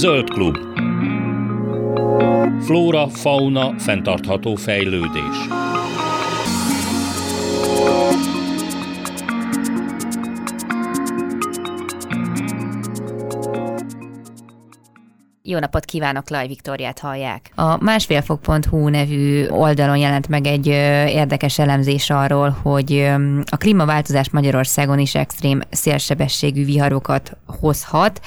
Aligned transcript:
Zöld 0.00 0.30
klub. 0.30 0.56
Flóra, 2.64 3.08
fauna, 3.08 3.78
fenntartható 3.78 4.54
fejlődés. 4.54 5.48
Jó 15.42 15.58
napot 15.58 15.84
kívánok, 15.84 16.30
Laj 16.30 16.46
Viktoriát 16.46 16.98
hallják. 16.98 17.52
A 17.54 17.84
másfélfok.hu 17.84 18.88
nevű 18.88 19.46
oldalon 19.48 19.96
jelent 19.96 20.28
meg 20.28 20.46
egy 20.46 20.66
érdekes 20.66 21.58
elemzés 21.58 22.10
arról, 22.10 22.56
hogy 22.62 23.10
a 23.50 23.56
klímaváltozás 23.56 24.30
Magyarországon 24.30 24.98
is 24.98 25.14
extrém 25.14 25.60
szélsebességű 25.70 26.64
viharokat 26.64 27.36
hozhat. 27.60 28.20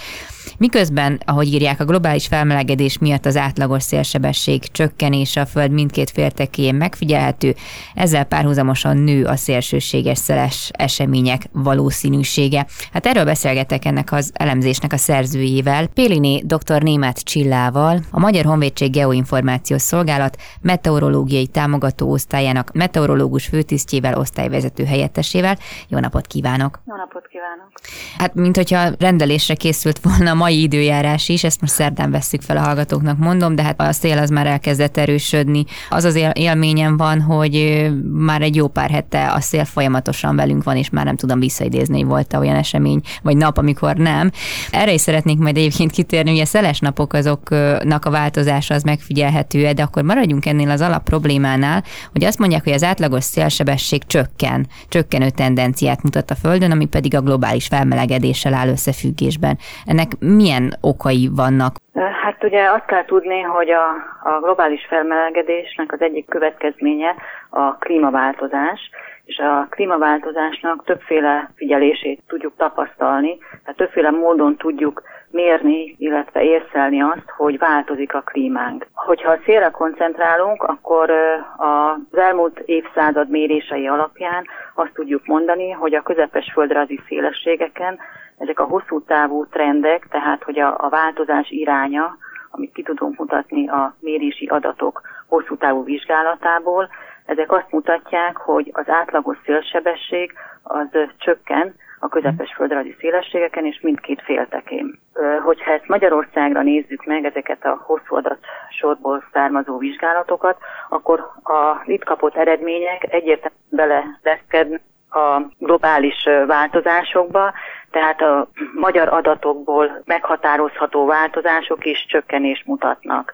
Miközben, 0.57 1.21
ahogy 1.25 1.53
írják, 1.53 1.79
a 1.79 1.85
globális 1.85 2.27
felmelegedés 2.27 2.97
miatt 2.97 3.25
az 3.25 3.37
átlagos 3.37 3.83
szélsebesség 3.83 4.71
csökkenése 4.71 5.41
a 5.41 5.45
Föld 5.45 5.71
mindkét 5.71 6.09
féltekén 6.09 6.75
megfigyelhető, 6.75 7.55
ezzel 7.95 8.23
párhuzamosan 8.23 8.97
nő 8.97 9.25
a 9.25 9.35
szélsőséges 9.35 10.17
szeles 10.17 10.71
események 10.73 11.41
valószínűsége. 11.51 12.65
Hát 12.93 13.05
erről 13.05 13.25
beszélgetek 13.25 13.85
ennek 13.85 14.11
az 14.11 14.31
elemzésnek 14.33 14.93
a 14.93 14.97
szerzőjével, 14.97 15.87
Péliné 15.87 16.41
dr. 16.45 16.83
Némát 16.83 17.23
Csillával, 17.23 17.99
a 18.11 18.19
Magyar 18.19 18.45
Honvédség 18.45 18.91
Geoinformációs 18.91 19.81
Szolgálat 19.81 20.37
meteorológiai 20.61 21.47
támogató 21.47 22.11
osztályának 22.11 22.71
meteorológus 22.73 23.45
főtisztjével, 23.45 24.17
osztályvezető 24.17 24.83
helyettesével. 24.85 25.57
Jó 25.87 25.99
napot 25.99 26.27
kívánok! 26.27 26.81
Jó 26.87 26.95
napot 26.95 27.27
kívánok! 27.27 27.71
Hát, 28.17 28.33
mint 28.33 28.55
hogyha 28.55 28.89
rendelésre 28.99 29.55
készült 29.55 29.99
volna 29.99 30.33
mai 30.43 30.61
időjárás 30.61 31.29
is, 31.29 31.43
ezt 31.43 31.61
most 31.61 31.73
szerdán 31.73 32.11
vesszük 32.11 32.41
fel 32.41 32.57
a 32.57 32.61
hallgatóknak, 32.61 33.17
mondom, 33.17 33.55
de 33.55 33.63
hát 33.63 33.81
a 33.81 33.91
szél 33.91 34.17
az 34.17 34.29
már 34.29 34.47
elkezdett 34.47 34.97
erősödni. 34.97 35.65
Az 35.89 36.03
az 36.03 36.19
élményem 36.33 36.97
van, 36.97 37.21
hogy 37.21 37.85
már 38.13 38.41
egy 38.41 38.55
jó 38.55 38.67
pár 38.67 38.89
hete 38.89 39.31
a 39.31 39.41
szél 39.41 39.65
folyamatosan 39.65 40.35
velünk 40.35 40.63
van, 40.63 40.77
és 40.77 40.89
már 40.89 41.05
nem 41.05 41.15
tudom 41.15 41.39
visszaidézni, 41.39 41.97
hogy 41.97 42.05
volt-e 42.05 42.37
olyan 42.37 42.55
esemény, 42.55 43.01
vagy 43.21 43.37
nap, 43.37 43.57
amikor 43.57 43.95
nem. 43.95 44.31
Erre 44.71 44.93
is 44.93 45.01
szeretnék 45.01 45.37
majd 45.37 45.57
egyébként 45.57 45.91
kitérni, 45.91 46.41
a 46.41 46.45
szeles 46.45 46.79
napok 46.79 47.13
azoknak 47.13 48.05
a 48.05 48.09
változása 48.09 48.73
az 48.73 48.83
megfigyelhető, 48.83 49.71
de 49.71 49.83
akkor 49.83 50.03
maradjunk 50.03 50.45
ennél 50.45 50.69
az 50.69 50.81
alap 50.81 51.03
problémánál, 51.03 51.83
hogy 52.11 52.23
azt 52.23 52.39
mondják, 52.39 52.63
hogy 52.63 52.73
az 52.73 52.83
átlagos 52.83 53.23
szélsebesség 53.23 54.01
csökken, 54.07 54.67
csökkenő 54.87 55.29
tendenciát 55.29 56.03
mutat 56.03 56.31
a 56.31 56.35
Földön, 56.35 56.71
ami 56.71 56.85
pedig 56.85 57.15
a 57.15 57.21
globális 57.21 57.67
felmelegedéssel 57.67 58.53
áll 58.53 58.67
összefüggésben. 58.67 59.57
Ennek 59.85 60.11
milyen 60.35 60.73
okai 60.81 61.29
vannak? 61.35 61.75
Hát 62.23 62.43
ugye 62.43 62.69
azt 62.69 62.85
kell 62.85 63.05
tudni, 63.05 63.41
hogy 63.41 63.69
a, 63.69 63.85
a 64.23 64.39
globális 64.41 64.85
felmelegedésnek 64.89 65.91
az 65.91 66.01
egyik 66.01 66.29
következménye 66.29 67.15
a 67.53 67.75
klímaváltozás, 67.77 68.89
és 69.25 69.37
a 69.37 69.67
klímaváltozásnak 69.69 70.85
többféle 70.85 71.51
figyelését 71.55 72.21
tudjuk 72.27 72.53
tapasztalni, 72.57 73.37
tehát 73.37 73.75
többféle 73.75 74.09
módon 74.09 74.55
tudjuk 74.55 75.01
mérni, 75.31 75.95
illetve 75.97 76.43
észlelni 76.43 77.01
azt, 77.01 77.29
hogy 77.37 77.57
változik 77.57 78.13
a 78.13 78.21
klímánk. 78.21 78.87
Hogyha 78.93 79.31
a 79.31 79.39
szélre 79.45 79.69
koncentrálunk, 79.69 80.63
akkor 80.63 81.11
az 81.57 82.17
elmúlt 82.17 82.59
évszázad 82.59 83.29
mérései 83.29 83.87
alapján 83.87 84.45
azt 84.73 84.93
tudjuk 84.93 85.25
mondani, 85.25 85.71
hogy 85.71 85.95
a 85.95 86.01
közepes 86.01 86.51
földrajzi 86.53 86.99
szélességeken 87.07 87.99
ezek 88.37 88.59
a 88.59 88.63
hosszú 88.63 89.01
távú 89.01 89.45
trendek, 89.45 90.07
tehát 90.09 90.43
hogy 90.43 90.59
a, 90.59 90.75
a 90.77 90.89
változás 90.89 91.49
iránya, 91.49 92.17
amit 92.51 92.73
ki 92.73 92.83
tudunk 92.83 93.17
mutatni 93.17 93.67
a 93.69 93.95
mérési 93.99 94.45
adatok 94.45 95.01
hosszú 95.27 95.57
távú 95.57 95.83
vizsgálatából, 95.83 96.89
ezek 97.25 97.51
azt 97.51 97.71
mutatják, 97.71 98.37
hogy 98.37 98.69
az 98.73 98.89
átlagos 98.89 99.37
szélsebesség 99.45 100.33
az 100.63 100.87
csökken 101.17 101.75
a 101.99 102.07
közepes 102.07 102.53
földrajzi 102.55 102.95
szélességeken 102.99 103.65
és 103.65 103.79
mindkét 103.81 104.21
féltekén. 104.21 104.99
Hogyha 105.43 105.71
ezt 105.71 105.87
Magyarországra 105.87 106.61
nézzük 106.61 107.05
meg, 107.05 107.25
ezeket 107.25 107.65
a 107.65 107.81
hosszú 107.85 108.15
adatsorból 108.15 109.23
származó 109.33 109.77
vizsgálatokat, 109.77 110.57
akkor 110.89 111.19
a 111.43 111.83
itt 111.85 112.03
kapott 112.03 112.35
eredmények 112.35 113.13
egyértelműen 113.13 113.61
beleleszkednek 113.69 114.81
a 115.09 115.41
globális 115.59 116.23
változásokba, 116.47 117.53
tehát 117.91 118.21
a 118.21 118.47
magyar 118.73 119.07
adatokból 119.07 120.01
meghatározható 120.05 121.05
változások 121.05 121.85
is 121.85 122.05
csökkenést 122.05 122.65
mutatnak. 122.65 123.33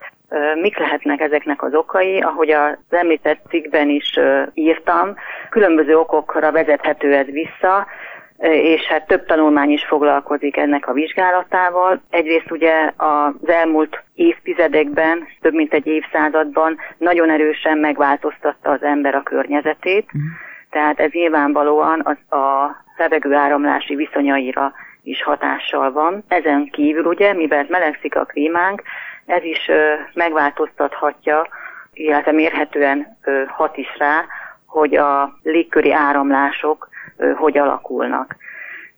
Mik 0.61 0.77
lehetnek 0.77 1.21
ezeknek 1.21 1.63
az 1.63 1.73
okai? 1.73 2.19
Ahogy 2.19 2.49
az 2.49 2.77
említett 2.89 3.45
cikkben 3.49 3.89
is 3.89 4.19
írtam, 4.53 5.15
különböző 5.49 5.97
okokra 5.97 6.51
vezethető 6.51 7.13
ez 7.13 7.25
vissza, 7.25 7.87
és 8.47 8.85
hát 8.87 9.07
több 9.07 9.25
tanulmány 9.25 9.69
is 9.69 9.85
foglalkozik 9.85 10.57
ennek 10.57 10.87
a 10.87 10.93
vizsgálatával. 10.93 12.01
Egyrészt 12.09 12.51
ugye 12.51 12.91
az 12.97 13.49
elmúlt 13.49 14.03
évtizedekben, 14.15 15.27
több 15.41 15.53
mint 15.53 15.73
egy 15.73 15.87
évszázadban 15.87 16.77
nagyon 16.97 17.29
erősen 17.29 17.77
megváltoztatta 17.77 18.69
az 18.69 18.83
ember 18.83 19.15
a 19.15 19.23
környezetét, 19.23 20.05
mm. 20.17 20.21
tehát 20.69 20.99
ez 20.99 21.11
nyilvánvalóan 21.11 22.01
az 22.03 22.37
a 22.39 22.75
levegő 22.97 23.33
áramlási 23.33 23.95
viszonyaira 23.95 24.73
is 25.03 25.23
hatással 25.23 25.91
van. 25.91 26.23
Ezen 26.27 26.69
kívül 26.71 27.05
ugye, 27.05 27.33
mivel 27.33 27.65
melegszik 27.69 28.15
a 28.15 28.25
klímánk, 28.25 28.81
ez 29.29 29.43
is 29.43 29.69
megváltoztathatja, 30.13 31.47
illetve 31.93 32.31
mérhetően 32.31 33.17
hat 33.47 33.77
is 33.77 33.97
rá, 33.97 34.25
hogy 34.65 34.95
a 34.95 35.39
légköri 35.43 35.91
áramlások 35.91 36.89
hogy 37.35 37.57
alakulnak. 37.57 38.35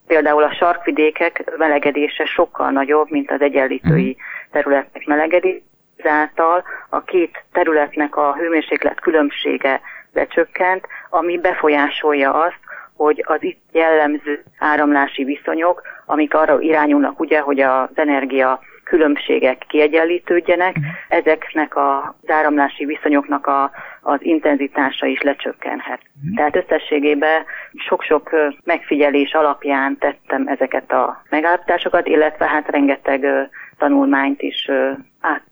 Például 0.08 0.44
a 0.44 0.54
sarkvidékek 0.54 1.58
melegedése 1.58 2.26
sokkal 2.26 2.72
nagyobb, 2.72 3.10
mint 3.10 3.32
az 3.32 3.42
egyenlítői 3.42 4.10
mhm. 4.10 4.52
területek 4.52 5.06
melegedése. 5.06 5.64
Ezáltal 6.04 6.64
a 6.90 7.04
két 7.04 7.44
területnek 7.52 8.16
a 8.16 8.36
hőmérséklet 8.36 9.00
különbsége 9.00 9.82
becsökkent, 10.14 10.88
ami 11.10 11.38
befolyásolja 11.38 12.34
azt, 12.34 12.60
hogy 12.96 13.24
az 13.28 13.44
itt 13.44 13.62
jellemző 13.72 14.44
áramlási 14.60 15.24
viszonyok, 15.24 15.82
amik 16.06 16.34
arra 16.34 16.60
irányulnak 16.60 17.20
ugye, 17.20 17.40
hogy 17.40 17.60
az 17.60 17.90
energia 17.94 18.60
különbségek 18.92 19.66
kiegyenlítődjenek, 19.68 20.76
mhm. 20.76 20.86
ezeknek 21.10 21.76
az 21.78 22.30
áramlási 22.30 22.86
viszonyoknak 22.86 23.48
a, 23.48 23.72
az 24.02 24.20
intenzitása 24.22 25.06
is 25.06 25.22
lecsökkenhet. 25.22 26.00
Mm. 26.02 26.36
Tehát 26.36 26.56
összességében 26.56 27.44
sok-sok 27.74 28.30
megfigyelés 28.64 29.34
alapján 29.34 29.98
tettem 29.98 30.48
ezeket 30.48 30.92
a 30.92 31.24
megállapításokat, 31.30 32.08
illetve 32.08 32.46
hát 32.46 32.70
rengeteg 32.70 33.26
tanulmányt 33.78 34.42
is 34.42 34.70
át 35.20 35.44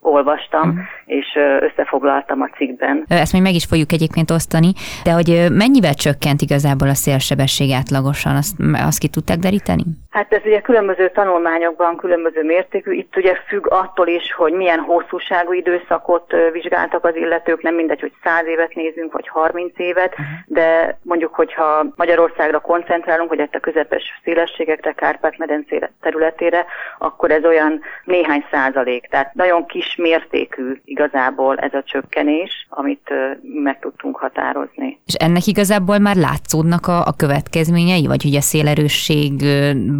olvastam, 0.00 0.68
uh-huh. 0.68 0.84
és 1.04 1.26
összefoglaltam 1.60 2.40
a 2.40 2.48
cikkben. 2.56 3.04
Ezt 3.08 3.32
még 3.32 3.42
meg 3.42 3.54
is 3.54 3.64
fogjuk 3.64 3.92
egyébként 3.92 4.30
osztani, 4.30 4.72
de 5.04 5.12
hogy 5.12 5.46
mennyivel 5.52 5.94
csökkent 5.94 6.40
igazából 6.42 6.88
a 6.88 6.94
szélsebesség 6.94 7.70
átlagosan, 7.72 8.36
azt, 8.36 8.54
azt 8.72 8.98
ki 8.98 9.08
tudták 9.08 9.38
deríteni? 9.38 9.84
Hát 10.10 10.32
ez 10.32 10.40
ugye 10.44 10.60
különböző 10.60 11.10
tanulmányokban 11.10 11.96
különböző 11.96 12.42
mértékű, 12.44 12.92
itt 12.92 13.16
ugye 13.16 13.34
függ 13.46 13.66
attól 13.70 14.06
is, 14.06 14.32
hogy 14.32 14.52
milyen 14.52 14.78
hosszúságú 14.78 15.52
időszakot 15.52 16.34
vizsgáltak 16.52 17.04
az 17.04 17.16
illetők, 17.16 17.62
nem 17.62 17.74
mindegy, 17.74 18.00
hogy 18.00 18.12
100 18.22 18.46
évet 18.46 18.74
nézünk, 18.74 19.12
vagy 19.12 19.28
30 19.28 19.78
évet, 19.78 20.12
uh-huh. 20.12 20.26
de 20.46 20.98
mondjuk, 21.02 21.34
hogyha 21.34 21.86
Magyarországra 21.96 22.60
koncentrálunk, 22.60 23.28
hogy 23.28 23.38
ezt 23.38 23.54
a 23.54 23.60
közepes 23.60 24.02
szélességekre, 24.24 24.92
Kárpát-medencé 24.92 25.78
területére, 26.00 26.66
akkor 26.98 27.30
ez 27.30 27.44
olyan 27.44 27.80
néhány 28.04 28.44
százalék. 28.50 29.06
Tehát 29.06 29.34
nagyon 29.34 29.58
nagyon 29.58 29.66
kis 29.66 29.96
mértékű 29.96 30.80
igazából 30.84 31.56
ez 31.56 31.74
a 31.74 31.82
csökkenés, 31.82 32.66
amit 32.68 33.10
meg 33.42 33.78
tudtunk 33.78 34.16
határozni. 34.16 35.00
És 35.06 35.14
ennek 35.14 35.46
igazából 35.46 35.98
már 35.98 36.16
látszódnak 36.16 36.86
a, 36.86 37.06
a 37.06 37.12
következményei, 37.16 38.06
vagy 38.06 38.22
hogy 38.22 38.34
a 38.34 38.40
szélerősség 38.40 39.32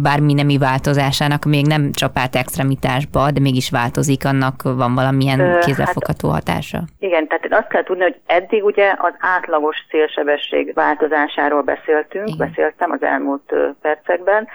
bármi 0.09 0.33
nemi 0.33 0.57
változásának 0.57 1.43
még 1.45 1.65
nem 1.67 1.91
csapált 1.91 2.35
extremitásba, 2.35 3.31
de 3.31 3.39
mégis 3.39 3.69
változik, 3.69 4.25
annak 4.25 4.55
van 4.63 4.95
valamilyen 4.95 5.39
hát 5.39 5.65
kézzelfogható 5.65 6.29
hatása? 6.29 6.79
Igen, 6.99 7.27
tehát 7.27 7.61
azt 7.61 7.67
kell 7.67 7.83
tudni, 7.83 8.03
hogy 8.03 8.19
eddig 8.25 8.63
ugye 8.63 8.87
az 8.97 9.13
átlagos 9.19 9.77
szélsebesség 9.89 10.73
változásáról 10.73 11.61
beszéltünk, 11.61 12.27
Igen. 12.27 12.47
beszéltem 12.47 12.91
az 12.91 13.03
elmúlt 13.03 13.53
percekben, 13.81 14.47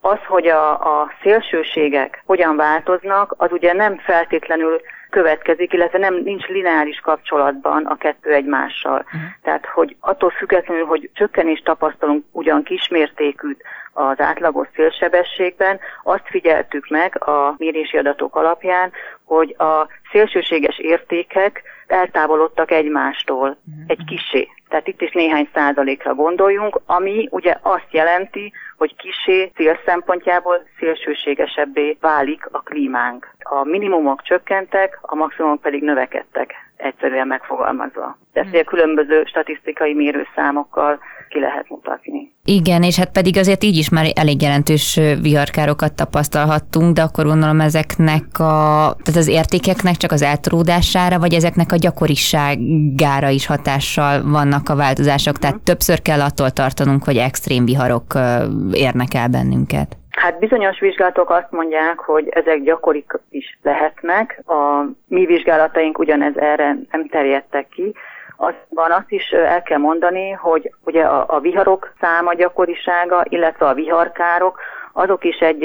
az, 0.00 0.18
hogy 0.26 0.46
a, 0.46 0.70
a 0.70 1.10
szélsőségek 1.22 2.22
hogyan 2.26 2.56
változnak, 2.56 3.34
az 3.36 3.52
ugye 3.52 3.72
nem 3.72 3.98
feltétlenül 3.98 4.80
következik, 5.10 5.72
illetve 5.72 5.98
nem 5.98 6.14
nincs 6.14 6.46
lineáris 6.46 7.00
kapcsolatban 7.00 7.86
a 7.86 7.96
kettő 7.96 8.32
egymással. 8.32 8.98
Uh-huh. 9.04 9.20
Tehát, 9.42 9.66
hogy 9.66 9.96
attól 10.00 10.30
függetlenül, 10.30 10.84
hogy 10.84 11.10
csökkenést 11.12 11.64
tapasztalunk 11.64 12.24
ugyan 12.32 12.62
kismértékűt 12.62 13.62
az 13.92 14.20
átlagos 14.20 14.68
szélsebességben, 14.74 15.78
azt 16.02 16.24
figyeltük 16.24 16.88
meg 16.88 17.22
a 17.28 17.54
mérési 17.58 17.96
adatok 17.96 18.36
alapján, 18.36 18.92
hogy 19.24 19.54
a 19.58 19.86
szélsőséges 20.12 20.78
értékek 20.78 21.62
eltávolodtak 21.86 22.70
egymástól 22.70 23.48
uh-huh. 23.48 23.84
egy 23.86 24.04
kisé. 24.06 24.48
Tehát 24.68 24.88
itt 24.88 25.00
is 25.00 25.12
néhány 25.12 25.48
százalékra 25.54 26.14
gondoljunk, 26.14 26.80
ami 26.86 27.28
ugye 27.30 27.56
azt 27.62 27.88
jelenti, 27.90 28.52
hogy 28.78 28.96
kisé 28.96 29.50
cél 29.54 29.78
szempontjából 29.84 30.62
szélsőségesebbé 30.78 31.96
válik 32.00 32.48
a 32.50 32.60
klímánk. 32.60 33.34
A 33.38 33.64
minimumok 33.64 34.22
csökkentek, 34.22 34.98
a 35.02 35.14
maximumok 35.14 35.60
pedig 35.60 35.82
növekedtek, 35.82 36.54
egyszerűen 36.76 37.26
megfogalmazva. 37.26 38.18
Ezt 38.32 38.54
a 38.54 38.64
különböző 38.64 39.24
statisztikai 39.24 39.94
mérőszámokkal 39.94 40.98
ki 41.28 41.40
lehet 41.40 41.68
mutatni. 41.68 42.32
Igen, 42.44 42.82
és 42.82 42.96
hát 42.98 43.12
pedig 43.12 43.36
azért 43.36 43.64
így 43.64 43.76
is 43.76 43.90
már 43.90 44.04
elég 44.14 44.42
jelentős 44.42 45.00
viharkárokat 45.22 45.94
tapasztalhattunk, 45.94 46.94
de 46.94 47.02
akkor 47.02 47.24
gondolom 47.24 47.60
ezeknek 47.60 48.24
a, 48.38 48.94
tehát 49.04 49.16
az 49.16 49.28
értékeknek 49.28 49.94
csak 49.94 50.12
az 50.12 50.22
eltródására, 50.22 51.18
vagy 51.18 51.34
ezeknek 51.34 51.72
a 51.72 51.76
gyakoriságára 51.76 53.28
is 53.28 53.46
hatással 53.46 54.22
vannak 54.22 54.68
a 54.68 54.76
változások. 54.76 55.36
Tehát 55.38 55.60
többször 55.60 56.02
kell 56.02 56.20
attól 56.20 56.50
tartanunk, 56.50 57.04
hogy 57.04 57.16
extrém 57.16 57.64
viharok 57.64 58.04
érnek 58.72 59.14
el 59.14 59.28
bennünket. 59.28 59.96
Hát 60.10 60.38
bizonyos 60.38 60.80
vizsgálatok 60.80 61.30
azt 61.30 61.50
mondják, 61.50 61.98
hogy 61.98 62.28
ezek 62.28 62.62
gyakorik 62.62 63.12
is 63.30 63.58
lehetnek. 63.62 64.42
A 64.46 64.84
mi 65.06 65.26
vizsgálataink 65.26 65.98
ugyanez 65.98 66.36
erre 66.36 66.78
nem 66.90 67.08
terjedtek 67.08 67.68
ki, 67.68 67.94
Azban 68.40 68.90
azt 68.90 69.10
is 69.10 69.30
el 69.30 69.62
kell 69.62 69.78
mondani, 69.78 70.30
hogy 70.30 70.72
ugye 70.84 71.02
a, 71.02 71.24
a 71.28 71.40
viharok 71.40 71.92
száma 72.00 72.34
gyakorisága, 72.34 73.24
illetve 73.28 73.66
a 73.66 73.74
viharkárok, 73.74 74.60
azok 74.92 75.24
is 75.24 75.36
egy 75.36 75.64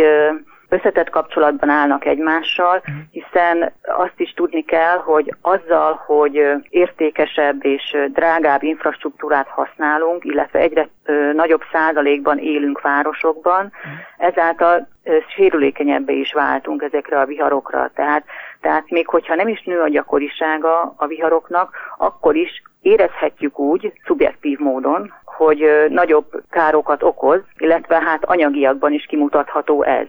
összetett 0.73 1.09
kapcsolatban 1.09 1.69
állnak 1.69 2.05
egymással, 2.05 2.81
mhm. 2.85 2.97
hiszen 3.11 3.71
azt 3.81 4.19
is 4.19 4.33
tudni 4.33 4.65
kell, 4.65 4.97
hogy 4.97 5.35
azzal, 5.41 6.03
hogy 6.05 6.41
értékesebb 6.69 7.65
és 7.65 7.97
drágább 8.07 8.63
infrastruktúrát 8.63 9.47
használunk, 9.47 10.25
illetve 10.25 10.59
egyre 10.59 10.89
nagyobb 11.33 11.61
százalékban 11.71 12.37
élünk 12.37 12.81
városokban, 12.81 13.63
mhm. 13.63 14.27
ezáltal 14.27 14.87
sérülékenyebbé 15.35 16.19
is 16.19 16.33
váltunk 16.33 16.81
ezekre 16.81 17.19
a 17.19 17.25
viharokra. 17.25 17.91
Tehát, 17.95 18.23
tehát 18.63 18.89
még 18.89 19.07
hogyha 19.07 19.35
nem 19.35 19.47
is 19.47 19.63
nő 19.63 19.79
a 19.81 19.87
gyakorisága 19.87 20.93
a 20.97 21.07
viharoknak, 21.07 21.75
akkor 21.97 22.35
is 22.35 22.61
érezhetjük 22.81 23.59
úgy, 23.59 23.93
szubjektív 24.05 24.59
módon, 24.59 25.13
hogy 25.25 25.87
nagyobb 25.89 26.43
károkat 26.49 27.03
okoz, 27.03 27.41
illetve 27.57 28.01
hát 28.01 28.25
anyagiakban 28.25 28.93
is 28.93 29.05
kimutatható 29.05 29.83
ez. 29.83 30.07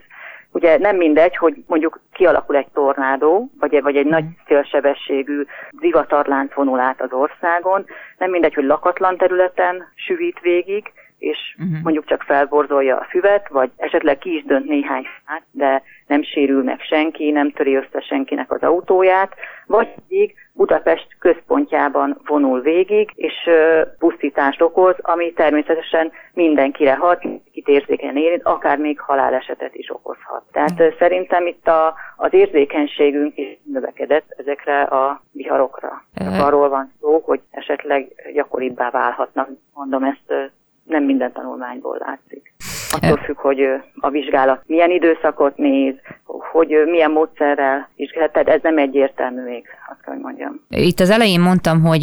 Ugye 0.52 0.78
nem 0.78 0.96
mindegy, 0.96 1.36
hogy 1.36 1.54
mondjuk 1.66 2.00
kialakul 2.12 2.56
egy 2.56 2.68
tornádó, 2.72 3.50
vagy, 3.60 3.82
vagy 3.82 3.96
egy 3.96 4.06
nagy 4.06 4.24
szélsebességű 4.46 5.44
zivatarlánc 5.80 6.54
vonul 6.54 6.78
át 6.78 7.00
az 7.00 7.12
országon, 7.12 7.84
nem 8.18 8.30
mindegy, 8.30 8.54
hogy 8.54 8.64
lakatlan 8.64 9.16
területen 9.16 9.88
süvít 9.94 10.40
végig, 10.40 10.92
és 11.24 11.38
uh-huh. 11.58 11.82
mondjuk 11.82 12.06
csak 12.06 12.22
felborzolja 12.22 12.96
a 12.96 13.06
füvet, 13.08 13.48
vagy 13.48 13.70
esetleg 13.76 14.18
ki 14.18 14.34
is 14.34 14.44
dönt 14.44 14.68
néhány 14.68 15.06
fát, 15.26 15.42
de 15.50 15.82
nem 16.06 16.22
sérül 16.22 16.62
meg 16.62 16.80
senki, 16.80 17.30
nem 17.30 17.50
töri 17.50 17.74
össze 17.74 18.00
senkinek 18.00 18.50
az 18.52 18.62
autóját, 18.62 19.34
vagy 19.66 19.88
pedig 19.94 20.34
Budapest 20.52 21.06
központjában 21.18 22.20
vonul 22.26 22.60
végig, 22.60 23.10
és 23.14 23.50
pusztítást 23.98 24.62
okoz, 24.62 24.94
ami 25.00 25.32
természetesen 25.32 26.12
mindenkire 26.32 26.94
hat, 26.94 27.20
kit 27.52 27.68
érzékenyen 27.68 28.16
érint, 28.16 28.42
akár 28.42 28.78
még 28.78 29.00
halálesetet 29.00 29.74
is 29.74 29.90
okozhat. 29.90 30.42
Tehát 30.52 30.70
uh-huh. 30.70 30.94
szerintem 30.98 31.46
itt 31.46 31.66
a, 31.66 31.94
az 32.16 32.32
érzékenységünk 32.32 33.36
is 33.36 33.58
növekedett 33.72 34.34
ezekre 34.36 34.82
a 34.82 35.22
viharokra. 35.32 36.04
Uh-huh. 36.20 36.46
Arról 36.46 36.68
van 36.68 36.92
szó, 37.00 37.22
hogy 37.24 37.40
esetleg 37.50 38.12
gyakoribbá 38.34 38.90
válhatnak, 38.90 39.48
mondom 39.74 40.02
ezt 40.04 40.52
nem 40.84 41.04
minden 41.04 41.32
tanulmányból 41.32 41.96
látszik. 42.00 42.52
Attól 42.90 43.16
függ, 43.16 43.36
hogy 43.36 43.66
a 44.00 44.10
vizsgálat 44.10 44.62
milyen 44.66 44.90
időszakot 44.90 45.56
néz, 45.56 45.94
hogy 46.26 46.68
milyen 46.86 47.10
módszerrel 47.10 47.88
vizsgál, 47.96 48.30
tehát 48.30 48.48
ez 48.48 48.60
nem 48.62 48.78
egyértelmű 48.78 49.42
még, 49.42 49.64
azt 49.90 50.00
kell, 50.04 50.14
hogy 50.14 50.22
mondjam. 50.22 50.60
Itt 50.68 51.00
az 51.00 51.10
elején 51.10 51.40
mondtam, 51.40 51.82
hogy 51.82 52.02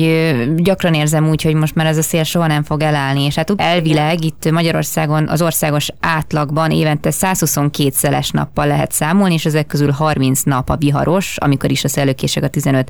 gyakran 0.56 0.94
érzem 0.94 1.30
úgy, 1.30 1.44
hogy 1.44 1.56
most 1.56 1.76
már 1.76 1.86
ez 1.86 1.98
a 1.98 2.02
szél 2.02 2.24
soha 2.24 2.48
nem 2.48 2.64
fog 2.64 2.82
elállni, 2.82 3.26
és 3.26 3.36
hát 3.36 3.52
elvileg 3.58 4.24
itt 4.24 4.52
Magyarországon 4.52 5.28
az 5.28 5.42
országos 5.42 5.90
átlagban 6.02 6.72
évente 6.72 7.12
122 7.12 7.90
szeles 7.90 8.32
nappal 8.32 8.68
lehet 8.68 8.92
számolni, 8.92 9.34
és 9.34 9.46
ezek 9.46 9.68
közül 9.68 9.92
30 9.92 10.44
nap 10.44 10.70
a 10.70 10.76
viharos, 10.80 11.38
amikor 11.38 11.72
is 11.72 11.84
a 11.84 11.88
szellőkések 11.88 12.44
a 12.44 12.50
15 12.50 12.90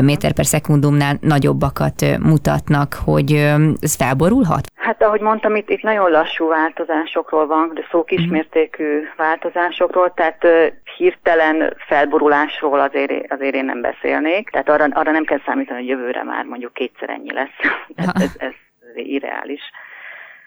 méter 0.00 0.32
per 0.32 0.46
szekundumnál 0.46 1.16
nagyobbakat 1.20 2.04
mutatnak, 2.22 2.94
hogy 3.04 3.32
ez 3.80 3.94
felborulhat? 3.94 4.66
Hát 4.74 5.02
ahogy 5.02 5.20
mondtam, 5.20 5.56
itt, 5.56 5.70
itt 5.70 5.82
nagyon 5.82 6.10
lassú 6.10 6.48
változásokról 6.48 7.46
van, 7.46 7.70
de 7.74 7.80
szó 7.90 8.04
kismértékű 8.04 9.00
változásokról, 9.16 10.12
tehát 10.14 10.44
hirtelen 10.96 11.74
felborulásról 11.76 12.80
azért, 12.80 13.32
azért 13.32 13.54
én 13.54 13.64
nem 13.64 13.80
beszélnék, 13.80 14.50
tehát 14.50 14.68
arra, 14.68 14.84
arra 14.84 15.10
nem 15.10 15.24
kell 15.24 15.40
számítani, 15.46 15.78
hogy 15.78 15.88
jövőre 15.88 16.22
már 16.22 16.44
mondjuk 16.44 16.72
kétszer 16.72 17.10
ennyi 17.10 17.32
lesz. 17.32 17.56
ez, 17.96 18.08
ez, 18.14 18.30
ez 18.38 18.52
irreális. 18.94 19.60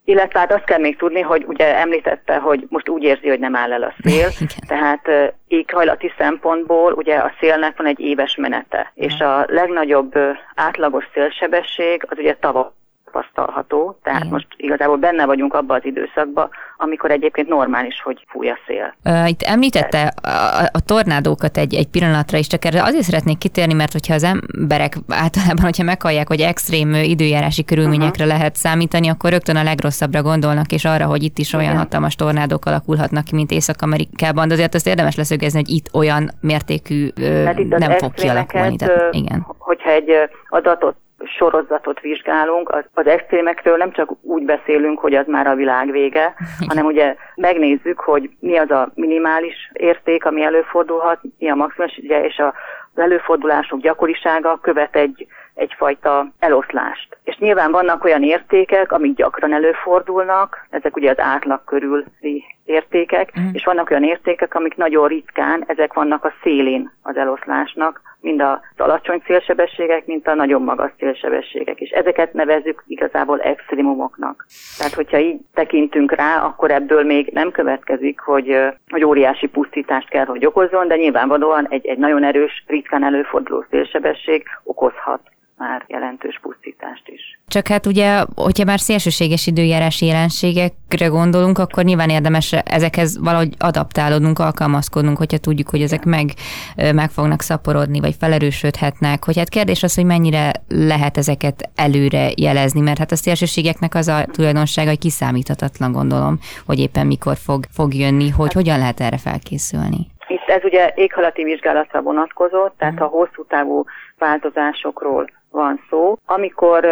Illetve 0.04 0.40
hát 0.40 0.54
azt 0.54 0.64
kell 0.64 0.80
még 0.80 0.98
tudni, 0.98 1.22
hogy 1.22 1.44
ugye 1.48 1.76
említette, 1.76 2.38
hogy 2.38 2.66
most 2.70 2.90
úgy 2.90 3.04
érzi, 3.04 3.30
hogy 3.30 3.40
nem 3.40 3.56
áll 3.56 3.74
el 3.74 3.84
a 3.84 3.94
szél, 4.04 4.30
tehát 4.68 5.10
éghajlati 5.48 6.12
szempontból 6.18 6.94
ugye 6.94 7.16
a 7.16 7.34
szélnek 7.40 7.78
van 7.78 7.88
egy 7.88 8.00
éves 8.00 8.36
menete, 8.36 8.92
és 8.94 9.20
a 9.20 9.46
legnagyobb 9.48 10.14
átlagos 10.56 11.06
szélsebesség 11.14 12.06
az 12.10 12.18
ugye 12.18 12.36
tavasz 12.36 12.72
tapasztalható, 13.16 13.98
tehát 14.04 14.20
Igen. 14.20 14.32
most 14.32 14.48
igazából 14.58 14.98
benne 14.98 15.26
vagyunk 15.26 15.54
abba 15.54 15.74
az 15.74 15.86
időszakba, 15.86 16.50
amikor 16.78 17.12
egyébként 17.12 17.48
normális, 17.48 18.02
hogy 18.02 18.26
fúj 18.28 18.50
a 18.50 18.58
szél. 18.68 18.96
Itt 19.28 19.42
említette 19.42 20.14
a, 20.22 20.30
a 20.72 20.80
tornádókat 20.86 21.58
egy, 21.58 21.76
egy 21.76 21.88
pillanatra 21.88 22.38
is, 22.38 22.48
csak 22.48 22.66
erre 22.66 22.84
azért 22.84 23.04
szeretnék 23.04 23.38
kitérni, 23.38 23.74
mert 23.74 23.92
hogyha 23.92 24.14
az 24.14 24.24
emberek 24.24 24.94
általában, 25.10 25.64
hogyha 25.64 25.84
meghallják, 25.84 26.28
hogy 26.28 26.42
extrém 26.42 26.94
időjárási 26.94 27.66
körülményekre 27.66 28.24
uh-huh. 28.24 28.38
lehet 28.38 28.56
számítani, 28.56 29.10
akkor 29.10 29.30
rögtön 29.30 29.56
a 29.56 29.64
legrosszabbra 29.64 30.22
gondolnak, 30.22 30.72
és 30.72 30.86
arra, 30.86 31.06
hogy 31.06 31.24
itt 31.24 31.38
is 31.38 31.54
olyan 31.54 31.66
Igen. 31.66 31.78
hatalmas 31.78 32.16
tornádók 32.16 32.66
alakulhatnak 32.66 33.24
ki, 33.24 33.36
mint 33.36 33.52
Észak-Amerikában, 33.52 34.48
de 34.48 34.54
azért 34.54 34.74
azt 34.74 34.88
érdemes 34.88 35.16
leszögezni, 35.16 35.60
hogy 35.60 35.69
itt 35.69 35.94
olyan 35.94 36.31
mértékű 36.42 37.10
hát 37.45 37.60
itt 37.60 37.78
nem 37.78 37.92
fog 37.92 38.14
kialakulni. 38.14 38.76
Tehát, 38.76 39.14
igen. 39.14 39.45
Hogyha 39.57 39.90
egy 39.90 40.12
adatot 40.50 40.95
sorozatot 41.24 42.00
vizsgálunk, 42.00 42.69
az, 42.69 42.84
az 42.94 43.07
extrémekről 43.07 43.78
nem 43.78 43.92
csak 43.92 44.12
úgy 44.22 44.44
beszélünk, 44.44 45.00
hogy 45.00 45.14
az 45.14 45.28
már 45.28 45.48
a 45.48 45.56
világ 45.56 45.92
vége, 45.92 46.34
hanem 46.69 46.86
ugye 46.86 47.16
megnézzük, 47.36 48.00
hogy 48.00 48.30
mi 48.40 48.57
az 48.57 48.72
a 48.72 48.92
minimális 48.94 49.72
érték, 49.74 50.26
ami 50.26 50.44
előfordulhat, 50.44 51.19
mi 51.38 51.50
a 51.50 51.56
maximális, 51.56 51.98
ugye, 51.98 52.26
és 52.26 52.38
a, 52.38 52.54
az 52.94 53.02
előfordulások 53.02 53.80
gyakorisága 53.80 54.60
követ 54.62 54.95
egy, 54.95 55.28
egyfajta 55.54 56.28
eloszlást. 56.40 57.15
És 57.26 57.38
nyilván 57.38 57.72
vannak 57.72 58.04
olyan 58.04 58.24
értékek, 58.24 58.92
amik 58.92 59.16
gyakran 59.16 59.54
előfordulnak, 59.54 60.68
ezek 60.70 60.96
ugye 60.96 61.10
az 61.10 61.20
átlag 61.20 61.64
körüli 61.64 62.44
értékek, 62.66 63.40
mm. 63.40 63.48
és 63.52 63.64
vannak 63.64 63.90
olyan 63.90 64.04
értékek, 64.04 64.56
amik 64.56 64.76
nagyon 64.76 65.08
ritkán, 65.08 65.64
ezek 65.68 65.94
vannak 65.94 66.26
a 66.26 66.34
szélén 66.44 66.92
az 67.02 67.18
eloszlásnak, 67.18 68.02
mind 68.22 68.42
az 68.42 68.58
alacsony 68.78 69.22
szélsebességek, 69.26 70.06
mint 70.06 70.28
a 70.28 70.34
nagyon 70.34 70.62
magas 70.62 70.92
szélsebességek. 71.00 71.80
És 71.80 71.90
ezeket 71.90 72.34
nevezzük 72.34 72.84
igazából 72.88 73.42
extrémumoknak. 73.42 74.46
Tehát, 74.78 74.94
hogyha 74.94 75.18
így 75.18 75.40
tekintünk 75.54 76.12
rá, 76.12 76.44
akkor 76.44 76.72
ebből 76.72 77.04
még 77.04 77.30
nem 77.34 77.52
következik, 77.52 78.20
hogy, 78.20 78.58
hogy 78.90 79.04
óriási 79.04 79.48
pusztítást 79.48 80.10
kell, 80.10 80.26
hogy 80.26 80.46
okozzon, 80.46 80.88
de 80.88 80.96
nyilvánvalóan 80.96 81.68
egy, 81.70 81.86
egy 81.86 81.98
nagyon 81.98 82.24
erős, 82.24 82.64
ritkán 82.68 83.04
előforduló 83.04 83.66
szélsebesség 83.70 84.44
okozhat 84.64 85.22
már 85.57 85.85
jelentős 85.88 86.40
pusztítást 86.42 87.04
is. 87.06 87.40
Csak 87.47 87.68
hát 87.68 87.85
ugye, 87.85 88.24
hogyha 88.35 88.66
már 88.66 88.80
szélsőséges 88.80 89.47
időjárási 89.47 90.06
jelenségekre 90.06 91.07
gondolunk, 91.07 91.57
akkor 91.57 91.83
nyilván 91.83 92.09
érdemes 92.09 92.54
ezekhez 92.54 93.19
valahogy 93.19 93.54
adaptálódnunk, 93.57 94.40
alkalmazkodnunk, 94.40 95.18
hogyha 95.18 95.38
tudjuk, 95.38 95.69
hogy 95.69 95.81
ezek 95.81 96.04
meg, 96.04 96.30
meg 96.76 97.09
fognak 97.09 97.42
szaporodni, 97.42 98.00
vagy 98.00 98.16
felerősödhetnek. 98.19 99.26
Hogy 99.26 99.38
hát 99.38 99.50
kérdés 99.50 99.83
az, 99.83 99.95
hogy 99.95 100.06
mennyire 100.06 100.52
lehet 100.68 101.18
ezeket 101.18 101.69
előre 101.76 102.30
jelezni, 102.35 102.81
mert 102.81 102.97
hát 102.97 103.12
a 103.12 103.16
szélsőségeknek 103.16 103.95
az 103.95 104.07
a 104.07 104.26
tulajdonsága, 104.31 104.90
hogy 104.90 105.00
kiszámíthatatlan 105.00 105.92
gondolom, 105.92 106.40
hogy 106.66 106.80
éppen 106.80 107.07
mikor 107.07 107.35
fog, 107.35 107.64
fog 107.74 107.94
jönni, 107.94 108.30
hogy 108.30 108.54
hogyan 108.54 108.78
lehet 108.78 109.00
erre 109.00 109.18
felkészülni. 109.18 110.14
Itt 110.28 110.47
ez 110.47 110.64
ugye 110.64 110.92
éghajlati 110.95 111.44
vizsgálatra 111.44 112.02
vonatkozott, 112.02 112.76
tehát 112.78 113.02
a 113.02 113.06
hosszú 113.06 113.45
távú 113.47 113.83
változásokról 114.18 115.30
van 115.56 115.81
szó. 115.90 116.18
Amikor 116.26 116.85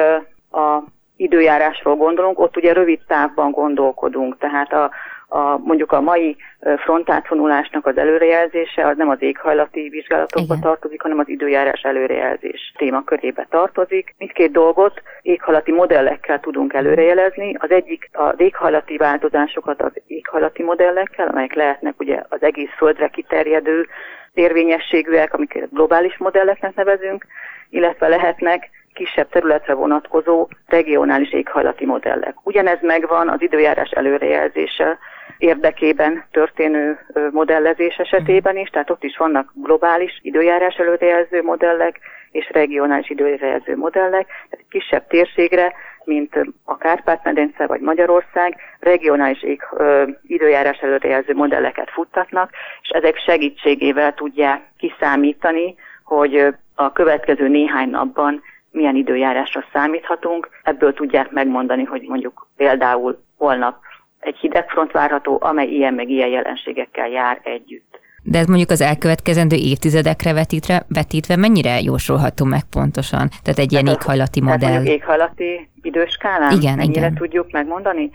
a 0.52 0.84
időjárásról 1.16 1.96
gondolunk, 1.96 2.40
ott 2.40 2.58
ugye 2.58 2.74
rövid 2.74 3.00
távban 3.08 3.52
gondolkodunk, 3.52 4.38
tehát 4.38 4.74
a, 4.74 4.92
a, 5.28 5.58
mondjuk 5.58 5.92
a 5.92 6.02
mai 6.02 6.36
frontátvonulásnak 6.78 7.86
az 7.86 7.98
előrejelzése 7.98 8.88
az 8.88 8.98
nem 8.98 9.10
az 9.10 9.22
éghajlati 9.22 9.90
vizsgálatokba 9.90 10.54
Igen. 10.54 10.62
tartozik, 10.62 11.02
hanem 11.02 11.20
az 11.20 11.30
időjárás 11.30 11.82
előrejelzés 11.82 12.74
témakörébe 12.78 13.48
tartozik. 13.50 14.16
Mindkét 14.18 14.52
dolgot 14.52 15.02
éghajlati 15.22 15.72
modellekkel 15.72 16.40
tudunk 16.40 16.74
előrejelezni. 16.74 17.56
Az 17.60 17.72
egyik 17.72 18.10
az 18.12 18.36
éghajlati 18.38 18.98
változásokat 18.98 19.82
az 19.82 19.92
éghajlati 20.08 20.64
modellekkel, 20.64 21.28
amelyek 21.28 21.54
lehetnek 21.54 22.00
ugye 22.00 22.24
az 22.30 22.42
egész 22.44 22.74
földre 22.78 23.08
kiterjedő 23.08 23.88
érvényességűek, 24.34 25.34
amiket 25.34 25.74
globális 25.74 26.18
modelleknek 26.18 26.76
nevezünk, 26.76 27.26
illetve 27.74 28.08
lehetnek 28.08 28.70
kisebb 28.94 29.30
területre 29.30 29.74
vonatkozó 29.74 30.48
regionális 30.68 31.34
éghajlati 31.34 31.86
modellek. 31.86 32.36
Ugyanez 32.44 32.78
megvan 32.82 33.30
az 33.30 33.42
időjárás 33.42 33.90
előrejelzése 33.90 34.98
érdekében 35.38 36.26
történő 36.32 37.00
modellezés 37.32 37.96
esetében 37.96 38.58
is, 38.58 38.70
tehát 38.70 38.90
ott 38.90 39.04
is 39.04 39.18
vannak 39.18 39.52
globális 39.54 40.20
időjárás 40.22 40.76
előrejelző 40.76 41.42
modellek 41.42 42.00
és 42.32 42.50
regionális 42.52 43.10
időrejelző 43.10 43.76
modellek, 43.78 44.28
tehát 44.50 44.66
kisebb 44.70 45.08
térségre, 45.08 45.74
mint 46.04 46.36
a 46.66 46.78
Kárpát-medence 46.78 47.66
vagy 47.66 47.80
Magyarország, 47.80 48.56
regionális 48.80 49.44
ég, 49.44 49.62
ö, 49.72 50.04
időjárás 50.28 50.78
előrejelző 50.78 51.34
modelleket 51.34 51.90
futtatnak, 51.90 52.50
és 52.82 52.90
ezek 52.90 53.18
segítségével 53.18 54.14
tudják 54.14 54.62
kiszámítani, 54.78 55.76
hogy 56.18 56.56
a 56.76 56.92
következő 56.92 57.48
néhány 57.48 57.90
napban 57.90 58.42
milyen 58.72 58.96
időjárásra 58.96 59.64
számíthatunk. 59.74 60.50
Ebből 60.64 60.94
tudják 60.94 61.32
megmondani, 61.32 61.84
hogy 61.84 62.02
mondjuk 62.08 62.48
például 62.56 63.24
holnap 63.38 63.76
egy 64.20 64.36
hidegfront 64.36 64.92
várható, 64.92 65.38
amely 65.42 65.68
ilyen 65.68 65.94
meg 65.94 66.10
ilyen 66.10 66.30
jelenségekkel 66.30 67.10
jár 67.10 67.40
együtt. 67.44 68.02
De 68.24 68.38
ez 68.38 68.48
mondjuk 68.48 68.70
az 68.70 68.82
elkövetkezendő 68.82 69.56
évtizedekre 69.56 70.34
vetítve, 70.34 70.86
vetítve 70.88 71.36
mennyire 71.36 71.80
jósolható 71.82 72.46
meg 72.46 72.62
pontosan? 72.70 73.30
Tehát 73.44 73.60
egy 73.60 73.72
ilyen 73.72 73.88
éghajlati 73.88 74.42
modell. 74.42 74.70
Tehát 74.70 74.86
éghajlati 74.86 75.70
időskálán? 75.82 76.52
Igen, 76.52 76.76
mennyire 76.76 77.00
igen. 77.00 77.16
tudjuk 77.16 77.52
megmondani? 77.52 78.12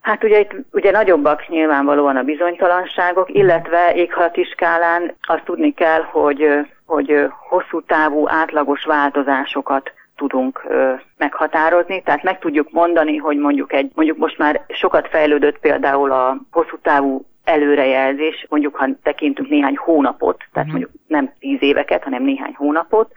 Hát 0.00 0.24
ugye 0.24 0.40
itt 0.40 0.54
ugye 0.72 0.90
nagyobbak 0.90 1.48
nyilvánvalóan 1.48 2.16
a 2.16 2.22
bizonytalanságok, 2.22 3.34
illetve 3.34 3.92
éghajlati 3.94 4.44
skálán 4.44 5.14
azt 5.20 5.44
tudni 5.44 5.74
kell, 5.74 6.00
hogy, 6.00 6.44
hogy 6.90 7.28
hosszú 7.48 7.82
távú 7.82 8.28
átlagos 8.28 8.84
változásokat 8.84 9.92
tudunk 10.16 10.64
ö, 10.68 10.92
meghatározni, 11.16 12.02
tehát 12.02 12.22
meg 12.22 12.38
tudjuk 12.38 12.70
mondani, 12.70 13.16
hogy 13.16 13.36
mondjuk 13.36 13.72
egy, 13.72 13.90
mondjuk 13.94 14.18
most 14.18 14.38
már 14.38 14.64
sokat 14.68 15.08
fejlődött 15.08 15.58
például 15.58 16.12
a 16.12 16.36
hosszú 16.50 16.78
távú 16.82 17.24
előrejelzés, 17.44 18.46
mondjuk 18.48 18.76
ha 18.76 18.86
tekintünk 19.02 19.48
néhány 19.48 19.76
hónapot, 19.76 20.36
tehát 20.52 20.68
uh-huh. 20.68 20.70
mondjuk 20.70 20.90
nem 21.06 21.32
tíz 21.38 21.62
éveket, 21.62 22.02
hanem 22.02 22.22
néhány 22.22 22.54
hónapot, 22.56 23.12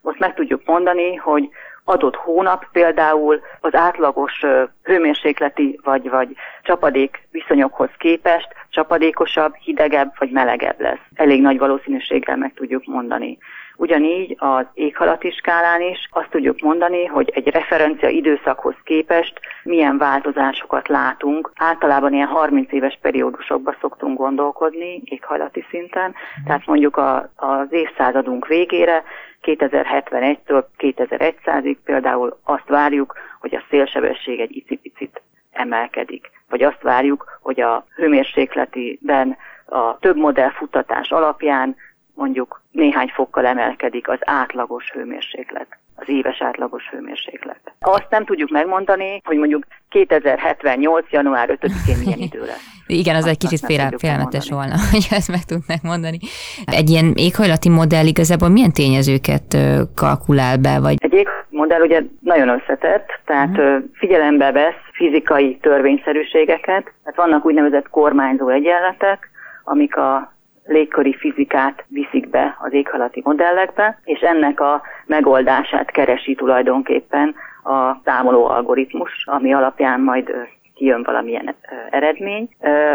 most 0.00 0.18
meg 0.18 0.34
tudjuk 0.34 0.62
mondani, 0.64 1.14
hogy 1.14 1.48
adott 1.84 2.16
hónap 2.16 2.64
például 2.72 3.40
az 3.60 3.74
átlagos 3.74 4.44
hőmérsékleti 4.82 5.80
vagy, 5.84 6.10
vagy 6.10 6.36
csapadék 6.62 7.28
viszonyokhoz 7.30 7.90
képest 7.98 8.48
csapadékosabb, 8.72 9.54
hidegebb 9.54 10.12
vagy 10.18 10.30
melegebb 10.30 10.80
lesz. 10.80 11.04
Elég 11.14 11.40
nagy 11.40 11.58
valószínűséggel 11.58 12.36
meg 12.36 12.52
tudjuk 12.54 12.86
mondani. 12.86 13.38
Ugyanígy 13.76 14.36
az 14.38 14.66
éghajlati 14.74 15.30
skálán 15.30 15.80
is 15.80 16.08
azt 16.10 16.30
tudjuk 16.30 16.60
mondani, 16.60 17.04
hogy 17.04 17.30
egy 17.34 17.48
referencia 17.48 18.08
időszakhoz 18.08 18.74
képest 18.84 19.40
milyen 19.62 19.98
változásokat 19.98 20.88
látunk. 20.88 21.52
Általában 21.54 22.12
ilyen 22.12 22.26
30 22.26 22.72
éves 22.72 22.98
periódusokban 23.02 23.76
szoktunk 23.80 24.18
gondolkodni 24.18 25.02
éghajlati 25.04 25.64
szinten, 25.70 26.14
tehát 26.46 26.66
mondjuk 26.66 26.96
a, 26.96 27.30
az 27.36 27.66
évszázadunk 27.70 28.46
végére 28.46 29.02
2071-től 29.42 30.64
2100-ig 30.78 31.76
például 31.84 32.38
azt 32.44 32.68
várjuk, 32.68 33.14
hogy 33.40 33.54
a 33.54 33.64
szélsebesség 33.70 34.40
egy 34.40 34.56
icipicit 34.56 35.22
emelkedik. 35.52 36.30
Vagy 36.52 36.62
azt 36.62 36.82
várjuk, 36.82 37.38
hogy 37.42 37.60
a 37.60 37.86
hőmérsékletiben 37.94 39.36
a 39.66 39.98
több 39.98 40.16
modell 40.16 40.50
futatás 40.50 41.10
alapján 41.10 41.76
mondjuk 42.14 42.62
néhány 42.70 43.08
fokkal 43.08 43.46
emelkedik 43.46 44.08
az 44.08 44.18
átlagos 44.20 44.90
hőmérséklet, 44.90 45.66
az 45.94 46.08
éves 46.08 46.42
átlagos 46.42 46.88
hőmérséklet. 46.90 47.60
Azt 47.80 48.06
nem 48.10 48.24
tudjuk 48.24 48.50
megmondani, 48.50 49.20
hogy 49.24 49.36
mondjuk 49.36 49.64
2078. 49.88 51.10
január 51.10 51.48
5-én 51.48 51.96
milyen 52.04 52.18
idő 52.18 52.40
lesz. 52.40 52.66
Igen, 52.86 53.14
az 53.14 53.20
azt, 53.20 53.30
egy 53.30 53.38
kicsit 53.38 53.60
fél, 53.66 53.90
félelmetes 53.98 54.50
volna, 54.50 54.74
hogy 54.90 55.06
ezt 55.10 55.30
meg 55.30 55.44
tudnák 55.44 55.82
mondani. 55.82 56.18
Egy 56.64 56.90
ilyen 56.90 57.12
éghajlati 57.16 57.68
modell 57.68 58.06
igazából 58.06 58.48
milyen 58.48 58.72
tényezőket 58.72 59.56
kalkulál 59.94 60.56
be? 60.56 60.80
Vagy... 60.80 60.96
Egy 60.98 61.12
éghajlati 61.12 61.40
ugye 61.82 62.02
nagyon 62.20 62.48
összetett, 62.48 63.08
tehát 63.24 63.58
uh-huh. 63.58 63.84
figyelembe 63.92 64.52
vesz 64.52 64.82
fizikai 64.92 65.56
törvényszerűségeket, 65.56 66.82
tehát 67.04 67.16
vannak 67.16 67.46
úgynevezett 67.46 67.88
kormányzó 67.88 68.48
egyenletek, 68.48 69.30
amik 69.64 69.96
a 69.96 70.31
légköri 70.64 71.14
fizikát 71.14 71.84
viszik 71.88 72.30
be 72.30 72.56
az 72.60 72.72
éghajlati 72.72 73.20
modellekbe, 73.24 73.98
és 74.04 74.20
ennek 74.20 74.60
a 74.60 74.82
megoldását 75.06 75.90
keresi 75.90 76.34
tulajdonképpen 76.34 77.34
a 77.64 78.00
számoló 78.04 78.44
algoritmus, 78.44 79.24
ami 79.26 79.54
alapján 79.54 80.00
majd 80.00 80.34
kijön 80.74 81.02
valamilyen 81.02 81.54
eredmény. 81.90 82.48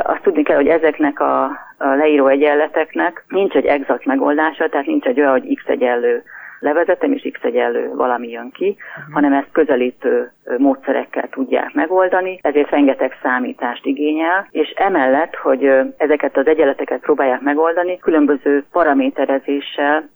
Azt 0.03 0.21
tudni 0.21 0.43
kell, 0.43 0.55
hogy 0.55 0.67
ezeknek 0.67 1.19
a 1.19 1.51
leíró 1.77 2.27
egyenleteknek 2.27 3.25
nincs 3.27 3.53
egy 3.53 3.65
exakt 3.65 4.05
megoldása, 4.05 4.69
tehát 4.69 4.85
nincs 4.85 5.05
egy 5.05 5.19
olyan, 5.19 5.31
hogy 5.31 5.55
x 5.55 5.63
egyenlő 5.67 6.23
levezetem, 6.59 7.11
és 7.11 7.29
x 7.31 7.39
egyenlő 7.43 7.91
valami 7.95 8.29
jön 8.29 8.51
ki, 8.51 8.77
uh-huh. 8.77 9.13
hanem 9.13 9.33
ezt 9.33 9.51
közelítő 9.51 10.31
módszerekkel 10.57 11.29
tudják 11.29 11.73
megoldani, 11.73 12.39
ezért 12.41 12.69
rengeteg 12.69 13.17
számítást 13.21 13.85
igényel, 13.85 14.47
és 14.51 14.69
emellett, 14.69 15.35
hogy 15.35 15.71
ezeket 15.97 16.37
az 16.37 16.47
egyenleteket 16.47 16.99
próbálják 16.99 17.41
megoldani, 17.41 17.97
különböző 17.99 18.63
paraméterezéssel 18.71 20.09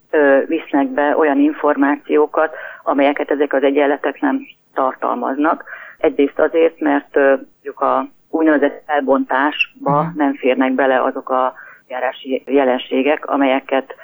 visznek 0.47 0.87
be 0.87 1.17
olyan 1.17 1.39
információkat, 1.39 2.55
amelyeket 2.83 3.31
ezek 3.31 3.53
az 3.53 3.63
egyenletek 3.63 4.21
nem 4.21 4.39
tartalmaznak. 4.73 5.63
Egyrészt 5.97 6.39
azért, 6.39 6.79
mert 6.79 7.15
mondjuk 7.15 7.79
a 7.79 8.07
úgynevezett 8.29 8.83
felbontásba 8.85 9.99
uh-huh. 9.99 10.15
nem 10.15 10.33
férnek 10.33 10.73
bele 10.73 11.01
azok 11.01 11.29
a 11.29 11.53
járási 11.87 12.43
jelenségek, 12.45 13.25
amelyeket 13.25 13.95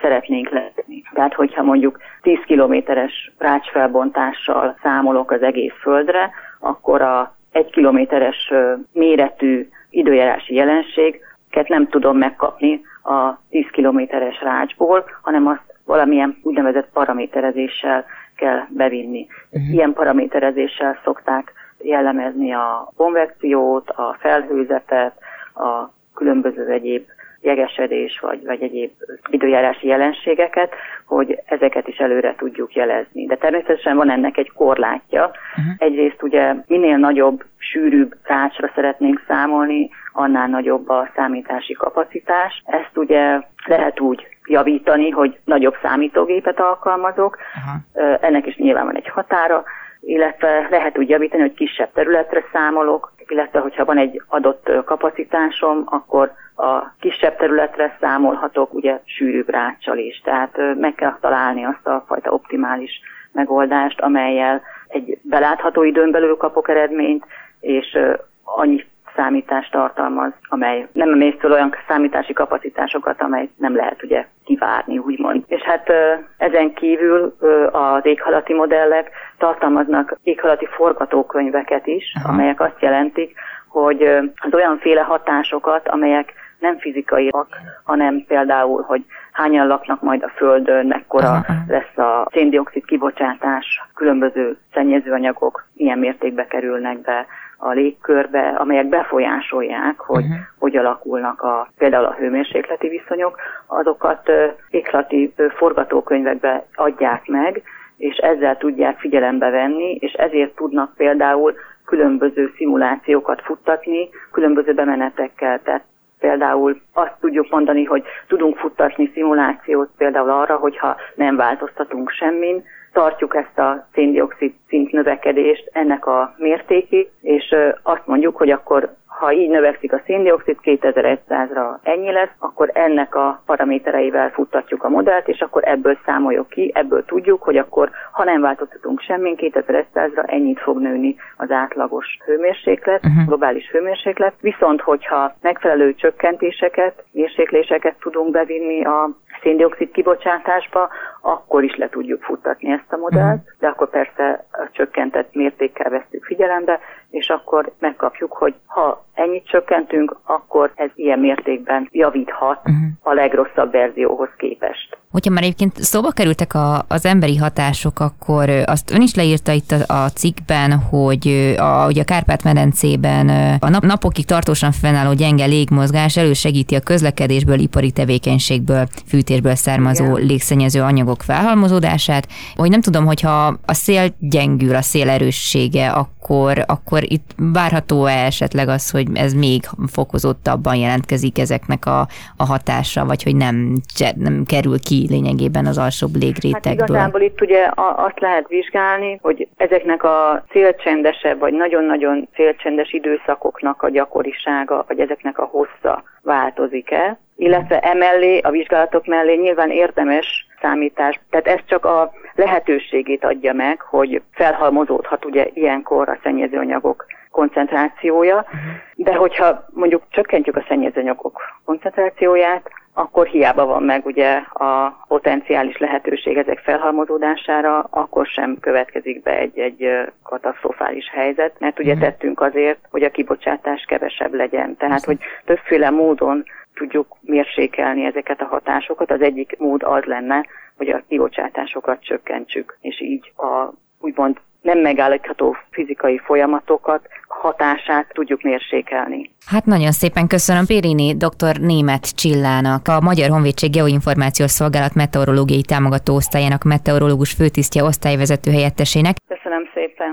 szeretnénk 0.00 0.48
látni. 0.48 1.02
Tehát, 1.12 1.34
hogyha 1.34 1.62
mondjuk 1.62 1.98
10 2.22 2.38
kilométeres 2.46 3.32
rácsfelbontással 3.38 4.78
számolok 4.82 5.30
az 5.30 5.42
egész 5.42 5.74
földre, 5.80 6.30
akkor 6.60 7.02
a 7.02 7.34
1 7.52 7.70
kilométeres 7.70 8.52
méretű 8.92 9.68
időjárási 9.90 10.54
jelenséget 10.54 11.68
nem 11.68 11.88
tudom 11.88 12.18
megkapni 12.18 12.80
a 13.02 13.38
10 13.50 13.66
kilométeres 13.70 14.42
rácsból, 14.42 15.04
hanem 15.22 15.46
azt 15.46 15.74
valamilyen 15.86 16.38
úgynevezett 16.42 16.88
paraméterezéssel 16.92 18.04
kell 18.36 18.60
bevinni. 18.68 19.26
Uh-huh. 19.50 19.72
Ilyen 19.72 19.92
paraméterezéssel 19.92 20.98
szokták 21.04 21.52
jellemezni 21.78 22.52
a 22.52 22.92
konvekciót, 22.96 23.90
a 23.90 24.16
felhőzetet, 24.20 25.14
a 25.54 25.90
különböző 26.14 26.66
egyéb 26.66 27.06
jegesedés 27.44 28.18
vagy, 28.20 28.44
vagy 28.44 28.62
egyéb 28.62 28.90
időjárási 29.30 29.86
jelenségeket, 29.86 30.74
hogy 31.06 31.38
ezeket 31.46 31.88
is 31.88 31.96
előre 31.96 32.34
tudjuk 32.34 32.74
jelezni. 32.74 33.26
De 33.26 33.36
természetesen 33.36 33.96
van 33.96 34.10
ennek 34.10 34.36
egy 34.36 34.52
korlátja. 34.52 35.24
Uh-huh. 35.24 35.74
Egyrészt 35.78 36.22
ugye 36.22 36.54
minél 36.66 36.96
nagyobb, 36.96 37.44
sűrűbb 37.58 38.14
rácsra 38.22 38.70
szeretnénk 38.74 39.24
számolni, 39.28 39.90
annál 40.12 40.46
nagyobb 40.48 40.88
a 40.88 41.10
számítási 41.14 41.72
kapacitás. 41.72 42.62
Ezt 42.66 42.96
ugye 42.96 43.40
lehet 43.66 44.00
úgy 44.00 44.26
javítani, 44.44 45.10
hogy 45.10 45.38
nagyobb 45.44 45.76
számítógépet 45.82 46.60
alkalmazok. 46.60 47.38
Uh-huh. 47.38 48.18
Ennek 48.20 48.46
is 48.46 48.56
nyilván 48.56 48.84
van 48.84 48.96
egy 48.96 49.08
határa, 49.08 49.64
illetve 50.00 50.66
lehet 50.70 50.98
úgy 50.98 51.08
javítani, 51.08 51.42
hogy 51.42 51.54
kisebb 51.54 51.92
területre 51.92 52.44
számolok, 52.52 53.12
illetve 53.30 53.58
hogyha 53.58 53.84
van 53.84 53.98
egy 53.98 54.22
adott 54.28 54.70
kapacitásom, 54.84 55.82
akkor 55.86 56.32
a 56.56 56.94
kisebb 57.00 57.36
területre 57.36 57.96
számolhatok 58.00 58.74
ugye 58.74 59.00
sűrűbb 59.04 59.48
ráccsal 59.48 59.98
is. 59.98 60.20
Tehát 60.24 60.56
meg 60.74 60.94
kell 60.94 61.16
találni 61.20 61.64
azt 61.64 61.86
a 61.86 62.04
fajta 62.06 62.30
optimális 62.30 63.00
megoldást, 63.32 64.00
amelyel 64.00 64.62
egy 64.88 65.18
belátható 65.22 65.82
időn 65.82 66.10
belül 66.10 66.36
kapok 66.36 66.68
eredményt, 66.68 67.24
és 67.60 67.98
annyi 68.44 68.84
számítást 69.16 69.70
tartalmaz, 69.70 70.32
amely 70.48 70.88
nem 70.92 71.12
emésztől 71.12 71.52
olyan 71.52 71.74
számítási 71.88 72.32
kapacitásokat, 72.32 73.20
amely 73.20 73.48
nem 73.56 73.76
lehet 73.76 74.02
ugye 74.02 74.26
kivárni, 74.44 74.98
úgymond. 74.98 75.44
És 75.46 75.60
hát 75.60 75.90
ezen 76.36 76.74
kívül 76.74 77.36
az 77.72 78.06
éghalati 78.06 78.54
modellek 78.54 79.10
tartalmaznak 79.38 80.18
éghalati 80.22 80.66
forgatókönyveket 80.66 81.86
is, 81.86 82.12
Aha. 82.14 82.32
amelyek 82.32 82.60
azt 82.60 82.80
jelentik, 82.80 83.34
hogy 83.68 84.02
az 84.34 84.54
olyanféle 84.54 85.00
hatásokat, 85.00 85.88
amelyek 85.88 86.32
nem 86.58 86.78
fizikaiak, 86.78 87.56
hanem 87.84 88.24
például, 88.28 88.82
hogy 88.82 89.04
hányan 89.32 89.66
laknak 89.66 90.00
majd 90.02 90.22
a 90.22 90.32
Földön, 90.36 90.86
mekkora 90.86 91.44
lesz 91.68 91.98
a 91.98 92.28
széndiokszid 92.32 92.84
kibocsátás, 92.84 93.82
különböző 93.94 94.56
szennyezőanyagok 94.72 95.66
milyen 95.74 95.98
mértékbe 95.98 96.46
kerülnek 96.46 96.98
be 97.00 97.26
a 97.58 97.72
légkörbe, 97.72 98.48
amelyek 98.48 98.86
befolyásolják, 98.88 100.00
hogy 100.00 100.24
uh-huh. 100.24 100.38
hogy 100.58 100.76
alakulnak 100.76 101.42
a, 101.42 101.68
például 101.78 102.04
a 102.04 102.14
hőmérsékleti 102.18 102.88
viszonyok, 102.88 103.36
azokat 103.66 104.30
éklati 104.70 105.34
forgatókönyvekbe 105.56 106.66
adják 106.74 107.26
meg, 107.26 107.62
és 107.96 108.16
ezzel 108.16 108.56
tudják 108.56 108.98
figyelembe 108.98 109.50
venni, 109.50 109.94
és 109.94 110.12
ezért 110.12 110.54
tudnak 110.54 110.94
például 110.96 111.54
különböző 111.84 112.52
szimulációkat 112.56 113.42
futtatni, 113.42 114.08
különböző 114.32 114.74
bemenetekkel. 114.74 115.60
Tehát 115.62 115.84
például 116.18 116.80
azt 116.92 117.14
tudjuk 117.20 117.50
mondani, 117.50 117.84
hogy 117.84 118.04
tudunk 118.26 118.56
futtatni 118.56 119.10
szimulációt 119.14 119.90
például 119.96 120.30
arra, 120.30 120.56
hogyha 120.56 120.96
nem 121.14 121.36
változtatunk 121.36 122.10
semmin, 122.10 122.64
tartjuk 122.94 123.34
ezt 123.34 123.58
a 123.58 123.86
széndiokszid 123.92 124.54
szint 124.68 124.92
növekedést 124.92 125.70
ennek 125.72 126.06
a 126.06 126.34
mértékig, 126.38 127.08
és 127.20 127.54
azt 127.82 128.06
mondjuk, 128.06 128.36
hogy 128.36 128.50
akkor 128.50 128.94
ha 129.18 129.32
így 129.32 129.50
növekszik 129.50 129.92
a 129.92 130.02
széndiokszid 130.06 130.56
2100-ra 130.62 131.76
ennyi 131.82 132.12
lesz, 132.12 132.34
akkor 132.38 132.70
ennek 132.72 133.14
a 133.14 133.42
paramétereivel 133.46 134.30
futtatjuk 134.30 134.84
a 134.84 134.88
modellt, 134.88 135.28
és 135.28 135.40
akkor 135.40 135.62
ebből 135.68 135.98
számoljuk 136.04 136.48
ki, 136.48 136.70
ebből 136.74 137.04
tudjuk, 137.04 137.42
hogy 137.42 137.56
akkor 137.56 137.90
ha 138.12 138.24
nem 138.24 138.40
változtatunk 138.40 139.00
semmin, 139.00 139.34
2100-ra 139.36 140.30
ennyit 140.30 140.60
fog 140.60 140.80
nőni 140.80 141.16
az 141.36 141.50
átlagos 141.50 142.18
hőmérséklet, 142.24 143.04
uh-huh. 143.04 143.26
globális 143.26 143.70
hőmérséklet. 143.70 144.34
Viszont, 144.40 144.80
hogyha 144.80 145.34
megfelelő 145.40 145.94
csökkentéseket, 145.94 147.04
mérsékléseket 147.12 147.94
tudunk 148.00 148.30
bevinni 148.30 148.84
a 148.84 149.10
széndiokszid 149.44 149.90
kibocsátásba, 149.90 150.88
akkor 151.20 151.64
is 151.64 151.76
le 151.76 151.88
tudjuk 151.88 152.22
futtatni 152.22 152.72
ezt 152.72 152.92
a 152.92 152.96
modellt, 152.96 153.40
uh-huh. 153.40 153.58
de 153.58 153.66
akkor 153.66 153.90
persze 153.90 154.44
a 154.52 154.68
csökkentett 154.72 155.34
mértékkel 155.34 155.90
vesztük 155.90 156.24
figyelembe, 156.24 156.80
és 157.10 157.28
akkor 157.28 157.72
megkapjuk, 157.78 158.32
hogy 158.32 158.54
ha 158.66 159.03
ennyit 159.14 159.46
csökkentünk, 159.46 160.16
akkor 160.24 160.72
ez 160.74 160.90
ilyen 160.94 161.18
mértékben 161.18 161.88
javíthat 161.92 162.58
uh-huh. 162.58 162.74
a 163.02 163.12
legrosszabb 163.12 163.72
verzióhoz 163.72 164.28
képest. 164.36 164.98
Hogyha 165.10 165.30
már 165.30 165.42
egyébként 165.42 165.76
szóba 165.76 166.10
kerültek 166.10 166.54
a, 166.54 166.84
az 166.88 167.06
emberi 167.06 167.36
hatások, 167.36 168.00
akkor 168.00 168.48
azt 168.64 168.90
ön 168.90 169.02
is 169.02 169.14
leírta 169.14 169.52
itt 169.52 169.70
a, 169.70 170.04
a 170.04 170.08
cikkben, 170.08 170.72
hogy 170.72 171.54
a, 171.58 171.86
ugye 171.86 172.00
a 172.00 172.04
Kárpát-medencében 172.04 173.28
a 173.60 173.68
nap, 173.68 173.82
napokig 173.82 174.24
tartósan 174.24 174.72
fennálló 174.72 175.12
gyenge 175.12 175.44
légmozgás 175.44 176.16
elősegíti 176.16 176.74
a 176.74 176.80
közlekedésből, 176.80 177.58
ipari 177.58 177.90
tevékenységből, 177.90 178.86
fűtésből 179.06 179.54
származó 179.54 180.04
Igen. 180.04 180.26
légszennyező 180.26 180.80
anyagok 180.82 181.22
felhalmozódását. 181.22 182.28
Hogy 182.54 182.70
nem 182.70 182.80
tudom, 182.80 183.06
hogyha 183.06 183.46
a 183.66 183.74
szél 183.74 184.14
gyengül, 184.18 184.74
a 184.74 184.82
szél 184.82 185.10
erőssége, 185.10 185.90
akkor, 185.90 186.64
akkor 186.66 187.12
itt 187.12 187.34
várható-e 187.36 188.24
esetleg 188.24 188.68
az, 188.68 188.90
hogy 188.90 189.03
ez 189.14 189.32
még 189.32 189.62
fokozottabban 189.86 190.76
jelentkezik 190.76 191.38
ezeknek 191.38 191.86
a, 191.86 192.00
a 192.36 192.44
hatása, 192.44 193.04
vagy 193.04 193.22
hogy 193.22 193.36
nem, 193.36 193.72
nem 194.16 194.44
kerül 194.46 194.80
ki 194.80 195.06
lényegében 195.10 195.66
az 195.66 195.78
alsóbb 195.78 196.14
légrétegből. 196.14 196.78
Hát 196.78 196.88
igazából 196.88 197.20
itt 197.20 197.40
ugye 197.40 197.70
azt 197.96 198.20
lehet 198.20 198.48
vizsgálni, 198.48 199.18
hogy 199.22 199.48
ezeknek 199.56 200.04
a 200.04 200.44
célcsendesebb, 200.50 201.38
vagy 201.38 201.52
nagyon-nagyon 201.52 202.28
célcsendes 202.34 202.92
időszakoknak 202.92 203.82
a 203.82 203.90
gyakorisága, 203.90 204.84
vagy 204.88 205.00
ezeknek 205.00 205.38
a 205.38 205.44
hossza 205.44 206.02
változik-e, 206.22 207.18
illetve 207.36 207.78
emellé, 207.78 208.38
a 208.38 208.50
vizsgálatok 208.50 209.06
mellé 209.06 209.34
nyilván 209.34 209.70
érdemes 209.70 210.46
számítás, 210.60 211.20
tehát 211.30 211.46
ez 211.46 211.64
csak 211.66 211.84
a 211.84 212.12
lehetőségét 212.34 213.24
adja 213.24 213.52
meg, 213.52 213.80
hogy 213.80 214.22
felhalmozódhat 214.32 215.24
ugye 215.24 215.48
ilyenkor 215.52 216.08
a 216.08 216.18
szennyezőanyagok 216.22 217.06
koncentrációja, 217.30 218.46
de 218.94 219.14
hogyha 219.14 219.64
mondjuk 219.70 220.02
csökkentjük 220.08 220.56
a 220.56 220.64
szennyezőanyagok 220.68 221.40
koncentrációját, 221.64 222.70
akkor 222.96 223.26
hiába 223.26 223.66
van 223.66 223.82
meg 223.82 224.06
ugye 224.06 224.32
a 224.52 225.04
potenciális 225.08 225.78
lehetőség 225.78 226.36
ezek 226.36 226.58
felhalmozódására, 226.58 227.86
akkor 227.90 228.26
sem 228.26 228.56
következik 228.60 229.22
be 229.22 229.38
egy-egy 229.38 229.88
katasztrofális 230.22 231.10
helyzet, 231.10 231.54
mert 231.58 231.78
ugye 231.78 231.92
uh-huh. 231.92 232.08
tettünk 232.08 232.40
azért, 232.40 232.78
hogy 232.90 233.02
a 233.02 233.10
kibocsátás 233.10 233.84
kevesebb 233.88 234.34
legyen. 234.34 234.76
Tehát, 234.76 235.04
hogy 235.04 235.18
többféle 235.44 235.90
módon 235.90 236.44
tudjuk 236.74 237.16
mérsékelni 237.20 238.04
ezeket 238.04 238.40
a 238.40 238.44
hatásokat. 238.44 239.10
Az 239.10 239.20
egyik 239.20 239.56
mód 239.58 239.82
az 239.82 240.04
lenne, 240.04 240.46
hogy 240.76 240.88
a 240.88 241.02
kibocsátásokat 241.08 242.04
csökkentsük, 242.04 242.78
és 242.80 243.00
így 243.00 243.32
a 243.36 243.72
úgymond 244.00 244.40
nem 244.60 244.78
megállítható 244.78 245.56
fizikai 245.70 246.18
folyamatokat, 246.18 247.08
hatását 247.28 248.06
tudjuk 248.12 248.42
mérsékelni. 248.42 249.30
Hát 249.46 249.64
nagyon 249.64 249.92
szépen 249.92 250.26
köszönöm 250.26 250.66
Périni 250.66 251.16
dr. 251.16 251.60
Német 251.60 252.16
Csillának, 252.16 252.88
a 252.88 253.00
Magyar 253.00 253.30
Honvédség 253.30 253.70
Geoinformációs 253.70 254.50
Szolgálat 254.50 254.94
meteorológiai 254.94 255.62
támogató 255.62 256.14
osztályának 256.14 256.62
meteorológus 256.62 257.32
főtisztje 257.32 257.82
osztályvezető 257.82 258.50
helyettesének. 258.50 259.14
Köszönöm 259.28 259.62
szépen. 259.74 260.12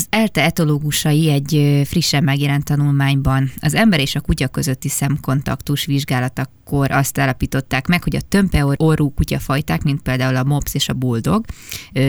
Az 0.00 0.06
ELTE 0.10 0.42
etológusai 0.42 1.30
egy 1.30 1.82
frissen 1.86 2.24
megjelent 2.24 2.64
tanulmányban 2.64 3.52
az 3.60 3.74
ember 3.74 4.00
és 4.00 4.14
a 4.14 4.20
kutya 4.20 4.48
közötti 4.48 4.88
szemkontaktus 4.88 5.84
vizsgálatak 5.84 6.50
akkor 6.70 6.90
azt 6.90 7.18
állapították 7.18 7.86
meg, 7.86 8.02
hogy 8.02 8.16
a 8.16 8.20
tömpe 8.20 8.74
orrú 8.76 9.10
kutyafajták, 9.14 9.82
mint 9.82 10.02
például 10.02 10.36
a 10.36 10.44
mops 10.44 10.74
és 10.74 10.88
a 10.88 10.92
buldog, 10.92 11.44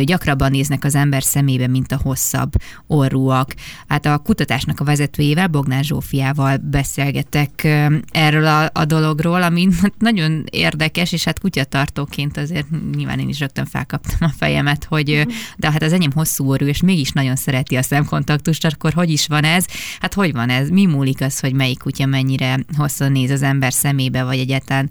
gyakrabban 0.03 0.51
néznek 0.51 0.83
az 0.83 0.95
ember 0.95 1.23
szemébe, 1.23 1.67
mint 1.67 1.91
a 1.91 1.99
hosszabb 2.03 2.51
orrúak. 2.87 3.53
Hát 3.87 4.05
a 4.05 4.17
kutatásnak 4.17 4.79
a 4.79 4.83
vezetőjével, 4.83 5.47
Bognár 5.47 5.83
Zsófiával 5.83 6.57
beszélgetek 6.57 7.63
erről 8.11 8.45
a, 8.45 8.69
a 8.73 8.85
dologról, 8.85 9.41
ami 9.43 9.67
nagyon 9.97 10.43
érdekes, 10.49 11.11
és 11.11 11.23
hát 11.23 11.39
kutyatartóként 11.39 12.37
azért 12.37 12.67
nyilván 12.95 13.19
én 13.19 13.29
is 13.29 13.39
rögtön 13.39 13.65
felkaptam 13.65 14.17
a 14.19 14.33
fejemet, 14.37 14.83
hogy 14.83 15.27
de 15.57 15.71
hát 15.71 15.83
az 15.83 15.93
enyém 15.93 16.11
hosszú 16.11 16.49
orrú, 16.49 16.65
és 16.65 16.81
mégis 16.81 17.11
nagyon 17.11 17.35
szereti 17.35 17.75
a 17.81 17.83
szemkontaktust, 17.83 18.65
akkor 18.65 18.93
hogy 18.93 19.09
is 19.09 19.27
van 19.27 19.43
ez? 19.43 19.65
Hát 19.99 20.13
hogy 20.13 20.33
van 20.33 20.49
ez? 20.49 20.69
Mi 20.69 20.85
múlik 20.85 21.21
az, 21.21 21.39
hogy 21.39 21.53
melyik 21.53 21.79
kutya 21.79 22.05
mennyire 22.05 22.55
hosszan 22.77 23.11
néz 23.11 23.31
az 23.31 23.41
ember 23.41 23.73
szemébe, 23.73 24.23
vagy 24.23 24.39
egy 24.39 24.51
egyáltalán 24.51 24.89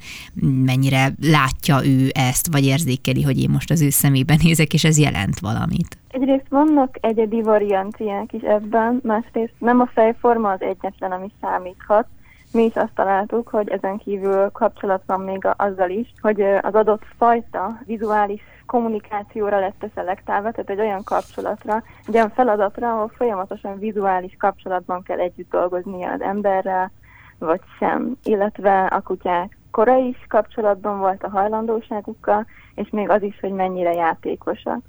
mennyire 0.64 1.08
látja 1.22 1.86
ő 1.86 2.08
ezt, 2.12 2.52
vagy 2.52 2.64
érzékeli, 2.64 3.22
hogy 3.22 3.42
én 3.42 3.50
most 3.50 3.70
az 3.70 3.82
ő 3.82 3.90
szemében 3.90 4.38
nézek, 4.42 4.72
és 4.72 4.84
ez 4.84 4.98
jelent 4.98 5.38
valamit. 5.40 5.98
Egyrészt 6.08 6.48
vannak 6.48 6.96
egyedi 7.00 7.42
varianciák 7.42 8.32
is 8.32 8.42
ebben, 8.42 9.00
másrészt 9.02 9.54
nem 9.58 9.80
a 9.80 9.90
fejforma 9.94 10.50
az 10.50 10.60
egyetlen, 10.60 11.12
ami 11.12 11.30
számíthat, 11.40 12.06
mi 12.52 12.64
is 12.64 12.74
azt 12.74 12.94
találtuk, 12.94 13.48
hogy 13.48 13.68
ezen 13.68 13.98
kívül 13.98 14.50
kapcsolat 14.52 15.02
van 15.06 15.20
még 15.20 15.46
azzal 15.56 15.90
is, 15.90 16.12
hogy 16.20 16.40
az 16.40 16.74
adott 16.74 17.02
fajta 17.18 17.80
vizuális 17.86 18.40
kommunikációra 18.70 19.58
lett 19.58 19.84
szelektálva, 19.94 20.50
tehát 20.50 20.70
egy 20.70 20.80
olyan 20.80 21.04
kapcsolatra, 21.04 21.82
egy 22.06 22.14
olyan 22.14 22.30
feladatra, 22.30 22.92
ahol 22.92 23.08
folyamatosan 23.08 23.78
vizuális 23.78 24.36
kapcsolatban 24.38 25.02
kell 25.02 25.18
együtt 25.18 25.50
dolgoznia 25.50 26.12
az 26.12 26.20
emberrel, 26.20 26.90
vagy 27.38 27.60
sem, 27.78 28.16
illetve 28.22 28.84
a 28.84 29.00
kutyák 29.00 29.58
kora 29.70 29.96
is 29.96 30.16
kapcsolatban 30.28 30.98
volt 30.98 31.22
a 31.22 31.28
hajlandóságukkal, 31.28 32.46
és 32.74 32.88
még 32.90 33.08
az 33.08 33.22
is, 33.22 33.40
hogy 33.40 33.52
mennyire 33.52 33.92
játékosak. 33.92 34.80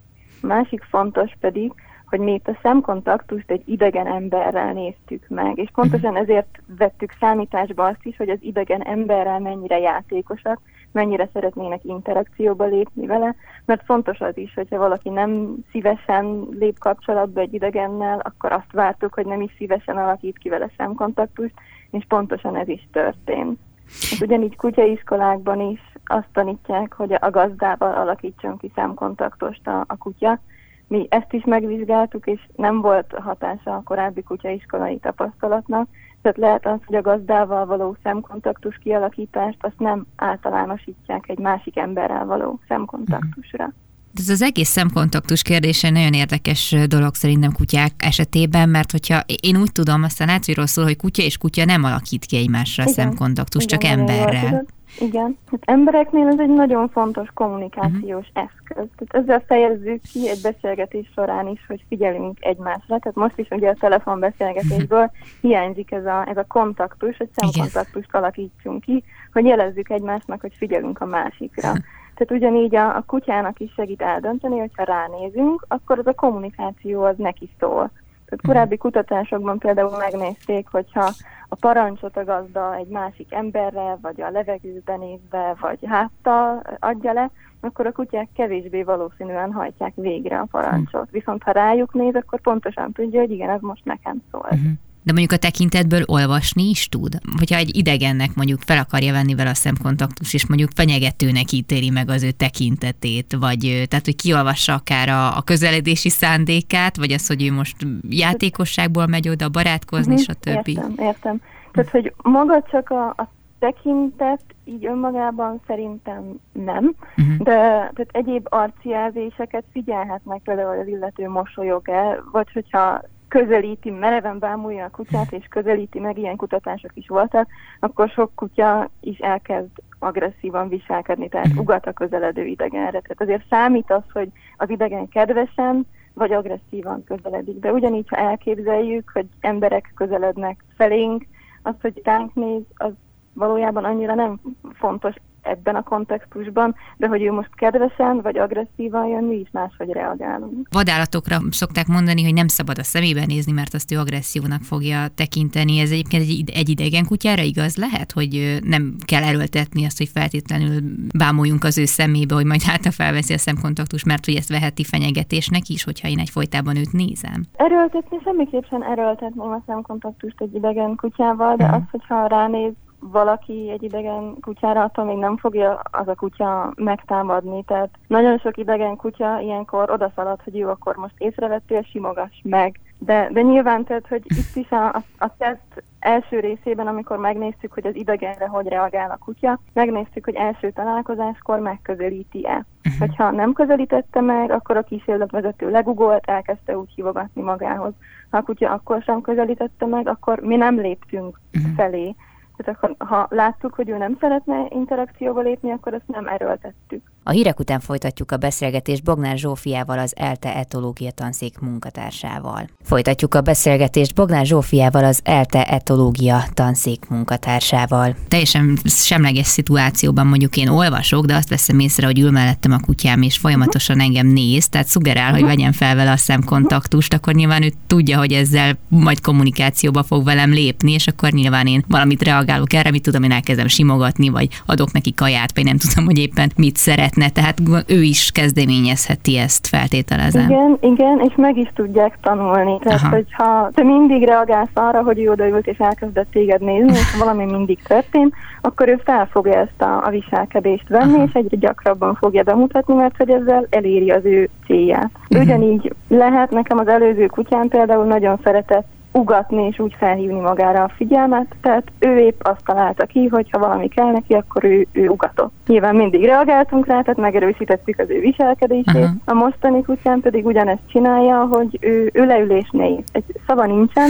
A 0.41 0.47
másik 0.47 0.83
fontos 0.83 1.31
pedig, 1.39 1.73
hogy 2.09 2.19
mi 2.19 2.33
itt 2.33 2.47
a 2.47 2.59
szemkontaktust 2.61 3.51
egy 3.51 3.63
idegen 3.65 4.07
emberrel 4.07 4.73
néztük 4.73 5.25
meg, 5.27 5.57
és 5.57 5.69
pontosan 5.73 6.15
ezért 6.15 6.61
vettük 6.77 7.13
számításba 7.19 7.85
azt 7.85 8.05
is, 8.05 8.17
hogy 8.17 8.29
az 8.29 8.39
idegen 8.41 8.81
emberrel 8.81 9.39
mennyire 9.39 9.79
játékosak, 9.79 10.59
mennyire 10.91 11.29
szeretnének 11.33 11.83
interakcióba 11.83 12.65
lépni 12.65 13.05
vele, 13.05 13.35
mert 13.65 13.85
fontos 13.85 14.19
az 14.19 14.37
is, 14.37 14.53
hogyha 14.53 14.77
valaki 14.77 15.09
nem 15.09 15.55
szívesen 15.71 16.47
lép 16.49 16.79
kapcsolatba 16.79 17.39
egy 17.39 17.53
idegennel, 17.53 18.19
akkor 18.19 18.51
azt 18.51 18.71
vártuk, 18.71 19.13
hogy 19.13 19.25
nem 19.25 19.41
is 19.41 19.53
szívesen 19.57 19.97
alakít 19.97 20.37
ki 20.37 20.49
vele 20.49 20.69
szemkontaktust, 20.77 21.53
és 21.91 22.03
pontosan 22.07 22.55
ez 22.55 22.67
is 22.67 22.87
történt. 22.91 23.59
És 23.87 24.21
ugyanígy 24.21 24.55
kutyaiskolákban 24.55 25.59
is 25.59 25.79
azt 26.05 26.27
tanítják, 26.33 26.93
hogy 26.93 27.13
a 27.13 27.29
gazdával 27.29 27.93
alakítson 27.93 28.57
ki 28.57 28.71
szemkontaktost 28.75 29.67
a, 29.67 29.83
a 29.87 29.97
kutya, 29.97 30.39
mi 30.87 31.07
ezt 31.09 31.33
is 31.33 31.43
megvizsgáltuk, 31.43 32.27
és 32.27 32.39
nem 32.55 32.81
volt 32.81 33.13
hatása 33.17 33.75
a 33.75 33.81
korábbi 33.83 34.23
kutyaiskolai 34.23 34.97
tapasztalatnak, 34.97 35.87
tehát 36.21 36.37
lehet 36.37 36.65
az, 36.65 36.79
hogy 36.85 36.95
a 36.95 37.01
gazdával 37.01 37.65
való 37.65 37.95
szemkontaktus 38.03 38.77
kialakítást 38.77 39.57
azt 39.61 39.79
nem 39.79 40.05
általánosítják 40.15 41.29
egy 41.29 41.39
másik 41.39 41.77
emberrel 41.77 42.25
való 42.25 42.59
szemkontaktusra. 42.67 43.71
Ez 44.17 44.29
az 44.29 44.41
egész 44.41 44.69
szemkontaktus 44.69 45.41
kérdése 45.41 45.89
nagyon 45.89 46.13
érdekes 46.13 46.75
dolog 46.87 47.15
szerintem 47.15 47.51
kutyák 47.51 47.91
esetében, 47.97 48.69
mert 48.69 48.91
hogyha 48.91 49.23
én 49.41 49.57
úgy 49.57 49.71
tudom, 49.71 50.03
aztán 50.03 50.29
át, 50.29 50.45
hogy 50.45 50.55
rosszul, 50.55 50.83
hogy 50.83 50.97
kutya 50.97 51.23
és 51.23 51.37
kutya 51.37 51.65
nem 51.65 51.83
alakít 51.83 52.25
ki 52.25 52.37
egymásra 52.37 52.83
Igen. 52.83 52.93
szemkontaktus, 52.93 53.63
Igen, 53.63 53.79
csak 53.79 53.89
emberrel. 53.89 54.65
Igen, 54.99 55.37
hát 55.51 55.59
embereknél 55.65 56.27
ez 56.27 56.39
egy 56.39 56.49
nagyon 56.49 56.89
fontos 56.89 57.27
kommunikációs 57.33 58.27
uh-huh. 58.33 58.43
eszköz. 58.43 58.87
Tehát 58.97 59.25
ezzel 59.25 59.43
fejezzük 59.47 60.01
ki 60.01 60.29
egy 60.29 60.41
beszélgetés 60.41 61.11
során 61.15 61.47
is, 61.47 61.65
hogy 61.67 61.83
figyelünk 61.87 62.37
egymásra. 62.41 62.99
Tehát 62.99 63.15
most 63.15 63.37
is 63.37 63.47
ugye 63.49 63.69
a 63.69 63.75
telefonbeszélgetésből 63.79 65.11
hiányzik 65.41 65.91
ez 65.91 66.05
a, 66.05 66.25
ez 66.29 66.37
a 66.37 66.45
kontaktus, 66.47 67.17
hogy 67.17 67.29
szemkontaktust 67.35 68.15
alakítsunk 68.15 68.81
ki, 68.81 69.03
hogy 69.33 69.45
jelezzük 69.45 69.89
egymásnak, 69.89 70.41
hogy 70.41 70.53
figyelünk 70.57 71.01
a 71.01 71.05
másikra. 71.05 71.73
Tehát 72.21 72.43
ugyanígy 72.43 72.75
a, 72.75 72.95
a 72.95 73.03
kutyának 73.05 73.59
is 73.59 73.73
segít 73.73 74.01
eldönteni, 74.01 74.59
hogyha 74.59 74.83
ránézünk, 74.83 75.65
akkor 75.67 75.99
az 75.99 76.07
a 76.07 76.13
kommunikáció 76.13 77.03
az 77.03 77.15
neki 77.17 77.49
szól. 77.59 77.91
Tehát 78.25 78.45
korábbi 78.45 78.77
kutatásokban 78.77 79.57
például 79.57 79.97
megnézték, 79.97 80.67
hogyha 80.71 81.11
a 81.47 81.55
parancsot 81.55 82.17
a 82.17 82.23
gazda 82.23 82.75
egy 82.75 82.87
másik 82.87 83.33
emberre, 83.33 83.97
vagy 84.01 84.21
a 84.21 84.29
levegőbe 84.29 84.97
nézve, 84.97 85.55
vagy 85.59 85.79
háttal 85.85 86.61
adja 86.79 87.13
le, 87.13 87.29
akkor 87.59 87.85
a 87.85 87.91
kutyák 87.91 88.27
kevésbé 88.35 88.83
valószínűen 88.83 89.51
hajtják 89.51 89.93
végre 89.95 90.39
a 90.39 90.47
parancsot. 90.51 91.09
Viszont 91.11 91.43
ha 91.43 91.51
rájuk 91.51 91.93
néz, 91.93 92.15
akkor 92.15 92.41
pontosan 92.41 92.91
tudja, 92.91 93.19
hogy 93.19 93.31
igen, 93.31 93.49
ez 93.49 93.61
most 93.61 93.85
nekem 93.85 94.23
szól. 94.31 94.47
Uh-huh. 94.51 94.71
De 95.03 95.11
mondjuk 95.11 95.31
a 95.31 95.37
tekintetből 95.37 96.03
olvasni 96.05 96.69
is 96.69 96.89
tud? 96.89 97.15
Hogyha 97.37 97.55
egy 97.55 97.75
idegennek 97.75 98.35
mondjuk 98.35 98.59
fel 98.61 98.77
akarja 98.77 99.11
venni 99.11 99.35
vele 99.35 99.49
a 99.49 99.53
szemkontaktus, 99.53 100.33
és 100.33 100.47
mondjuk 100.47 100.69
fenyegetőnek 100.75 101.51
ítéli 101.51 101.89
meg 101.89 102.09
az 102.09 102.23
ő 102.23 102.31
tekintetét, 102.31 103.35
vagy 103.39 103.85
tehát, 103.89 104.05
hogy 104.05 104.15
kiolvassa 104.15 104.73
akár 104.73 105.09
a, 105.09 105.37
a 105.37 105.41
közeledési 105.41 106.09
szándékát, 106.09 106.97
vagy 106.97 107.11
az, 107.11 107.27
hogy 107.27 107.43
ő 107.43 107.51
most 107.51 107.75
játékosságból 108.09 109.07
megy 109.07 109.29
oda 109.29 109.49
barátkozni, 109.49 110.13
uh-huh, 110.13 110.35
stb. 110.35 110.67
Értem, 110.67 110.93
értem. 110.97 111.41
Tehát, 111.71 111.89
hogy 111.89 112.13
maga 112.23 112.63
csak 112.71 112.89
a, 112.89 113.07
a 113.07 113.29
tekintet 113.59 114.41
így 114.65 114.85
önmagában 114.85 115.61
szerintem 115.67 116.39
nem, 116.51 116.93
uh-huh. 117.17 117.37
de 117.37 117.53
tehát 117.53 118.09
egyéb 118.11 118.45
arcjelzéseket 118.49 119.63
figyelhetnek 119.71 120.41
például 120.43 120.79
az 120.79 120.87
illető 120.87 121.29
mosolyog 121.29 121.89
el, 121.89 122.23
vagy 122.31 122.51
hogyha 122.53 123.01
közelíti, 123.31 123.89
mereven 123.89 124.39
bámulja 124.39 124.85
a 124.85 124.89
kutyát, 124.89 125.31
és 125.31 125.45
közelíti 125.49 125.99
meg, 125.99 126.17
ilyen 126.17 126.35
kutatások 126.35 126.91
is 126.93 127.07
voltak, 127.07 127.47
akkor 127.79 128.09
sok 128.09 128.35
kutya 128.35 128.89
is 128.99 129.17
elkezd 129.17 129.69
agresszívan 129.99 130.69
viselkedni, 130.69 131.29
tehát 131.29 131.47
mhm. 131.47 131.59
ugat 131.59 131.85
a 131.85 131.93
közeledő 131.93 132.45
idegenre. 132.45 132.99
Tehát 132.99 133.21
azért 133.21 133.47
számít 133.49 133.91
az, 133.91 134.03
hogy 134.13 134.29
az 134.57 134.69
idegen 134.69 135.07
kedvesen 135.07 135.85
vagy 136.13 136.31
agresszívan 136.31 137.03
közeledik. 137.03 137.59
De 137.59 137.71
ugyanígy, 137.71 138.07
ha 138.09 138.15
elképzeljük, 138.15 139.09
hogy 139.13 139.27
emberek 139.39 139.91
közelednek 139.95 140.63
felénk, 140.75 141.25
az, 141.61 141.73
hogy 141.81 142.01
ránk 142.03 142.33
néz, 142.33 142.61
az 142.75 142.91
valójában 143.33 143.83
annyira 143.83 144.13
nem 144.15 144.39
fontos 144.73 145.15
ebben 145.41 145.75
a 145.75 145.83
kontextusban, 145.83 146.75
de 146.97 147.07
hogy 147.07 147.21
ő 147.21 147.31
most 147.31 147.55
kedvesen 147.55 148.21
vagy 148.21 148.37
agresszívan 148.37 149.07
jön, 149.07 149.23
mi 149.23 149.35
is 149.35 149.49
máshogy 149.51 149.89
reagálunk. 149.89 150.67
Vadállatokra 150.71 151.37
szokták 151.49 151.87
mondani, 151.87 152.23
hogy 152.23 152.33
nem 152.33 152.47
szabad 152.47 152.77
a 152.77 152.83
szemébe 152.83 153.25
nézni, 153.25 153.51
mert 153.51 153.73
azt 153.73 153.91
ő 153.91 153.97
agressziónak 153.97 154.61
fogja 154.61 155.07
tekinteni. 155.15 155.79
Ez 155.79 155.91
egyébként 155.91 156.23
egy, 156.23 156.51
egy 156.53 156.69
idegen 156.69 157.05
kutyára 157.05 157.41
igaz 157.41 157.77
lehet, 157.77 158.11
hogy 158.11 158.59
nem 158.63 158.95
kell 159.05 159.23
erőltetni 159.23 159.85
azt, 159.85 159.97
hogy 159.97 160.09
feltétlenül 160.13 160.79
bámuljunk 161.17 161.63
az 161.63 161.77
ő 161.77 161.85
szemébe, 161.85 162.35
hogy 162.35 162.45
majd 162.45 162.61
hát 162.61 162.93
felveszi 162.93 163.33
a 163.33 163.37
szemkontaktus, 163.37 164.03
mert 164.03 164.25
hogy 164.25 164.35
ezt 164.35 164.49
veheti 164.49 164.83
fenyegetésnek 164.83 165.67
is, 165.67 165.83
hogyha 165.83 166.07
én 166.07 166.19
egy 166.19 166.29
folytában 166.29 166.75
őt 166.75 166.91
nézem. 166.91 167.43
Erőltetni 167.55 168.17
semmiképp 168.23 168.63
sem 168.69 168.81
erőltetném 168.81 169.51
a 169.51 169.63
szemkontaktust 169.65 170.41
egy 170.41 170.55
idegen 170.55 170.95
kutyával, 170.95 171.55
de 171.55 171.63
uh-huh. 171.63 171.81
az, 171.81 171.89
hogyha 171.91 172.27
ránéz 172.27 172.73
valaki 173.01 173.69
egy 173.69 173.83
idegen 173.83 174.35
kutyára, 174.41 174.83
attól 174.83 175.05
még 175.05 175.17
nem 175.17 175.37
fogja 175.37 175.81
az 175.91 176.07
a 176.07 176.15
kutya 176.15 176.73
megtámadni. 176.75 177.63
Tehát 177.63 177.89
nagyon 178.07 178.37
sok 178.37 178.57
idegen 178.57 178.95
kutya 178.95 179.39
ilyenkor 179.39 179.91
odaszalad, 179.91 180.41
hogy 180.43 180.57
jó, 180.57 180.69
akkor 180.69 180.95
most 180.95 181.15
észrevettél, 181.17 181.81
simogass 181.81 182.41
meg. 182.43 182.79
De, 182.97 183.29
de 183.31 183.41
nyilván, 183.41 183.83
tehát, 183.83 184.07
hogy 184.07 184.21
itt 184.25 184.55
is 184.55 184.71
a, 184.71 184.85
a, 184.85 185.03
a 185.17 185.35
teszt 185.37 185.83
első 185.99 186.39
részében, 186.39 186.87
amikor 186.87 187.17
megnéztük, 187.17 187.73
hogy 187.73 187.87
az 187.87 187.95
idegenre 187.95 188.47
hogy 188.47 188.67
reagál 188.67 189.11
a 189.11 189.23
kutya, 189.23 189.59
megnéztük, 189.73 190.25
hogy 190.25 190.35
első 190.35 190.71
találkozáskor 190.71 191.59
megközelíti-e. 191.59 192.65
Uh-huh. 192.85 192.99
Hogyha 192.99 193.31
nem 193.31 193.53
közelítette 193.53 194.21
meg, 194.21 194.51
akkor 194.51 194.77
a 194.77 194.81
kísérletvezető 194.81 195.69
legugolt, 195.69 196.29
elkezdte 196.29 196.77
úgy 196.77 196.91
hívogatni 196.95 197.41
magához. 197.41 197.93
Ha 198.29 198.37
a 198.37 198.41
kutya 198.41 198.71
akkor 198.71 199.01
sem 199.01 199.21
közelítette 199.21 199.85
meg, 199.85 200.07
akkor 200.07 200.39
mi 200.39 200.55
nem 200.55 200.79
léptünk 200.79 201.39
uh-huh. 201.53 201.73
felé. 201.75 202.15
Tehát 202.61 202.83
akkor, 202.83 203.07
ha 203.07 203.27
láttuk, 203.29 203.73
hogy 203.73 203.89
ő 203.89 203.97
nem 203.97 204.17
szeretne 204.19 204.67
interakcióba 204.69 205.41
lépni, 205.41 205.71
akkor 205.71 205.93
ezt 205.93 206.07
nem 206.07 206.27
erőltettük. 206.27 207.11
A 207.23 207.31
hírek 207.31 207.59
után 207.59 207.79
folytatjuk 207.79 208.31
a 208.31 208.37
beszélgetést 208.37 209.03
Bognár 209.03 209.37
Zsófiával, 209.37 209.99
az 209.99 210.13
ELTE 210.15 210.55
etológia 210.55 211.11
tanszék 211.11 211.59
munkatársával. 211.59 212.69
Folytatjuk 212.83 213.35
a 213.35 213.41
beszélgetést 213.41 214.13
Bognár 214.13 214.45
Zsófiával, 214.45 215.03
az 215.03 215.19
ELTE 215.23 215.63
etológia 215.63 216.43
tanszék 216.53 217.05
munkatársával. 217.09 218.15
Teljesen 218.27 218.79
semleges 218.85 219.47
szituációban 219.47 220.27
mondjuk 220.27 220.57
én 220.57 220.67
olvasok, 220.67 221.25
de 221.25 221.35
azt 221.35 221.49
veszem 221.49 221.79
észre, 221.79 222.05
hogy 222.05 222.19
ül 222.19 222.31
mellettem 222.31 222.71
a 222.71 222.79
kutyám, 222.79 223.21
és 223.21 223.37
folyamatosan 223.37 223.99
engem 223.99 224.27
néz, 224.27 224.69
tehát 224.69 224.87
szugerál, 224.87 225.31
hogy 225.31 225.43
vegyem 225.43 225.71
fel 225.71 225.95
vele 225.95 226.11
a 226.11 226.17
szemkontaktust, 226.17 227.13
akkor 227.13 227.33
nyilván 227.33 227.63
ő 227.63 227.73
tudja, 227.87 228.17
hogy 228.17 228.31
ezzel 228.31 228.77
majd 228.87 229.19
kommunikációba 229.19 230.03
fog 230.03 230.23
velem 230.23 230.51
lépni, 230.51 230.91
és 230.91 231.07
akkor 231.07 231.31
nyilván 231.31 231.67
én 231.67 231.83
valamit 231.87 232.23
reagálok 232.23 232.73
erre, 232.73 232.91
mit 232.91 233.03
tudom, 233.03 233.23
én 233.23 233.31
elkezdem 233.31 233.67
simogatni, 233.67 234.29
vagy 234.29 234.47
adok 234.65 234.91
neki 234.91 235.13
kaját, 235.13 235.55
vagy 235.55 235.63
nem 235.63 235.77
tudom, 235.77 236.05
hogy 236.05 236.17
éppen 236.17 236.51
mit 236.55 236.77
szeret 236.77 237.10
lehetne, 237.15 237.41
tehát 237.41 237.85
ő 237.87 238.01
is 238.01 238.31
kezdeményezheti 238.31 239.37
ezt, 239.37 239.67
feltételezem. 239.67 240.49
Igen, 240.49 240.77
igen, 240.81 241.19
és 241.19 241.33
meg 241.35 241.57
is 241.57 241.71
tudják 241.75 242.17
tanulni. 242.21 242.79
Tehát, 242.79 242.99
Aha. 242.99 243.15
hogyha 243.15 243.69
te 243.73 243.83
mindig 243.83 244.23
reagálsz 244.23 244.69
arra, 244.73 245.03
hogy 245.03 245.19
ő 245.19 245.29
odaült 245.29 245.67
és 245.67 245.77
elkezdett 245.77 246.31
téged 246.31 246.61
nézni, 246.61 246.91
és 246.91 247.15
valami 247.19 247.45
mindig 247.45 247.79
történt, 247.87 248.33
akkor 248.61 248.87
ő 248.87 249.01
fel 249.03 249.27
fogja 249.31 249.53
ezt 249.53 249.81
a, 249.81 250.05
a 250.05 250.09
viselkedést 250.09 250.87
venni, 250.87 251.13
Aha. 251.13 251.23
és 251.23 251.33
egyre 251.33 251.57
gyakrabban 251.57 252.15
fogja 252.15 252.43
bemutatni, 252.43 252.93
mert 252.93 253.17
hogy 253.17 253.29
ezzel 253.29 253.67
eléri 253.69 254.09
az 254.09 254.25
ő 254.25 254.49
célját. 254.65 255.11
Uh-huh. 255.29 255.45
Ugyanígy 255.45 255.93
lehet 256.07 256.51
nekem 256.51 256.77
az 256.77 256.87
előző 256.87 257.25
kutyám 257.25 257.67
például 257.67 258.05
nagyon 258.05 258.39
szeretett 258.43 258.87
ugatni 259.11 259.67
és 259.67 259.79
úgy 259.79 259.95
felhívni 259.97 260.39
magára 260.39 260.83
a 260.83 260.91
figyelmet, 260.95 261.55
tehát 261.61 261.91
ő 261.99 262.17
épp 262.17 262.39
azt 262.43 262.65
találta 262.65 263.05
ki, 263.05 263.27
hogy 263.27 263.49
ha 263.51 263.59
valami 263.59 263.87
kell 263.87 264.11
neki, 264.11 264.33
akkor 264.33 264.63
ő, 264.63 264.87
ő 264.91 265.07
ugatott. 265.07 265.53
Nyilván 265.67 265.95
mindig 265.95 266.25
reagáltunk 266.25 266.85
rá, 266.85 267.01
tehát 267.01 267.19
megerősítettük 267.19 267.99
az 267.99 268.09
ő 268.09 268.19
viselkedését. 268.19 268.95
Uh-huh. 268.95 269.09
A 269.25 269.33
mostani 269.33 269.81
kutyán 269.83 270.19
pedig 270.19 270.45
ugyanezt 270.45 270.81
csinálja, 270.87 271.45
hogy 271.45 271.77
ő, 271.79 272.09
ő 272.13 272.25
leül 272.25 272.51
és 272.51 272.69
néz. 272.71 273.03
Egy 273.11 273.23
szava 273.47 273.65
nincsen, 273.65 274.09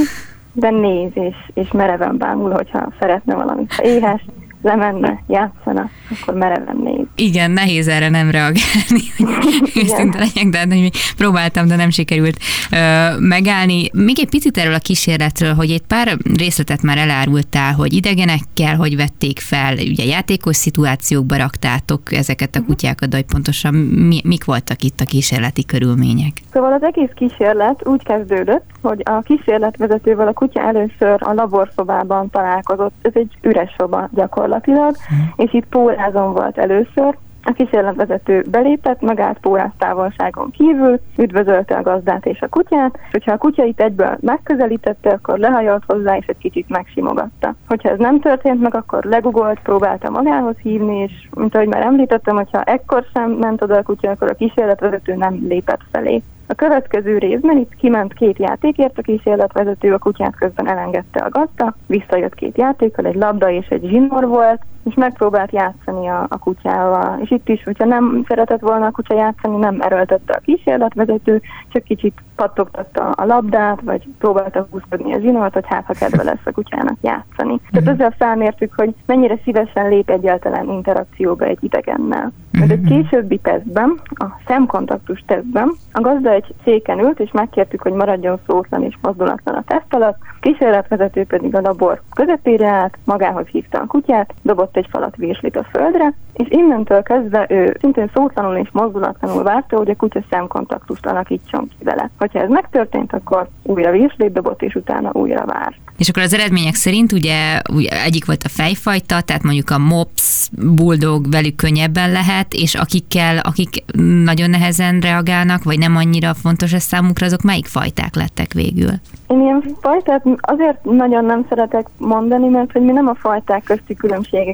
de 0.54 0.70
néz 0.70 1.12
és, 1.14 1.36
és 1.54 1.72
mereven 1.72 2.18
bámul, 2.18 2.52
hogyha 2.52 2.92
szeretne 3.00 3.36
valamit. 3.36 3.74
Ha 3.74 3.84
éhes, 3.84 4.26
lemenne, 4.62 5.24
játszana, 5.28 5.90
akkor 6.10 6.34
mereven 6.34 6.78
néz. 6.84 7.06
Igen, 7.16 7.52
nehéz 7.52 7.88
erre 7.88 8.10
nem 8.10 8.32
reagálni, 8.32 9.02
hogy 9.18 9.72
őszinte 9.76 10.20
legyek, 10.20 10.50
de 10.50 10.76
hogy 10.76 10.92
próbáltam, 11.18 11.68
de 11.68 11.76
nem 11.76 11.90
sikerült 11.90 12.38
ö, 12.72 12.78
megállni. 13.20 13.90
Még 13.94 14.20
egy 14.20 14.30
picit 14.30 14.58
erről 14.58 14.74
a 14.74 14.80
kísérletről, 14.80 15.54
hogy 15.54 15.72
egy 15.72 15.82
pár 15.88 16.18
részletet 16.38 16.82
már 16.82 16.98
elárultál, 16.98 17.74
hogy 17.74 17.94
idegenekkel, 17.94 18.76
hogy 18.76 18.96
vették 18.96 19.40
fel, 19.40 19.74
ugye 19.74 20.04
játékos 20.04 20.56
szituációkba 20.56 21.38
raktátok 21.38 22.02
ezeket 22.14 22.56
a 22.56 22.60
mhm. 22.60 22.68
kutyákat, 22.68 23.10
de 23.10 23.16
hogy 23.16 23.26
pontosan 23.26 23.74
mi, 23.74 24.22
mik 24.24 24.46
voltak 24.46 24.82
itt 24.84 25.00
a 25.00 25.06
kísérleti 25.06 25.66
körülmények? 25.66 26.34
Szóval 26.54 26.74
az 26.74 26.84
egész 26.84 27.12
kísérlet 27.16 27.88
úgy 27.88 28.04
kezdődött, 28.04 28.66
hogy 28.82 29.02
a 29.04 29.22
kísérletvezetővel 29.22 30.28
a 30.28 30.34
kutya 30.34 30.62
először 30.62 31.16
a 31.20 31.34
laborszobában 31.34 32.30
találkozott. 32.30 32.94
Ez 33.02 33.12
egy 33.14 33.38
üres 33.42 33.76
szoba 33.78 34.10
gyakorlatilag, 34.14 34.50
mm. 34.56 35.44
és 35.46 35.54
itt 35.54 35.66
pórázon 35.66 36.34
volt 36.34 36.58
először. 36.58 37.18
A 37.44 37.52
kísérletvezető 37.52 38.46
belépett, 38.50 39.02
megállt 39.02 39.40
póráz 39.40 39.72
távolságon 39.78 40.52
kívül, 40.52 41.00
üdvözölte 41.18 41.76
a 41.76 41.82
gazdát 41.82 42.26
és 42.26 42.42
a 42.42 42.48
kutyát, 42.48 42.96
és 42.96 43.12
hogyha 43.12 43.32
a 43.32 43.38
kutya 43.38 43.64
itt 43.64 43.82
egyből 43.82 44.18
megközelítette, 44.20 45.10
akkor 45.10 45.38
lehajolt 45.38 45.84
hozzá, 45.88 46.18
és 46.18 46.26
egy 46.26 46.38
kicsit 46.38 46.70
megsimogatta. 46.70 47.56
Hogyha 47.68 47.90
ez 47.90 47.98
nem 47.98 48.20
történt 48.20 48.62
meg, 48.62 48.76
akkor 48.76 49.04
legugolt, 49.04 49.60
próbálta 49.60 50.10
magához 50.10 50.56
hívni, 50.58 50.98
és 50.98 51.28
mint 51.36 51.56
ahogy 51.56 51.68
már 51.68 51.82
említettem, 51.82 52.36
hogyha 52.36 52.64
ekkor 52.64 53.06
sem 53.14 53.32
ment 53.32 53.62
oda 53.62 53.78
a 53.78 53.84
kutya, 53.84 54.10
akkor 54.10 54.30
a 54.30 54.36
kísérletvezető 54.36 55.16
nem 55.16 55.46
lépett 55.48 55.82
felé. 55.92 56.22
A 56.52 56.56
következő 56.56 57.18
részben 57.18 57.58
itt 57.58 57.76
kiment 57.76 58.14
két 58.14 58.40
játékért, 58.40 58.98
a 58.98 59.02
kísérletvezető 59.02 59.94
a 59.94 59.98
kutyát 59.98 60.36
közben 60.36 60.68
elengedte 60.68 61.20
a 61.20 61.30
gazda, 61.30 61.76
visszajött 61.86 62.36
két 62.36 62.58
játékkal, 62.58 63.06
egy 63.06 63.16
labda 63.16 63.50
és 63.50 63.68
egy 63.68 63.86
zsinór 63.86 64.28
volt, 64.28 64.62
és 64.84 64.94
megpróbált 64.94 65.52
játszani 65.52 66.08
a, 66.08 66.26
a 66.30 66.38
kutyával. 66.38 67.20
És 67.20 67.32
itt 67.32 67.50
is, 67.50 67.64
hogyha 67.64 67.86
nem 67.86 68.24
szeretett 68.28 68.60
volna 68.60 68.86
a 68.86 68.92
kutya 68.92 69.16
játszani, 69.16 69.58
nem 69.58 69.82
erőltette 69.82 70.34
a 70.34 70.40
kísérletvezető, 70.40 71.42
csak 71.70 71.84
kicsit 71.84 72.22
pattogtatta 72.36 73.10
a 73.10 73.26
labdát, 73.26 73.82
vagy 73.82 74.08
próbálta 74.20 74.68
húzkodni 74.72 75.14
a 75.14 75.20
zsinort, 75.20 75.54
hogy 75.54 75.66
hát 75.68 75.86
ha 75.86 75.94
kedve 75.94 76.24
lesz 76.24 76.46
a 76.46 76.52
kutyának 76.52 76.98
játszani. 77.02 77.60
Tehát 77.72 77.86
mhm. 77.86 77.90
ezzel 77.90 78.14
felmértük, 78.18 78.74
hogy 78.76 78.94
mennyire 79.06 79.38
szívesen 79.44 79.90
lép 79.90 80.10
egyáltalán 80.10 80.70
interakcióba 80.70 81.46
egy 81.46 81.58
idegennel. 81.62 82.32
Mert 82.52 82.72
egy 82.72 82.82
későbbi 82.82 83.38
tesztben, 83.38 84.00
a 84.10 84.26
szemkontaktus 84.48 85.24
tesztben, 85.28 85.72
a 85.92 86.02
gazda 86.02 86.32
egy 86.32 86.54
széken 86.64 87.00
ült, 87.00 87.20
és 87.20 87.32
megkértük, 87.32 87.82
hogy 87.82 87.94
maradjon 87.94 88.40
szótlan 88.48 88.84
és 88.84 88.98
mozdulatlan 89.02 89.56
a 89.56 89.64
teszt 89.68 89.94
alatt, 89.94 90.18
kísérletvezető 90.40 91.24
pedig 91.24 91.56
a 91.56 91.62
labor 91.62 92.02
közepére 92.14 92.68
állt, 92.68 92.98
magához 93.06 93.46
hívta 93.46 93.80
a 93.80 93.86
kutyát, 93.86 94.34
dobott 94.42 94.71
egy 94.78 94.88
falat 94.90 95.16
virslit 95.16 95.56
a 95.56 95.68
földre, 95.72 96.14
és 96.34 96.48
innentől 96.50 97.04
kezdve 97.04 97.46
ő 97.50 97.78
szintén 97.80 98.10
szótlanul 98.14 98.58
és 98.58 98.70
mozdulatlanul 98.72 99.44
várta, 99.44 99.78
hogy 99.78 99.90
a 99.90 99.96
kutya 99.96 100.24
szemkontaktust 100.30 101.06
alakítson 101.06 101.68
ki 101.68 101.84
vele. 101.84 102.10
Hogyha 102.18 102.40
ez 102.40 102.50
megtörtént, 102.50 103.14
akkor 103.14 103.50
újra 103.64 103.92
virslit 103.92 104.34
dobott, 104.34 104.62
és 104.62 104.76
utána 104.76 105.10
újra 105.14 105.46
várt. 105.46 105.78
És 105.98 106.10
akkor 106.10 106.22
az 106.22 106.34
eredmények 106.34 106.74
szerint 106.74 107.12
ugye, 107.12 107.62
ugye 107.74 108.04
egyik 108.04 108.26
volt 108.26 108.44
a 108.44 108.50
fejfajta, 108.50 109.22
tehát 109.22 109.44
mondjuk 109.44 109.70
a 109.70 109.78
mops, 109.78 110.50
bulldog 110.76 111.30
velük 111.30 111.56
könnyebben 111.56 112.12
lehet, 112.12 112.54
és 112.54 112.76
akikkel, 112.76 113.38
akik 113.38 113.84
nagyon 114.24 114.50
nehezen 114.50 115.00
reagálnak, 115.00 115.64
vagy 115.64 115.80
nem 115.80 115.96
annyira 115.96 116.34
fontos 116.34 116.74
ez 116.74 116.84
számukra, 116.84 117.26
azok 117.26 117.42
melyik 117.42 117.66
fajták 117.66 118.16
lettek 118.16 118.54
végül? 118.54 118.92
Én 119.28 119.42
ilyen 119.42 119.64
fajtát 119.82 120.26
azért 120.42 120.84
nagyon 120.84 121.26
nem 121.26 121.46
szeretek 121.50 121.88
mondani, 121.98 122.48
mert 122.48 122.72
hogy 122.72 122.82
mi 122.82 122.92
nem 122.92 123.08
a 123.08 123.16
fajták 123.16 123.64
közti 123.64 123.96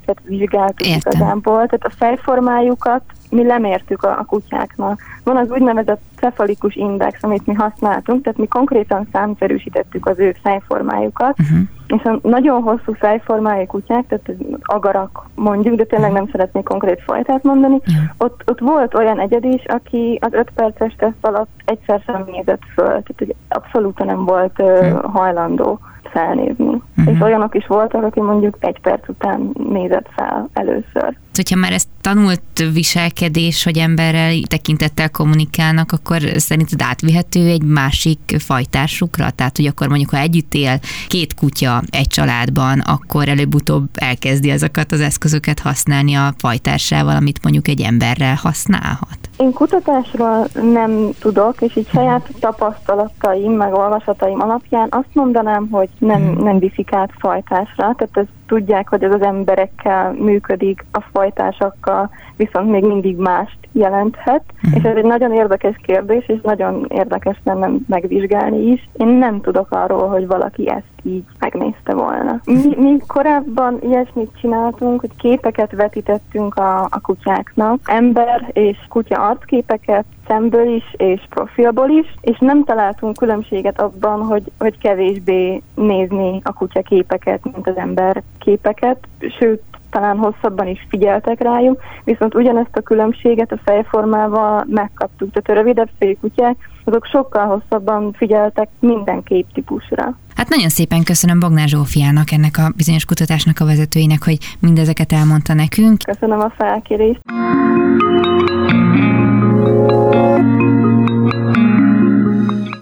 különbségeket 0.07 0.21
vizsgáltuk 0.25 0.87
Értem. 0.87 1.11
igazából. 1.11 1.55
Tehát 1.65 1.85
a 1.85 1.89
fejformájukat 1.89 3.03
mi 3.37 3.45
lemértük 3.45 4.03
a, 4.03 4.19
a 4.19 4.23
kutyáknak. 4.23 5.01
Van 5.23 5.37
az 5.37 5.49
úgynevezett 5.49 6.01
cefalikus 6.19 6.75
index, 6.75 7.23
amit 7.23 7.45
mi 7.45 7.53
használtunk, 7.53 8.23
tehát 8.23 8.37
mi 8.37 8.47
konkrétan 8.47 9.07
számszerűsítettük 9.11 10.05
az 10.05 10.19
ő 10.19 10.35
fejformájukat, 10.41 11.35
uh-huh. 11.39 11.59
és 11.87 12.03
a 12.03 12.27
nagyon 12.27 12.61
hosszú 12.61 12.93
fejformájú 12.93 13.65
kutyák, 13.65 14.07
tehát 14.07 14.31
agarak 14.61 15.25
mondjuk, 15.35 15.75
de 15.75 15.83
tényleg 15.83 16.11
nem 16.11 16.27
szeretnék 16.31 16.63
konkrét 16.63 17.01
fajtát 17.01 17.43
mondani, 17.43 17.75
uh-huh. 17.75 18.03
ott, 18.17 18.41
ott 18.45 18.59
volt 18.59 18.93
olyan 18.93 19.19
egyed 19.19 19.43
is, 19.43 19.65
aki 19.65 20.19
az 20.21 20.33
öt 20.33 20.51
perces 20.55 20.95
teszt 20.97 21.25
alatt 21.25 21.49
egyszer 21.65 22.01
sem 22.05 22.23
nézett 22.31 22.63
föl, 22.73 22.85
tehát 22.85 23.15
hogy 23.17 23.35
abszolút 23.47 24.03
nem 24.03 24.25
volt 24.25 24.61
uh, 24.61 25.01
hajlandó 25.03 25.79
felnézni. 26.03 26.65
Uh-huh. 26.65 27.13
És 27.13 27.21
olyanok 27.21 27.55
is 27.55 27.67
voltak, 27.67 28.03
aki 28.03 28.21
mondjuk 28.21 28.55
egy 28.59 28.81
perc 28.81 29.07
után 29.07 29.51
nézett 29.69 30.09
fel 30.15 30.49
először. 30.53 31.17
Hogyha 31.37 31.55
már 31.55 31.73
ezt 31.73 31.87
tanult 32.01 32.63
viselkedés, 32.73 33.63
hogy 33.63 33.77
emberrel 33.77 34.41
tekintettel 34.41 35.09
kommunikálnak, 35.09 35.91
akkor 35.91 36.21
szerinted 36.35 36.81
átvihető 36.81 37.47
egy 37.47 37.63
másik 37.63 38.35
fajtársukra? 38.39 39.29
Tehát, 39.29 39.57
hogy 39.57 39.65
akkor 39.65 39.87
mondjuk, 39.87 40.09
ha 40.09 40.17
együtt 40.17 40.53
él 40.53 40.79
két 41.07 41.33
kutya 41.33 41.83
egy 41.89 42.07
családban, 42.07 42.79
akkor 42.79 43.29
előbb-utóbb 43.29 43.89
elkezdi 43.93 44.49
ezeket 44.49 44.91
az 44.91 45.01
eszközöket 45.01 45.59
használni 45.59 46.13
a 46.13 46.33
fajtársával, 46.37 47.15
amit 47.15 47.43
mondjuk 47.43 47.67
egy 47.67 47.81
emberrel 47.81 48.35
használhat? 48.35 49.26
Én 49.37 49.53
kutatásról 49.53 50.47
nem 50.61 51.09
tudok, 51.19 51.61
és 51.61 51.75
így 51.75 51.87
saját 51.87 52.29
tapasztalataim, 52.39 53.51
meg 53.51 53.73
olvasataim 53.73 54.41
alapján 54.41 54.87
azt 54.91 55.13
mondanám, 55.13 55.67
hogy 55.71 55.89
nem, 55.99 56.21
hmm. 56.21 56.43
nem 56.43 56.59
viszik 56.59 56.93
át 56.93 57.11
fajtásra, 57.19 57.75
tehát 57.75 58.09
ez 58.11 58.25
tudják, 58.47 58.89
hogy 58.89 59.03
ez 59.03 59.13
az 59.13 59.21
emberekkel 59.21 60.11
működik, 60.11 60.85
a 60.91 61.01
fajtásakkal 61.11 62.09
viszont 62.37 62.69
még 62.69 62.83
mindig 62.83 63.17
mást 63.17 63.57
jelenthet, 63.71 64.43
mm. 64.67 64.73
és 64.73 64.83
ez 64.83 64.95
egy 64.95 65.05
nagyon 65.05 65.33
érdekes 65.33 65.75
kérdés, 65.83 66.27
és 66.27 66.39
nagyon 66.43 66.85
érdekes 66.89 67.39
lenne 67.43 67.69
megvizsgálni 67.87 68.71
is. 68.71 68.89
Én 68.93 69.07
nem 69.07 69.41
tudok 69.41 69.71
arról, 69.71 70.07
hogy 70.07 70.27
valaki 70.27 70.69
ezt 70.69 70.97
így 71.03 71.23
megnézte 71.39 71.93
volna. 71.93 72.39
Mi, 72.45 72.75
mi 72.77 72.97
korábban 73.07 73.77
ilyesmit 73.81 74.31
csináltunk, 74.41 74.99
hogy 74.99 75.15
képeket 75.17 75.71
vetítettünk 75.71 76.55
a, 76.55 76.81
a 76.81 76.99
kutyáknak, 77.01 77.79
ember 77.85 78.49
és 78.53 78.77
kutya 78.89 79.27
arcképeket, 79.27 80.05
szemből 80.27 80.75
is 80.75 80.93
és 80.97 81.21
profilból 81.29 81.89
is, 81.89 82.15
és 82.21 82.37
nem 82.39 82.63
találtunk 82.63 83.17
különbséget 83.17 83.81
abban, 83.81 84.21
hogy, 84.21 84.51
hogy 84.59 84.77
kevésbé 84.77 85.61
nézni 85.75 86.41
a 86.43 86.53
kutya 86.53 86.81
képeket, 86.81 87.43
mint 87.43 87.67
az 87.67 87.77
ember 87.77 88.23
képeket, 88.39 89.07
sőt, 89.39 89.61
talán 89.89 90.17
hosszabban 90.17 90.67
is 90.67 90.85
figyeltek 90.89 91.41
rájuk, 91.41 91.81
viszont 92.03 92.35
ugyanezt 92.35 92.75
a 92.75 92.81
különbséget 92.81 93.51
a 93.51 93.59
fejformával 93.65 94.65
megkaptuk. 94.67 95.31
Tehát 95.31 95.49
a 95.49 95.63
rövidebb 95.63 95.89
kutyák, 96.21 96.55
azok 96.83 97.05
sokkal 97.05 97.45
hosszabban 97.45 98.13
figyeltek 98.13 98.69
minden 98.79 99.23
képtípusra. 99.23 100.17
Hát 100.35 100.49
nagyon 100.49 100.69
szépen 100.69 101.03
köszönöm 101.03 101.39
Bognár 101.39 101.67
Zsófiának, 101.67 102.31
ennek 102.31 102.57
a 102.57 102.71
bizonyos 102.75 103.05
kutatásnak 103.05 103.59
a 103.59 103.65
vezetőinek, 103.65 104.23
hogy 104.23 104.37
mindezeket 104.59 105.11
elmondta 105.11 105.53
nekünk. 105.53 105.97
Köszönöm 106.03 106.39
a 106.39 106.49
felkérést. 106.57 107.21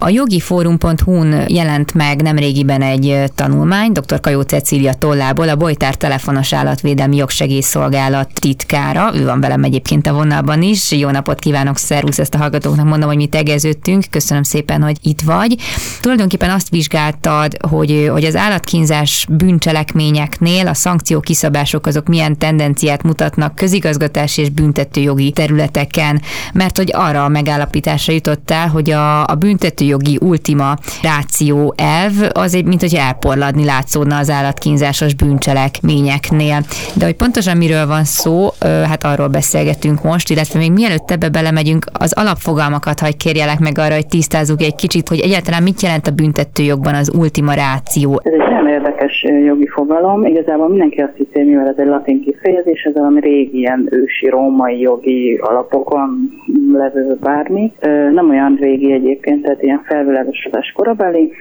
A 0.06 0.08
jogifórum.hu-n 0.08 1.44
jelent 1.48 1.94
meg 1.94 2.22
nemrégiben 2.22 2.82
egy 2.82 3.22
tanulmány, 3.34 3.92
dr. 3.92 4.20
Kajó 4.20 4.40
Cecília 4.40 4.92
tollából, 4.94 5.48
a 5.48 5.56
Bojtár 5.56 5.94
Telefonos 5.94 6.52
Állatvédelmi 6.52 7.16
Jogsegélyszolgálat 7.16 8.30
titkára, 8.32 9.10
ő 9.14 9.24
van 9.24 9.40
velem 9.40 9.62
egyébként 9.62 10.06
a 10.06 10.12
vonalban 10.12 10.62
is. 10.62 10.92
Jó 10.92 11.10
napot 11.10 11.38
kívánok, 11.38 11.76
szervusz, 11.76 12.18
ezt 12.18 12.34
a 12.34 12.38
hallgatóknak 12.38 12.86
mondom, 12.86 13.08
hogy 13.08 13.16
mi 13.16 13.26
tegeződtünk. 13.26 14.04
Köszönöm 14.10 14.42
szépen, 14.42 14.82
hogy 14.82 14.96
itt 15.02 15.20
vagy. 15.20 15.56
Tulajdonképpen 16.00 16.50
azt 16.50 16.68
vizsgáltad, 16.68 17.56
hogy, 17.68 18.08
hogy 18.12 18.24
az 18.24 18.36
állatkínzás 18.36 19.26
bűncselekményeknél 19.30 20.66
a 20.66 20.74
szankció 20.74 21.20
kiszabások 21.20 21.86
azok 21.86 22.06
milyen 22.06 22.38
tendenciát 22.38 23.02
mutatnak 23.02 23.54
közigazgatási 23.54 24.40
és 24.42 24.48
büntetőjogi 24.48 25.30
területeken, 25.30 26.22
mert 26.52 26.76
hogy 26.76 26.90
arra 26.94 27.24
a 27.24 27.28
megállapításra 27.28 28.12
jutottál, 28.12 28.68
hogy 28.68 28.90
a, 28.90 29.26
a 29.26 29.34
büntető 29.34 29.94
jogi 29.96 30.18
ultima 30.30 30.76
ráció 31.02 31.74
elv, 31.76 32.12
az 32.32 32.54
egy, 32.54 32.66
mint 32.66 32.80
hogy 32.80 32.94
elporladni 32.94 33.64
látszódna 33.64 34.16
az 34.16 34.30
állatkínzásos 34.30 35.14
bűncselekményeknél. 35.14 36.58
De 36.98 37.04
hogy 37.04 37.16
pontosan 37.16 37.56
miről 37.56 37.86
van 37.86 38.04
szó, 38.04 38.48
hát 38.60 39.04
arról 39.04 39.28
beszélgetünk 39.28 40.02
most, 40.02 40.30
illetve 40.30 40.58
még 40.58 40.72
mielőtt 40.72 41.10
ebbe 41.10 41.28
belemegyünk, 41.28 41.84
az 41.92 42.12
alapfogalmakat 42.12 43.00
hagy 43.00 43.16
kérjelek 43.16 43.58
meg 43.58 43.78
arra, 43.78 43.94
hogy 43.94 44.06
tisztázzuk 44.06 44.62
egy 44.62 44.74
kicsit, 44.74 45.08
hogy 45.08 45.20
egyáltalán 45.20 45.62
mit 45.62 45.82
jelent 45.82 46.06
a 46.06 46.10
büntetőjogban 46.10 46.94
az 46.94 47.12
ultima 47.18 47.52
ráció. 47.52 48.20
Ez 48.22 48.32
egy 48.32 48.38
nagyon 48.38 48.68
érdekes 48.68 49.24
jogi 49.46 49.66
fogalom. 49.66 50.24
Igazából 50.24 50.68
mindenki 50.68 51.00
azt 51.00 51.16
hiszi, 51.16 51.48
mivel 51.48 51.68
ez 51.68 51.78
egy 51.78 51.86
latin 51.86 52.20
kifejezés, 52.20 52.82
ez 52.82 52.94
valami 52.94 53.20
régi 53.20 53.58
ilyen 53.58 53.88
ősi 53.90 54.28
római 54.28 54.80
jogi 54.80 55.38
alapokon 55.42 56.30
levő 56.72 57.16
bármi. 57.20 57.72
Nem 58.12 58.30
olyan 58.30 58.56
régi 58.60 58.92
egyébként, 58.92 59.42
tehát 59.42 59.62
ilyen 59.62 59.75
felvilágosodás 59.84 60.72
korabeli, 60.76 61.32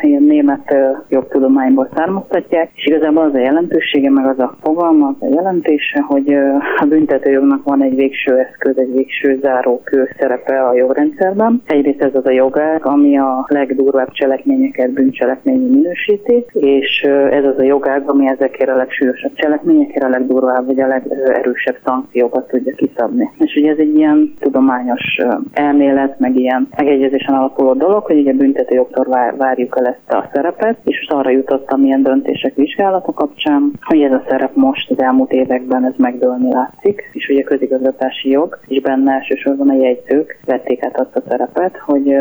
ilyen 0.00 0.22
német 0.22 0.74
jogtudományból 1.08 1.88
származtatják, 1.94 2.70
és 2.74 2.86
igazából 2.86 3.22
az 3.22 3.34
a 3.34 3.38
jelentősége, 3.38 4.10
meg 4.10 4.26
az 4.26 4.38
a 4.38 4.56
fogalma, 4.62 5.06
az 5.06 5.28
a 5.28 5.34
jelentése, 5.34 6.00
hogy 6.00 6.32
a 6.80 6.84
büntetőjognak 6.88 7.64
van 7.64 7.82
egy 7.82 7.94
végső 7.94 8.36
eszköz, 8.36 8.78
egy 8.78 8.92
végső 8.92 9.38
zárókő 9.42 10.08
szerepe 10.18 10.62
a 10.62 10.74
jogrendszerben. 10.74 11.62
Egyrészt 11.66 12.02
ez 12.02 12.14
az 12.14 12.26
a 12.26 12.30
jogág, 12.30 12.86
ami 12.86 13.18
a 13.18 13.44
legdurvább 13.48 14.10
cselekményeket 14.12 14.90
bűncselekményi 14.90 15.68
minősíti, 15.68 16.44
és 16.52 17.06
ez 17.30 17.44
az 17.44 17.58
a 17.58 17.62
jogág, 17.62 18.10
ami 18.10 18.28
ezekért 18.28 18.70
a 18.70 18.76
legsúlyosabb 18.76 19.32
cselekményekért 19.34 20.04
a 20.04 20.08
legdurvább 20.08 20.66
vagy 20.66 20.80
a 20.80 20.86
legerősebb 20.86 21.76
szankciókat 21.84 22.48
tudja 22.48 22.74
kiszabni. 22.74 23.30
És 23.38 23.56
ugye 23.56 23.70
ez 23.70 23.78
egy 23.78 23.96
ilyen 23.96 24.34
tudományos 24.40 25.18
elmélet, 25.52 26.18
meg 26.18 26.36
ilyen 26.36 26.68
megegyezésen 26.76 27.34
alapuló 27.34 27.61
dolog, 27.74 28.04
hogy 28.04 28.18
ugye 28.18 28.32
büntető 28.32 28.74
jogtól 28.74 29.06
várjuk 29.36 29.76
el 29.78 29.86
ezt 29.86 30.12
a 30.12 30.30
szerepet, 30.32 30.76
és 30.84 30.96
most 30.96 31.12
arra 31.12 31.30
jutottam 31.30 31.84
ilyen 31.84 32.02
döntések 32.02 32.54
vizsgálata 32.54 33.12
kapcsán, 33.12 33.72
hogy 33.80 34.02
ez 34.02 34.12
a 34.12 34.24
szerep 34.28 34.54
most 34.54 34.90
az 34.90 35.00
elmúlt 35.00 35.32
években 35.32 35.84
ez 35.84 35.94
megdőlni 35.96 36.52
látszik, 36.52 37.10
és 37.12 37.28
ugye 37.28 37.42
közigazgatási 37.42 38.30
jog, 38.30 38.58
és 38.66 38.80
benne 38.80 39.12
elsősorban 39.12 39.68
a 39.68 39.74
jegyzők 39.74 40.38
vették 40.44 40.84
át 40.84 41.00
azt 41.00 41.16
a 41.16 41.22
szerepet, 41.28 41.76
hogy 41.76 42.16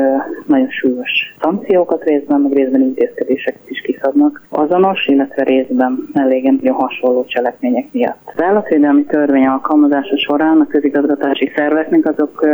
nagyon 0.47 0.69
súlyos 0.69 1.35
szankciókat 1.41 2.03
részben, 2.03 2.41
meg 2.41 2.53
részben 2.53 2.81
intézkedéseket 2.81 3.69
is 3.69 3.81
kiszab 3.81 4.11
kiszabnak 4.11 4.41
azonos, 4.49 5.07
illetve 5.07 5.43
részben 5.43 6.09
elégen 6.13 6.59
nagyon 6.61 6.77
hasonló 6.77 7.25
cselekmények 7.25 7.85
miatt. 7.91 8.19
Az 8.35 8.43
állatvédelmi 8.43 9.03
törvény 9.03 9.45
alkalmazása 9.45 10.17
során 10.17 10.59
a 10.59 10.67
közigazgatási 10.67 11.51
szerveknek 11.55 12.05
azok 12.05 12.47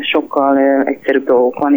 sokkal 0.00 0.58
egyszerűbb 0.84 1.26
dolgok 1.26 1.58
van 1.58 1.74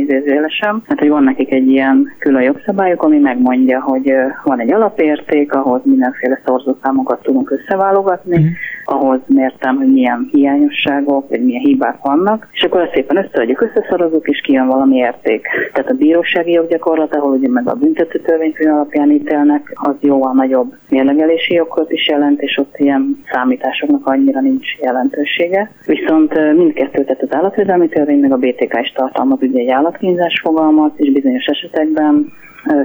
idézélesen, 0.56 0.84
hát 0.88 1.00
hogy 1.00 1.10
van 1.10 1.24
nekik 1.24 1.52
egy 1.52 1.68
ilyen 1.68 2.13
külön 2.20 2.41
jogszabályok, 2.41 3.04
ami 3.04 3.18
megmondja, 3.18 3.82
hogy 3.82 4.13
van 4.44 4.60
egy 4.60 4.74
alapérték, 4.74 5.54
ahhoz 5.54 5.82
mindenféle 5.84 6.41
szorzószámokat 6.46 7.22
tudunk 7.22 7.52
összeválogatni, 7.52 8.39
mm. 8.39 8.46
ahhoz 8.86 9.20
mértem, 9.26 9.76
hogy 9.76 9.94
milyen 9.94 10.30
hiányosságok, 10.32 11.30
vagy 11.30 11.44
milyen 11.44 11.62
hibák 11.62 11.98
vannak, 12.02 12.48
és 12.52 12.63
akkor 12.63 12.82
ezt 12.82 12.94
szépen 12.94 13.18
összeadjuk, 13.18 13.62
összeszorozunk, 13.62 14.26
és 14.28 14.41
kijön 14.41 14.68
valami 14.68 14.96
érték. 14.96 15.48
Tehát 15.74 15.91
a 15.91 15.94
bírósági 15.94 16.52
joggyakorlat, 16.52 17.15
ahol 17.15 17.32
ugye 17.32 17.50
meg 17.50 17.70
a 17.70 17.74
büntető 17.74 18.20
törvénykönyv 18.20 18.74
alapján 18.74 19.12
ítélnek, 19.12 19.72
az 19.74 19.96
jóval 20.00 20.34
nagyobb 20.34 20.76
mérlegelési 20.89 21.54
joghoz 21.54 21.86
is 21.89 22.08
jelent, 22.08 22.41
és 22.41 22.58
ott 22.58 22.76
ilyen 22.78 23.24
számításoknak 23.32 24.08
annyira 24.08 24.41
nincs 24.41 24.78
jelentősége. 24.82 25.72
Viszont 25.86 26.56
mindkettő, 26.56 27.04
tehát 27.04 27.22
az 27.22 27.34
állatvédelmi 27.34 27.88
törvény, 27.88 28.20
meg 28.20 28.32
a 28.32 28.38
BTK 28.38 28.80
is 28.82 28.91
tartalmaz 28.91 29.41
ugye 29.41 29.60
egy 29.60 29.70
állatkínzás 29.70 30.41
fogalmat, 30.46 31.00
és 31.00 31.12
bizonyos 31.12 31.46
esetekben 31.46 32.34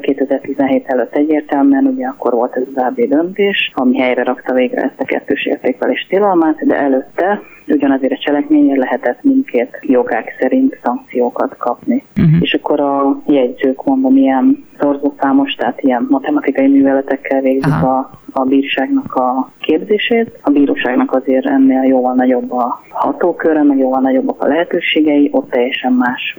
2017 0.01 0.87
előtt 0.87 1.15
egyértelműen, 1.15 1.87
ugye 1.87 2.07
akkor 2.07 2.33
volt 2.33 2.57
ez 2.57 2.63
az 2.75 2.83
AB 2.83 3.01
döntés, 3.01 3.71
ami 3.75 3.99
helyre 3.99 4.23
rakta 4.23 4.55
végre 4.55 4.83
ezt 4.83 5.01
a 5.01 5.05
kettős 5.05 5.47
értékelés 5.47 6.07
tilalmát, 6.09 6.67
de 6.67 6.77
előtte 6.77 7.41
ugyanazért 7.67 8.13
a 8.13 8.19
cselekményért 8.19 8.79
lehetett 8.79 9.23
mindkét 9.23 9.79
jogák 9.81 10.37
szerint 10.41 10.79
szankciókat 10.83 11.57
kapni. 11.57 12.05
Uh-huh. 12.17 12.35
És 12.41 12.55
akkor 12.55 12.81
a 12.81 13.21
jegyzők 13.27 13.85
mondom, 13.85 14.17
ilyen 14.17 14.65
szorzószámos, 14.79 15.55
tehát 15.55 15.83
ilyen 15.83 16.07
matematikai 16.09 16.67
műveletekkel 16.67 17.41
végzik 17.41 17.83
a, 17.83 18.11
a 18.37 18.45
bírságnak 18.45 19.15
a 19.15 19.51
képzését. 19.59 20.39
A 20.43 20.51
bíróságnak 20.51 21.13
azért 21.13 21.47
ennél 21.47 21.83
jóval 21.83 22.15
nagyobb 22.15 22.53
a 22.53 22.81
hatóköre, 22.89 23.63
meg 23.63 23.79
jóval 23.79 24.01
nagyobbak 24.01 24.43
a 24.43 24.47
lehetőségei, 24.47 25.29
ott 25.33 25.51
teljesen 25.51 25.93
más, 25.93 26.37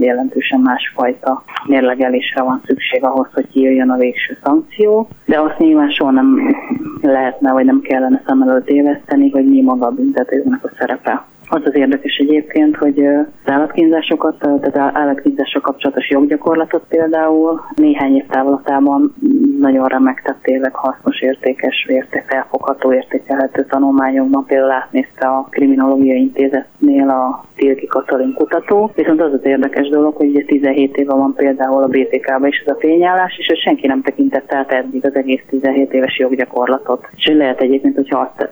jelentősen 0.00 0.60
másfajta 0.60 1.42
mérlegelésre 1.66 2.42
van 2.42 2.62
szükség 2.66 3.04
ahhoz, 3.04 3.28
hogy 3.32 3.48
kijöjjön 3.48 3.90
a 3.90 3.96
végső 3.96 4.38
szankció, 4.42 5.08
de 5.26 5.40
azt 5.40 5.58
nyilván 5.58 5.90
soha 5.90 6.10
nem 6.10 6.56
lehetne, 7.00 7.52
vagy 7.52 7.64
nem 7.64 7.80
kellene 7.80 8.22
szem 8.26 8.42
előtt 8.42 8.68
éveszteni, 8.68 9.30
hogy 9.30 9.48
mi 9.48 9.62
maga 9.62 9.86
a 9.86 9.90
büntetőnek 9.90 10.64
a 10.64 10.70
szerepe. 10.78 11.24
Az 11.54 11.62
az 11.64 11.74
érdekes 11.74 12.16
egyébként, 12.16 12.76
hogy 12.76 13.06
az 13.06 13.52
állatkínzásokat, 13.52 14.38
tehát 14.38 14.96
állatkínzással 14.96 15.60
kapcsolatos 15.60 16.10
joggyakorlatot 16.10 16.84
például 16.88 17.60
néhány 17.74 18.14
év 18.14 18.26
távlatában 18.26 19.14
nagyon 19.58 19.86
remek, 19.86 20.22
tehát 20.22 20.42
tényleg 20.42 20.74
hasznos, 20.74 21.20
értékes, 21.20 21.86
érték, 21.88 22.24
felfogható, 22.26 22.92
értékelhető 22.92 23.64
tanulmányokban 23.64 24.44
például 24.46 24.70
átnézte 24.70 25.26
a 25.26 25.46
Kriminológiai 25.50 26.18
Intézetnél 26.18 27.08
a 27.08 27.44
Tilki 27.54 27.86
Katalin 27.86 28.34
kutató. 28.34 28.90
Viszont 28.94 29.20
az 29.20 29.32
az 29.32 29.44
érdekes 29.44 29.88
dolog, 29.88 30.16
hogy 30.16 30.28
ugye 30.28 30.44
17 30.44 30.96
éve 30.96 31.14
van 31.14 31.34
például 31.34 31.82
a 31.82 31.86
BTK-ban 31.86 32.46
is 32.46 32.62
ez 32.66 32.74
a 32.74 32.78
fényállás, 32.78 33.38
és 33.38 33.60
senki 33.60 33.86
nem 33.86 34.02
tekintette 34.02 34.56
át 34.56 34.72
eddig 34.72 35.06
az 35.06 35.14
egész 35.14 35.42
17 35.48 35.92
éves 35.92 36.18
joggyakorlatot. 36.18 37.08
És 37.16 37.26
lehet 37.26 37.60
egyébként, 37.60 37.94
hogyha 37.94 38.18
azt 38.18 38.50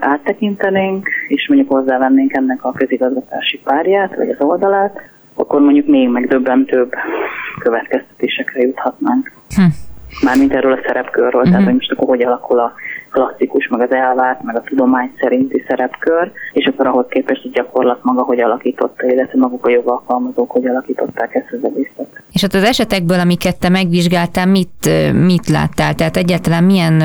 áttekintenénk, 0.00 1.08
és 1.28 1.48
mondjuk 1.48 1.72
hozzávennénk 1.72 2.21
ennek 2.30 2.64
a 2.64 2.72
közigazgatási 2.72 3.60
párját, 3.64 4.16
vagy 4.16 4.28
az 4.28 4.40
oldalát, 4.40 5.00
akkor 5.34 5.60
mondjuk 5.60 5.86
még 5.86 6.08
megdöbbentőbb 6.08 6.92
következtetésekre 7.58 8.60
juthatnánk. 8.60 9.32
Hm. 9.56 9.62
Mármint 10.24 10.52
erről 10.54 10.72
a 10.72 10.82
szerepkörről, 10.86 11.40
uh-huh. 11.40 11.44
tehát 11.44 11.60
mhm. 11.60 11.64
hogy 11.64 11.74
most 11.74 11.90
akkor 11.90 12.06
hogy 12.06 12.22
alakul 12.22 12.58
a 12.58 12.72
klasszikus, 13.12 13.68
meg 13.68 13.80
az 13.80 13.92
elvárt, 13.92 14.42
meg 14.42 14.56
a 14.56 14.60
tudomány 14.60 15.12
szerinti 15.20 15.64
szerepkör, 15.68 16.32
és 16.52 16.66
akkor 16.66 16.86
ahhoz 16.86 17.06
képest 17.08 17.44
a 17.44 17.48
gyakorlat 17.52 17.98
maga 18.02 18.22
hogy 18.22 18.40
alakította, 18.40 19.06
illetve 19.06 19.38
maguk 19.38 19.66
a 19.66 19.70
jogalkalmazók 19.70 20.50
hogy 20.50 20.66
alakították 20.66 21.34
ezt 21.34 21.52
az 21.52 21.70
egészet. 21.70 22.22
És 22.32 22.42
ott 22.42 22.54
az 22.54 22.64
esetekből, 22.64 23.18
amiket 23.18 23.58
te 23.58 23.68
megvizsgáltál, 23.68 24.46
mit, 24.46 24.90
mit 25.26 25.48
láttál? 25.48 25.94
Tehát 25.94 26.16
egyáltalán 26.16 26.64
milyen, 26.64 27.00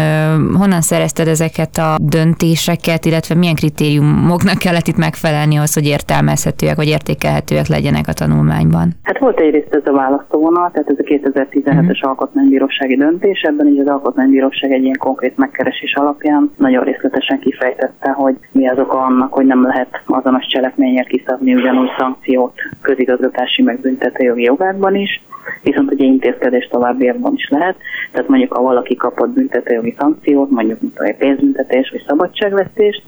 honnan 0.57 0.81
szerezted 0.81 1.27
ezeket 1.27 1.77
a 1.77 1.95
döntéseket, 2.01 3.05
illetve 3.05 3.35
milyen 3.35 3.55
kritériumoknak 3.55 4.57
kellett 4.57 4.87
itt 4.87 4.97
megfelelni 4.97 5.55
ahhoz, 5.55 5.73
hogy 5.73 5.87
értelmezhetőek 5.87 6.75
vagy 6.75 6.87
értékelhetőek 6.87 7.67
legyenek 7.67 8.07
a 8.07 8.13
tanulmányban? 8.13 8.87
Hát 9.03 9.19
volt 9.19 9.39
egyrészt 9.39 9.73
ez 9.75 9.85
a 9.85 9.91
választóvonal, 9.91 10.71
tehát 10.71 10.89
ez 10.89 10.97
a 10.99 11.03
2017-es 11.03 11.55
uh-huh. 11.55 11.83
Mhm. 11.83 12.07
alkotmánybírósági 12.07 12.95
döntés, 12.95 13.41
ebben 13.41 13.67
így 13.67 13.79
az 13.79 13.87
alkotmánybíróság 13.87 14.71
egy 14.71 14.83
ilyen 14.83 14.97
konkrét 14.99 15.37
megkeresés 15.37 15.93
alapján 15.97 16.51
nagyon 16.57 16.83
részletesen 16.83 17.39
kifejtette, 17.39 18.09
hogy 18.09 18.35
mi 18.51 18.67
az 18.67 18.79
oka 18.79 18.97
annak, 18.97 19.33
hogy 19.33 19.45
nem 19.45 19.63
lehet 19.63 20.01
azonos 20.05 20.45
cselekményért 20.45 21.07
kiszabni 21.07 21.55
ugyanúgy 21.55 21.89
szankciót 21.97 22.53
közigazgatási 22.81 23.61
megbüntető 23.61 24.23
jogi 24.23 24.43
jogákban 24.43 24.95
is, 24.95 25.21
viszont 25.63 25.91
ugye 25.91 26.05
intézkedés 26.05 26.67
továbbiakban 26.67 27.33
is 27.35 27.49
lehet. 27.49 27.75
Tehát 28.11 28.27
mondjuk, 28.27 28.53
ha 28.53 28.61
valaki 28.61 28.95
kapott 28.95 29.29
büntetőjogi 29.29 29.95
szankciót, 29.97 30.49
mondjuk 30.49 30.81
mint 30.81 30.99
egy 30.99 31.17
pénzbüntetés 31.17 31.89
vagy 31.89 32.03
szabadságvesztést, 32.07 33.03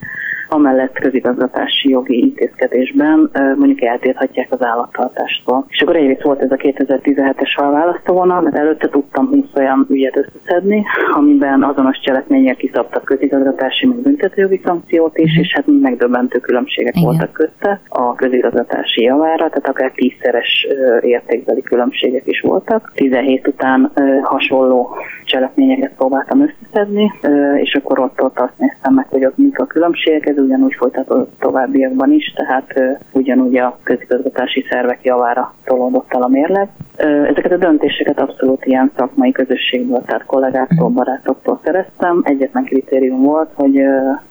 amellett 0.49 0.93
közigazgatási 0.93 1.89
jogi 1.89 2.17
intézkedésben 2.19 3.29
mondjuk 3.55 3.81
eltilthatják 3.81 4.47
az 4.49 4.63
állattartástól. 4.63 5.65
És 5.67 5.81
akkor 5.81 5.95
egyrészt 5.95 6.21
volt 6.23 6.41
ez 6.41 6.51
a 6.51 6.55
2017-es 6.55 7.53
választóvonal, 7.55 8.41
mert 8.41 8.55
előtte 8.55 8.89
tudtam 8.89 9.27
20 9.27 9.45
olyan 9.55 9.85
ügyet 9.89 10.17
összeszedni, 10.17 10.85
amiben 11.11 11.63
azonos 11.63 11.99
cselekményért 11.99 12.57
kiszabtak 12.57 13.03
közigazgatási 13.03 13.85
meg 13.85 13.97
büntetőjogi 13.97 14.61
szankciót 14.63 15.17
is, 15.17 15.37
és 15.37 15.53
hát 15.53 15.65
megdöbbentő 15.81 16.39
különbségek 16.39 16.95
Igen. 16.95 17.07
voltak 17.07 17.31
közte 17.33 17.81
a 17.87 18.15
közigazgatási 18.15 19.01
javára, 19.01 19.49
tehát 19.49 19.69
akár 19.69 19.91
tízszeres 19.91 20.67
értékbeli 21.01 21.61
különbségek 21.61 22.23
is 22.25 22.41
voltak. 22.41 22.91
17 22.95 23.47
után 23.47 23.91
hasonló 24.23 24.89
cselekményeket 25.25 25.91
próbáltam 25.97 26.41
összeszedni, 26.41 27.11
és 27.55 27.75
akkor 27.75 27.99
ott, 27.99 28.21
ott 28.21 28.39
azt 28.39 28.57
néztem 28.57 28.93
meg, 28.93 29.05
hogy 29.09 29.25
ott 29.25 29.37
mik 29.37 29.59
a 29.59 29.65
különbségek, 29.65 30.25
ez 30.25 30.37
ugyanúgy 30.39 30.73
folytatott 30.73 31.31
továbbiakban 31.39 32.11
is, 32.11 32.33
tehát 32.35 32.73
ugyanúgy 33.11 33.57
a 33.57 33.77
közigazgatási 33.83 34.65
szervek 34.69 35.03
javára 35.03 35.53
tolódott 35.63 36.13
el 36.13 36.21
a 36.21 36.27
mérleg. 36.27 36.67
Ezeket 36.97 37.51
a 37.51 37.57
döntéseket 37.57 38.19
abszolút 38.19 38.65
ilyen 38.65 38.91
szakmai 38.97 39.31
közösségből, 39.31 40.01
tehát 40.05 40.25
kollégáktól, 40.25 40.89
barátoktól 40.89 41.59
szereztem. 41.63 42.21
Egyetlen 42.23 42.63
kritérium 42.63 43.21
volt, 43.21 43.49
hogy 43.53 43.75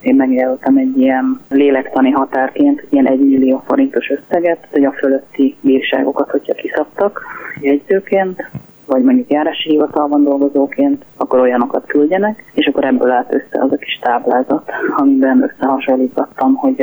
én 0.01 0.15
megjelöltem 0.17 0.77
egy 0.77 0.99
ilyen 0.99 1.41
lélektani 1.49 2.11
határként, 2.11 2.87
ilyen 2.91 3.07
1 3.07 3.19
millió 3.19 3.63
forintos 3.67 4.11
összeget, 4.11 4.67
hogy 4.71 4.85
a 4.85 4.93
fölötti 4.93 5.57
bírságokat, 5.61 6.31
hogyha 6.31 6.55
kiszabtak 6.55 7.21
jegyzőként, 7.61 8.51
vagy 8.89 9.03
mondjuk 9.03 9.31
járási 9.31 9.69
hivatalban 9.69 10.25
dolgozóként, 10.25 11.05
akkor 11.17 11.39
olyanokat 11.39 11.87
küldjenek, 11.87 12.45
és 12.53 12.67
akkor 12.67 12.85
ebből 12.85 13.11
állt 13.11 13.33
össze 13.35 13.63
az 13.65 13.73
a 13.73 13.77
kis 13.77 13.99
táblázat, 14.03 14.71
amiben 14.97 15.43
összehasonlítottam, 15.43 16.55
hogy 16.55 16.77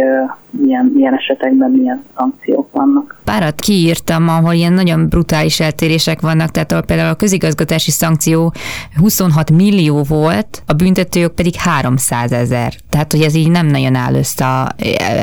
milyen, 0.50 0.92
milyen 0.94 1.14
esetekben 1.14 1.72
milyen 1.72 2.04
szankciók 2.18 2.72
vannak. 2.72 3.18
Párat 3.24 3.60
kiírtam, 3.60 4.30
ahol 4.30 4.54
ilyen 4.54 4.74
nagyon 4.74 5.10
brutális 5.10 5.60
eltérések 5.60 6.22
vannak, 6.22 6.50
tehát 6.50 6.86
például 6.86 7.10
a 7.10 7.16
közigazgatási 7.16 7.92
szankció 7.92 8.54
26 9.00 9.52
millió 9.52 10.04
volt, 10.08 10.64
a 10.68 10.74
büntetőjog 10.74 11.32
pedig 11.34 11.54
300 11.56 12.32
ezer. 12.32 12.74
Tehát, 12.96 13.12
hogy 13.12 13.22
ez 13.22 13.36
így 13.36 13.52
nem 13.52 13.68
nagyon 13.68 13.96
áll 13.96 14.14
össze 14.14 14.46
a 14.46 14.68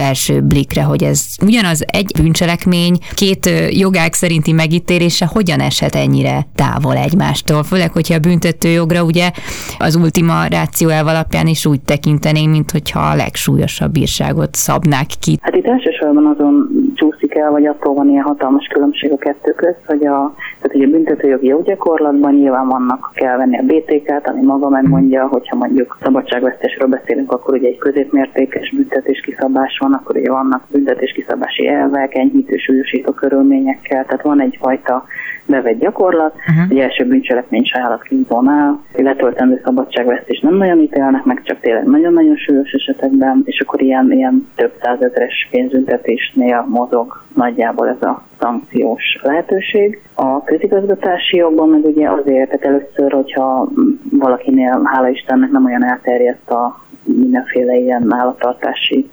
első 0.06 0.40
blikre, 0.40 0.82
hogy 0.82 1.02
ez 1.02 1.20
ugyanaz 1.46 1.84
egy 1.92 2.10
bűncselekmény, 2.22 2.94
két 3.14 3.50
jogák 3.70 4.12
szerinti 4.12 4.52
megítélése 4.52 5.26
hogyan 5.32 5.60
eshet 5.60 5.94
ennyire 5.94 6.36
távol 6.54 6.96
egymástól, 6.96 7.62
főleg, 7.62 7.92
hogyha 7.92 8.14
a 8.14 8.26
büntetőjogra 8.28 9.02
ugye 9.04 9.30
az 9.78 9.96
ultima 9.96 10.34
ráció 10.50 10.88
elv 10.88 11.06
alapján 11.06 11.46
is 11.46 11.66
úgy 11.66 11.80
tekintenénk, 11.80 12.50
mint 12.50 12.70
hogyha 12.70 13.00
a 13.00 13.16
legsúlyosabb 13.16 13.92
bírságot 13.92 14.54
szabnák 14.54 15.10
ki. 15.20 15.38
Hát 15.40 15.56
itt 15.56 15.66
elsősorban 15.66 16.26
azon 16.26 16.54
csúszik 16.94 17.34
el, 17.34 17.50
vagy 17.50 17.66
attól 17.66 17.94
van 17.94 18.08
ilyen 18.08 18.24
hatalmas 18.24 18.66
különbség 18.66 19.12
a 19.12 19.16
kettő 19.16 19.52
közt, 19.52 19.82
hogy 19.86 20.06
a, 20.06 20.34
tehát 20.60 20.76
ugye 20.76 20.86
a 20.86 20.90
büntetőjogi 20.90 21.46
joggyakorlatban 21.46 22.34
nyilván 22.34 22.68
vannak, 22.68 23.10
kell 23.14 23.36
venni 23.36 23.58
a 23.58 23.62
BTK-t, 23.62 24.28
ami 24.28 24.42
maga 24.42 24.68
megmondja, 24.68 25.26
hogyha 25.26 25.56
mondjuk 25.56 25.98
szabadságvesztésről 26.02 26.88
beszélünk, 26.88 27.32
akkor 27.32 27.54
ugye 27.62 27.70
egy 27.70 27.78
középmértékes 27.78 28.70
büntetés 28.70 29.20
kiszabás 29.20 29.78
van, 29.78 29.92
akkor 29.92 30.16
ugye 30.16 30.30
vannak 30.30 30.64
büntetés 30.70 31.12
kiszabási 31.12 31.68
elvek, 31.68 32.14
enyhítő 32.14 32.56
súlyosító 32.56 33.12
körülményekkel, 33.12 34.04
tehát 34.04 34.22
van 34.22 34.40
egyfajta 34.40 35.04
bevett 35.46 35.78
gyakorlat. 35.78 36.34
Uh-huh. 36.34 36.70
Egy 36.70 36.78
első 36.78 37.04
bűncselekmény 37.04 37.64
se 37.64 37.80
állatkínzónál, 37.80 38.80
letöltendő 38.92 39.60
szabadságvesztés 39.64 40.40
nem 40.40 40.54
nagyon 40.54 40.80
ítélnek 40.80 41.24
meg, 41.24 41.42
csak 41.42 41.60
tényleg 41.60 41.84
nagyon-nagyon 41.84 42.36
súlyos 42.36 42.72
esetekben, 42.72 43.42
és 43.44 43.60
akkor 43.60 43.82
ilyen, 43.82 44.12
ilyen 44.12 44.48
több 44.54 44.72
százezeres 44.82 45.48
pénzüntetésnél 45.50 46.66
mozog 46.68 47.22
nagyjából 47.34 47.88
ez 47.88 48.02
a 48.02 48.22
szankciós 48.40 49.18
lehetőség. 49.22 50.02
A 50.14 50.44
közigazgatási 50.44 51.36
jogban 51.36 51.68
meg 51.68 51.84
ugye 51.84 52.08
azért, 52.08 52.50
tehát 52.50 52.64
először, 52.64 53.12
hogyha 53.12 53.68
valakinél, 54.10 54.80
hála 54.84 55.08
Istennek 55.08 55.50
nem 55.50 55.64
olyan 55.64 55.84
elterjedt 55.84 56.50
a 56.50 56.80
mindenféle 57.04 57.74
ilyen 57.74 58.06
állattartási 58.08 59.10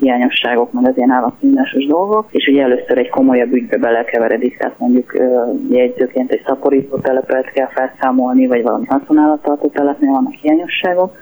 hiányosságok, 0.00 0.72
meg 0.72 0.86
az 0.86 0.96
ilyen 0.96 1.10
állatműnásos 1.10 1.86
dolgok, 1.86 2.26
és 2.30 2.46
ugye 2.46 2.62
először 2.62 2.98
egy 2.98 3.08
komolyabb 3.08 3.52
ügybe 3.52 3.76
belekeveredik, 3.76 4.58
tehát 4.58 4.78
mondjuk 4.78 5.18
jegyzőként 5.70 6.30
egy 6.30 6.42
szaporító 6.46 6.96
telepet 6.96 7.52
kell 7.52 7.68
felszámolni, 7.68 8.46
vagy 8.46 8.62
valami 8.62 8.86
haszonállattartó 8.86 9.68
telepnél 9.68 10.10
vannak 10.10 10.32
hiányosságok, 10.32 11.16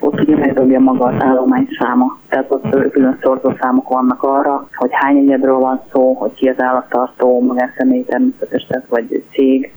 ott 0.00 0.20
ugye 0.20 0.36
megdobja 0.36 0.80
maga 0.80 1.04
az 1.04 1.22
állomány 1.22 1.68
száma. 1.78 2.18
Tehát 2.28 2.50
ott 2.50 2.90
külön 2.90 3.18
szorzó 3.22 3.52
számok 3.60 3.88
vannak 3.88 4.22
arra, 4.22 4.68
hogy 4.74 4.90
hány 4.92 5.16
egyedről 5.16 5.58
van 5.58 5.80
szó, 5.92 6.12
hogy 6.12 6.34
ki 6.34 6.48
az 6.48 6.60
állattartó, 6.60 7.40
magánszemély 7.40 8.04
természetes, 8.04 8.66
tehát 8.66 8.86
vagy 8.88 9.24
cég, 9.32 9.72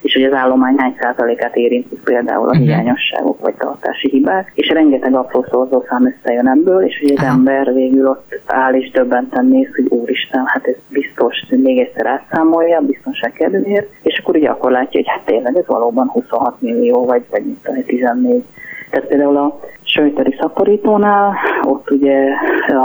és 0.00 0.14
hogy 0.14 0.24
az 0.24 0.32
állomány 0.32 0.74
hány 0.78 0.96
százalékát 1.00 1.56
érintik 1.56 2.00
például 2.04 2.48
a 2.48 2.54
mhm. 2.54 2.62
hiányosságok 2.62 3.40
vagy 3.40 3.54
tartási 3.54 4.08
hibák, 4.08 4.52
és 4.54 4.68
rengeteg 4.68 5.14
apró 5.14 5.46
szorzószám 5.50 6.06
összejön 6.06 6.48
ebből, 6.48 6.82
és 6.84 6.98
hogy 7.00 7.10
az 7.16 7.22
Aha. 7.22 7.32
ember 7.32 7.72
végül 7.74 8.06
ott 8.06 8.40
áll 8.46 8.74
és 8.74 8.90
többenten 8.90 9.46
néz, 9.46 9.68
hogy 9.74 9.86
úristen, 9.88 10.42
hát 10.46 10.66
ez 10.66 10.76
biztos, 10.88 11.44
hogy 11.48 11.60
még 11.60 11.78
egyszer 11.78 12.06
átszámolja, 12.06 12.80
biztonság 12.80 13.32
kedvéért, 13.32 13.92
és 14.02 14.18
akkor 14.18 14.36
ugye 14.36 14.48
akkor 14.48 14.70
látja, 14.70 15.00
hogy 15.00 15.08
hát 15.08 15.24
tényleg 15.24 15.56
ez 15.56 15.66
valóban 15.66 16.08
26 16.08 16.60
millió, 16.60 17.04
vagy, 17.04 17.22
vagy 17.30 17.44
mit 17.44 17.86
14 17.86 18.44
tehát 18.90 19.06
például 19.06 19.36
a 19.36 19.60
Söjteri 19.82 20.36
szaporítónál, 20.40 21.34
ott 21.70 21.90
ugye 21.90 22.28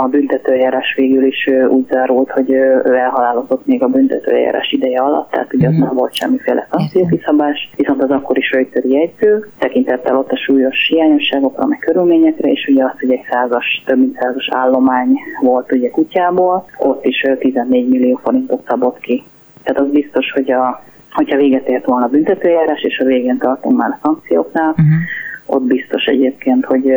a 0.00 0.08
büntetőjárás 0.08 0.94
végül 0.96 1.24
is 1.24 1.50
úgy 1.68 1.86
zárult, 1.90 2.30
hogy 2.30 2.50
ő 2.50 2.94
elhalálozott 2.94 3.66
még 3.66 3.82
a 3.82 3.88
büntetőjárás 3.88 4.72
ideje 4.72 5.00
alatt, 5.00 5.30
tehát 5.30 5.54
ugye 5.54 5.68
mm. 5.68 5.72
ott 5.72 5.86
nem 5.86 5.94
volt 5.94 6.14
semmiféle 6.14 6.66
szankciókiszabás, 6.70 7.70
viszont 7.76 8.02
az 8.02 8.10
akkori 8.10 8.40
Söjteri 8.40 8.92
jegyző 8.92 9.48
tekintettel 9.58 10.16
ott 10.16 10.30
a 10.30 10.36
súlyos 10.36 10.86
hiányosságokra, 10.88 11.66
meg 11.66 11.78
körülményekre, 11.78 12.50
és 12.50 12.68
ugye 12.68 12.84
az, 12.84 12.98
hogy 13.00 13.12
egy 13.12 13.26
százas, 13.30 13.82
több 13.86 13.98
mint 13.98 14.18
százas 14.20 14.48
állomány 14.52 15.18
volt 15.40 15.72
ugye 15.72 15.90
kutyából, 15.90 16.64
ott 16.78 17.04
is 17.04 17.26
14 17.38 17.88
millió 17.88 18.20
forintot 18.22 18.64
szabott 18.68 18.98
ki. 18.98 19.24
Tehát 19.62 19.80
az 19.80 19.88
biztos, 19.88 20.32
hogy 20.32 20.52
a 20.52 20.82
hogyha 21.12 21.36
véget 21.36 21.68
ért 21.68 21.84
volna 21.84 22.04
a 22.04 22.08
büntetőjárás, 22.08 22.82
és 22.82 22.98
a 22.98 23.04
végén 23.04 23.38
tartunk 23.38 23.76
már 23.76 23.90
a 23.90 23.98
szankcióknál, 24.02 24.70
uh-huh 24.70 24.84
ott 25.46 25.62
biztos 25.62 26.04
egyébként, 26.04 26.64
hogy 26.64 26.90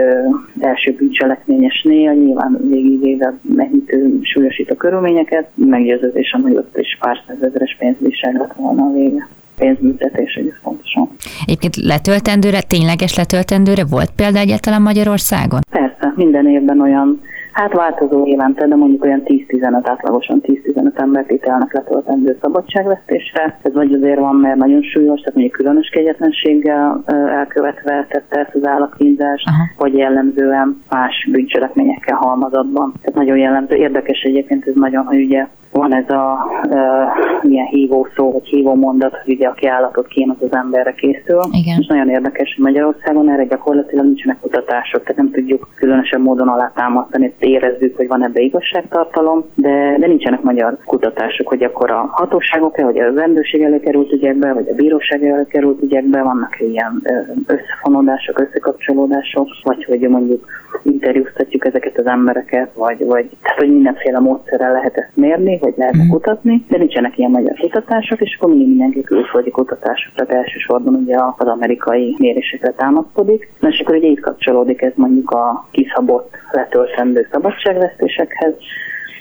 első 0.60 0.96
bűncselekményesnél 0.98 2.14
nyilván 2.14 2.58
végigvéve 2.70 3.34
megnyitő 3.42 4.20
súlyosít 4.22 4.72
a 4.72 4.76
körülményeket, 4.76 5.48
meggyőződésem, 5.56 6.42
hogy 6.42 6.56
ott 6.56 6.78
is 6.78 6.98
pár 7.00 7.18
százezeres 7.28 7.76
pénzbírság 7.80 8.36
lett 8.36 8.54
volna 8.54 8.84
a 8.84 8.94
vége 8.94 9.28
pénzbüntetés, 9.58 10.34
ez 10.34 10.60
fontosan. 10.62 11.10
Egyébként 11.46 11.76
letöltendőre, 11.76 12.62
tényleges 12.62 13.16
letöltendőre 13.16 13.86
volt 13.86 14.12
példa 14.16 14.40
egyáltalán 14.40 14.82
Magyarországon? 14.82 15.60
Persze, 15.72 16.14
minden 16.16 16.48
évben 16.48 16.82
olyan 16.82 17.22
Hát 17.52 17.74
változó 17.74 18.26
évente, 18.26 18.68
de 18.68 18.76
mondjuk 18.76 19.04
olyan 19.04 19.22
10-15, 19.26 19.82
átlagosan 19.84 20.42
10-15 20.42 21.00
embert 21.00 21.32
ítélnek 21.32 21.74
letöltendő 21.74 22.38
szabadságvesztésre. 22.42 23.58
Ez 23.62 23.74
vagy 23.74 23.94
azért 23.94 24.20
van, 24.20 24.36
mert 24.36 24.58
nagyon 24.58 24.82
súlyos, 24.82 25.20
tehát 25.20 25.34
mondjuk 25.34 25.56
különös 25.56 25.90
kegyetlenséggel 25.90 27.04
elkövetve 27.30 28.06
tette 28.10 28.40
ezt 28.40 28.56
az 28.56 28.68
állatkínzást, 28.68 29.46
vagy 29.78 29.94
jellemzően 29.94 30.82
más 30.90 31.28
bűncselekményekkel 31.32 32.18
halmazatban. 32.18 32.94
Tehát 33.02 33.16
nagyon 33.16 33.38
jellemző. 33.38 33.76
Érdekes 33.76 34.22
egyébként 34.22 34.68
ez 34.68 34.74
nagyon, 34.76 35.06
hogy 35.06 35.24
ugye 35.24 35.48
van 35.72 35.94
ez 35.94 36.10
a 36.10 36.38
e, 36.70 37.08
milyen 37.42 37.66
hívó 37.66 38.08
szó, 38.16 38.32
vagy 38.32 38.48
hívó 38.48 38.76
mondat, 38.76 39.18
hogy 39.24 39.34
ugye 39.34 39.48
aki 39.48 39.68
állatot 39.68 40.08
kén, 40.08 40.30
az 40.30 40.48
az 40.50 40.58
emberre 40.58 40.92
készül. 40.92 41.42
Igen. 41.52 41.80
És 41.80 41.88
nagyon 41.88 42.10
érdekes, 42.10 42.54
hogy 42.56 42.66
Magyarországon 42.66 43.30
erre 43.30 43.44
gyakorlatilag 43.46 44.06
nincsenek 44.06 44.40
kutatások, 44.40 45.02
tehát 45.02 45.18
nem 45.18 45.32
tudjuk 45.32 45.68
különösen 45.76 46.22
módon 46.22 46.48
alátámasztani, 46.48 47.34
érezzük, 47.40 47.96
hogy 47.96 48.08
van 48.08 48.24
ebbe 48.24 48.40
igazságtartalom, 48.40 49.46
de, 49.56 49.96
de 50.00 50.08
nincsenek 50.08 50.42
magyar 50.42 50.78
kutatások, 50.86 51.48
hogy 51.48 51.64
akkor 51.64 51.92
a 51.92 52.10
hatóságok-e, 52.12 52.84
vagy 52.84 53.00
a 53.00 53.14
rendőrség 53.14 53.62
elő 53.62 53.80
került 53.80 54.12
ügyekbe, 54.12 54.54
vagy 54.54 54.68
a 54.70 54.76
bíróság 54.76 55.26
elő 55.26 55.46
került 55.46 55.82
ügyekbe, 55.82 56.22
vannak 56.22 56.60
ilyen 56.60 57.02
összefonódások, 57.48 58.40
összekapcsolódások, 58.40 59.48
vagy 59.64 59.84
hogy 59.84 60.00
mondjuk 60.00 60.46
interjúztatjuk 60.84 61.66
ezeket 61.66 61.98
az 61.98 62.06
embereket, 62.06 62.70
vagy, 62.74 63.06
vagy 63.06 63.30
tehát, 63.42 63.60
hogy 63.60 63.74
mindenféle 63.74 64.20
módszerrel 64.20 64.72
lehet 64.72 64.98
ezt 64.98 65.16
mérni, 65.16 65.59
vagy 65.60 65.74
lehetne 65.78 66.04
mm. 66.04 66.10
kutatni, 66.10 66.66
de 66.70 66.78
nincsenek 66.78 67.18
ilyen 67.18 67.32
magyar 67.32 67.56
kutatások, 67.60 68.22
és 68.22 68.36
akkor 68.38 68.50
mindig 68.50 68.68
mindenki 68.68 69.02
külföldi 69.02 69.52
kutatások, 69.52 70.14
tehát 70.16 70.44
elsősorban 70.44 70.96
ugye 70.96 71.16
az 71.38 71.48
amerikai 71.48 72.16
mérésekre 72.18 72.72
támaszkodik. 72.72 73.52
Na 73.60 73.68
és 73.68 73.80
akkor 73.80 73.96
ugye 73.96 74.08
itt 74.08 74.20
kapcsolódik 74.20 74.82
ez 74.82 74.94
mondjuk 74.96 75.32
a 75.32 75.68
kiszabott 75.72 76.36
letöltendő 76.52 77.28
szabadságvesztésekhez, 77.32 78.54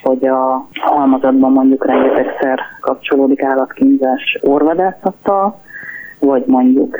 hogy 0.03 0.27
a 0.27 0.67
halmazatban 0.81 1.51
mondjuk 1.51 1.85
rengetegszer 1.85 2.59
kapcsolódik 2.81 3.43
állatkínzás 3.43 4.37
orvadászattal, 4.41 5.59
vagy 6.19 6.43
mondjuk 6.45 6.97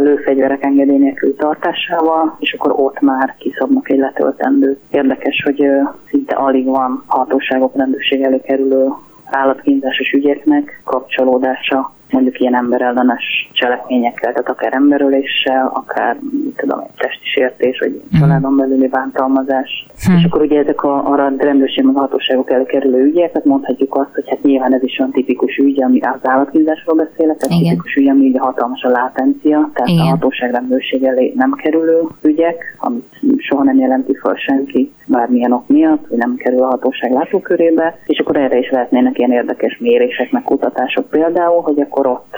lőfegyverek 0.00 0.64
engedély 0.64 0.98
nélkül 0.98 1.36
tartásával, 1.36 2.36
és 2.38 2.52
akkor 2.52 2.72
ott 2.76 3.00
már 3.00 3.34
kiszabnak 3.38 3.90
egy 3.90 3.98
letöltendőt. 3.98 4.80
Érdekes, 4.90 5.42
hogy 5.44 5.64
szinte 6.08 6.34
alig 6.34 6.66
van 6.66 7.02
hatóságok 7.06 7.76
rendőrség 7.76 8.22
előkerülő 8.22 8.88
állatkínzásos 9.24 10.10
ügyeknek 10.10 10.80
kapcsolódása 10.84 11.92
mondjuk 12.12 12.40
ilyen 12.40 12.54
emberellenes 12.54 13.50
cselekményekkel, 13.52 14.32
tehát 14.32 14.48
akár 14.48 14.72
emberöléssel, 14.72 15.70
akár 15.74 16.16
tudom, 16.56 16.78
egy 16.80 16.96
testi 16.96 17.24
sértés, 17.24 17.78
vagy 17.78 17.90
mm. 17.90 18.18
családon 18.20 18.56
belüli 18.56 18.88
bántalmazás. 18.88 19.86
Mm. 20.10 20.16
És 20.16 20.24
akkor 20.24 20.40
ugye 20.40 20.58
ezek 20.58 20.82
a, 20.82 21.10
a 21.10 21.32
rendőrség 21.38 21.84
meg 21.84 21.96
a 21.96 22.00
hatóságok 22.00 22.50
előkerülő 22.50 23.04
ügyek, 23.04 23.32
tehát 23.32 23.46
mondhatjuk 23.46 23.94
azt, 23.96 24.14
hogy 24.14 24.28
hát 24.28 24.42
nyilván 24.42 24.74
ez 24.74 24.82
is 24.82 24.98
olyan 24.98 25.10
tipikus 25.10 25.56
ügy, 25.56 25.82
ami 25.82 26.00
az 26.00 26.20
állatkínzásról 26.22 26.96
beszélek, 26.96 27.36
tehát 27.36 27.58
Igen. 27.58 27.62
tipikus 27.62 27.94
ügy, 27.94 28.08
ami 28.08 28.28
ugye 28.28 28.38
hatalmas 28.38 28.82
a 28.82 28.88
látencia, 28.88 29.70
tehát 29.74 29.90
Igen. 29.90 30.06
a 30.06 30.08
hatóság 30.08 30.50
rendőrség 30.50 31.04
elé 31.04 31.32
nem 31.36 31.52
kerülő 31.52 32.02
ügyek, 32.22 32.76
amit 32.78 33.20
soha 33.36 33.62
nem 33.62 33.78
jelenti 33.78 34.14
fel 34.22 34.34
senki 34.34 34.92
bármilyen 35.06 35.52
ok 35.52 35.68
miatt, 35.68 36.06
hogy 36.08 36.18
nem 36.18 36.34
kerül 36.36 36.62
a 36.62 36.66
hatóság 36.66 37.12
látókörébe, 37.12 37.98
és 38.06 38.18
akkor 38.18 38.36
erre 38.36 38.58
is 38.58 38.70
lehetnének 38.70 39.18
ilyen 39.18 39.32
érdekes 39.32 39.78
mérések, 39.78 40.30
meg 40.30 40.42
kutatások 40.42 41.08
például, 41.08 41.62
hogy 41.62 41.80
akkor 41.80 42.01
ott 42.06 42.36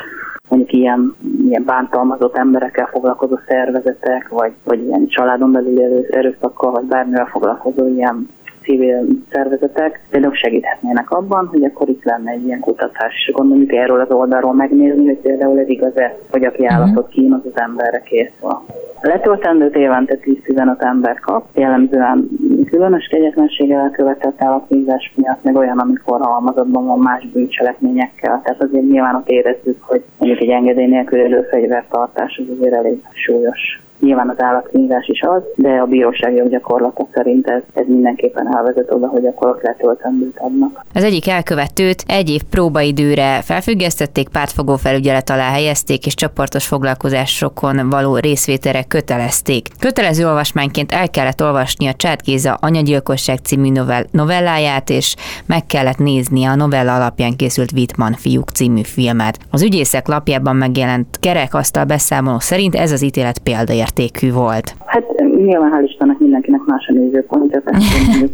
mondjuk 0.48 0.72
ilyen, 0.72 1.14
ilyen 1.48 1.64
bántalmazott 1.64 2.36
emberekkel 2.36 2.86
foglalkozó 2.86 3.38
szervezetek, 3.46 4.28
vagy, 4.28 4.52
vagy 4.64 4.84
ilyen 4.84 5.06
családon 5.06 5.52
belüli 5.52 6.06
erőszakkal, 6.10 6.70
vagy 6.70 6.84
bármivel 6.84 7.26
foglalkozó 7.26 7.86
ilyen 7.88 8.28
civil 8.64 9.06
szervezetek 9.30 10.00
például 10.10 10.34
segíthetnének 10.34 11.10
abban, 11.10 11.46
hogy 11.46 11.64
akkor 11.64 11.88
itt 11.88 12.04
lenne 12.04 12.30
egy 12.30 12.44
ilyen 12.44 12.60
kutatás, 12.60 13.14
és 13.26 13.32
gondoljuk 13.32 13.72
erről 13.72 14.00
az 14.00 14.10
oldalról 14.10 14.54
megnézni, 14.54 15.04
hogy 15.04 15.18
például 15.18 15.58
ez 15.58 15.68
igaz-e, 15.68 16.16
hogy 16.30 16.44
aki 16.44 16.62
mhm. 16.62 16.74
állatot 16.74 17.08
kínos, 17.08 17.40
az 17.44 17.60
emberre 17.60 18.00
készül. 18.00 18.62
Letöltendőt 19.00 19.76
évente 19.76 20.18
10-15 20.22 20.82
ember 20.82 21.20
kap, 21.20 21.44
jellemzően 21.54 22.28
különös 22.74 23.06
kegyetlenséggel 23.06 23.80
elkövetett 23.80 24.42
állatkínzás 24.42 25.12
miatt, 25.14 25.42
meg 25.42 25.56
olyan, 25.56 25.78
amikor 25.78 26.20
halmazatban 26.20 26.86
van 26.86 26.98
más 26.98 27.26
bűncselekményekkel. 27.32 28.40
Tehát 28.44 28.62
azért 28.62 28.90
nyilván 28.90 29.14
ott 29.14 29.28
érezzük, 29.28 29.82
hogy 29.82 30.02
mondjuk 30.18 30.40
egy 30.40 30.48
engedély 30.48 30.86
nélkül 30.86 31.20
előfegyvertartás 31.20 32.40
az 32.42 32.56
azért 32.58 32.74
elég 32.74 33.02
súlyos 33.12 33.82
Nyilván 34.04 34.28
az 34.28 34.42
állatkínzás 34.42 35.08
is 35.08 35.20
az, 35.22 35.42
de 35.54 35.68
a 35.68 35.86
bírósági 35.86 36.36
joggyakorlata 36.36 37.06
szerint 37.12 37.46
ez, 37.46 37.62
ez 37.74 37.84
mindenképpen 37.86 38.56
elvezet 38.56 38.92
oda, 38.92 39.06
hogy 39.06 39.26
akkor 39.26 39.48
ott 39.48 39.62
letöltendőt 39.62 40.38
adnak. 40.38 40.84
Az 40.94 41.04
egyik 41.04 41.28
elkövetőt 41.28 42.04
egy 42.06 42.30
év 42.30 42.42
próbaidőre 42.50 43.40
felfüggesztették, 43.42 44.28
pártfogó 44.28 44.76
felügyelet 44.76 45.30
alá 45.30 45.50
helyezték, 45.50 46.06
és 46.06 46.14
csoportos 46.14 46.66
foglalkozásokon 46.66 47.90
való 47.90 48.16
részvételre 48.16 48.84
kötelezték. 48.88 49.66
Kötelező 49.78 50.26
olvasmányként 50.26 50.92
el 50.92 51.10
kellett 51.10 51.42
olvasni 51.42 51.86
a 51.86 51.92
Csát 51.92 52.22
Géza 52.22 52.58
Anyagyilkosság 52.64 53.38
című 53.38 53.70
novell, 53.70 54.04
novelláját, 54.10 54.90
és 54.90 55.16
meg 55.46 55.66
kellett 55.66 55.98
nézni 55.98 56.44
a 56.44 56.54
novella 56.54 56.94
alapján 56.94 57.36
készült 57.36 57.72
Wittmann 57.72 58.12
fiúk 58.12 58.48
című 58.48 58.82
filmet. 58.82 59.38
Az 59.50 59.62
ügyészek 59.62 60.08
lapjában 60.08 60.56
megjelent 60.56 61.06
kerekasztal 61.20 61.84
beszámoló 61.84 62.38
szerint 62.38 62.74
ez 62.74 62.92
az 62.92 63.02
ítélet 63.02 63.38
példaértékű 63.38 64.32
volt. 64.32 64.74
Hát 64.84 65.04
nyilván 65.36 65.72
hál' 65.74 65.86
Istennek 65.86 66.18
mindenkinek 66.18 66.60
más 66.66 66.86
a 66.88 66.92
nézőpontja, 66.92 67.62
tehát 67.64 67.82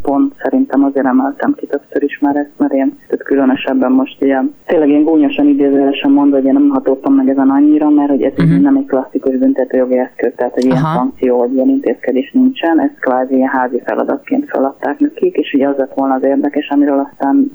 pont 0.02 0.34
szerintem 0.42 0.84
azért 0.84 1.06
emeltem 1.06 1.54
ki 1.54 1.66
többször 1.66 2.02
is 2.02 2.18
már 2.18 2.36
ezt, 2.36 2.50
mert 2.56 2.72
én 2.72 2.98
tehát 3.08 3.24
különösebben 3.24 3.92
most 3.92 4.22
ilyen, 4.22 4.54
tényleg 4.66 4.88
én 4.88 5.04
gúnyosan 5.04 5.46
idézőjelesen 5.46 6.10
mondva, 6.10 6.36
hogy 6.36 6.44
én 6.44 6.52
nem 6.52 6.68
hatódtam 6.68 7.14
meg 7.14 7.28
ezen 7.28 7.50
annyira, 7.50 7.88
mert 7.88 8.10
hogy 8.10 8.22
ez 8.22 8.32
uh-huh. 8.32 8.60
nem 8.60 8.76
egy 8.76 8.86
klasszikus 8.86 9.36
büntetőjogi 9.36 9.98
eszköz, 9.98 10.32
tehát 10.36 10.56
egy 10.56 10.64
ilyen 10.64 10.82
szankció, 10.94 11.38
vagy 11.38 11.54
ilyen 11.54 11.68
intézkedés 11.68 12.30
nincsen, 12.32 12.80
ezt 12.80 12.98
kvázi 13.00 13.34
ilyen 13.34 13.48
házi 13.48 13.82
feladatként 14.20 14.50
feladták 14.50 14.98
nekik, 14.98 15.36
és 15.36 15.52
ugye 15.52 15.68
az 15.68 15.76
lett 15.76 15.94
volna 15.94 16.14
az 16.14 16.22
érdekes, 16.22 16.68
amiről 16.68 17.08
aztán 17.10 17.50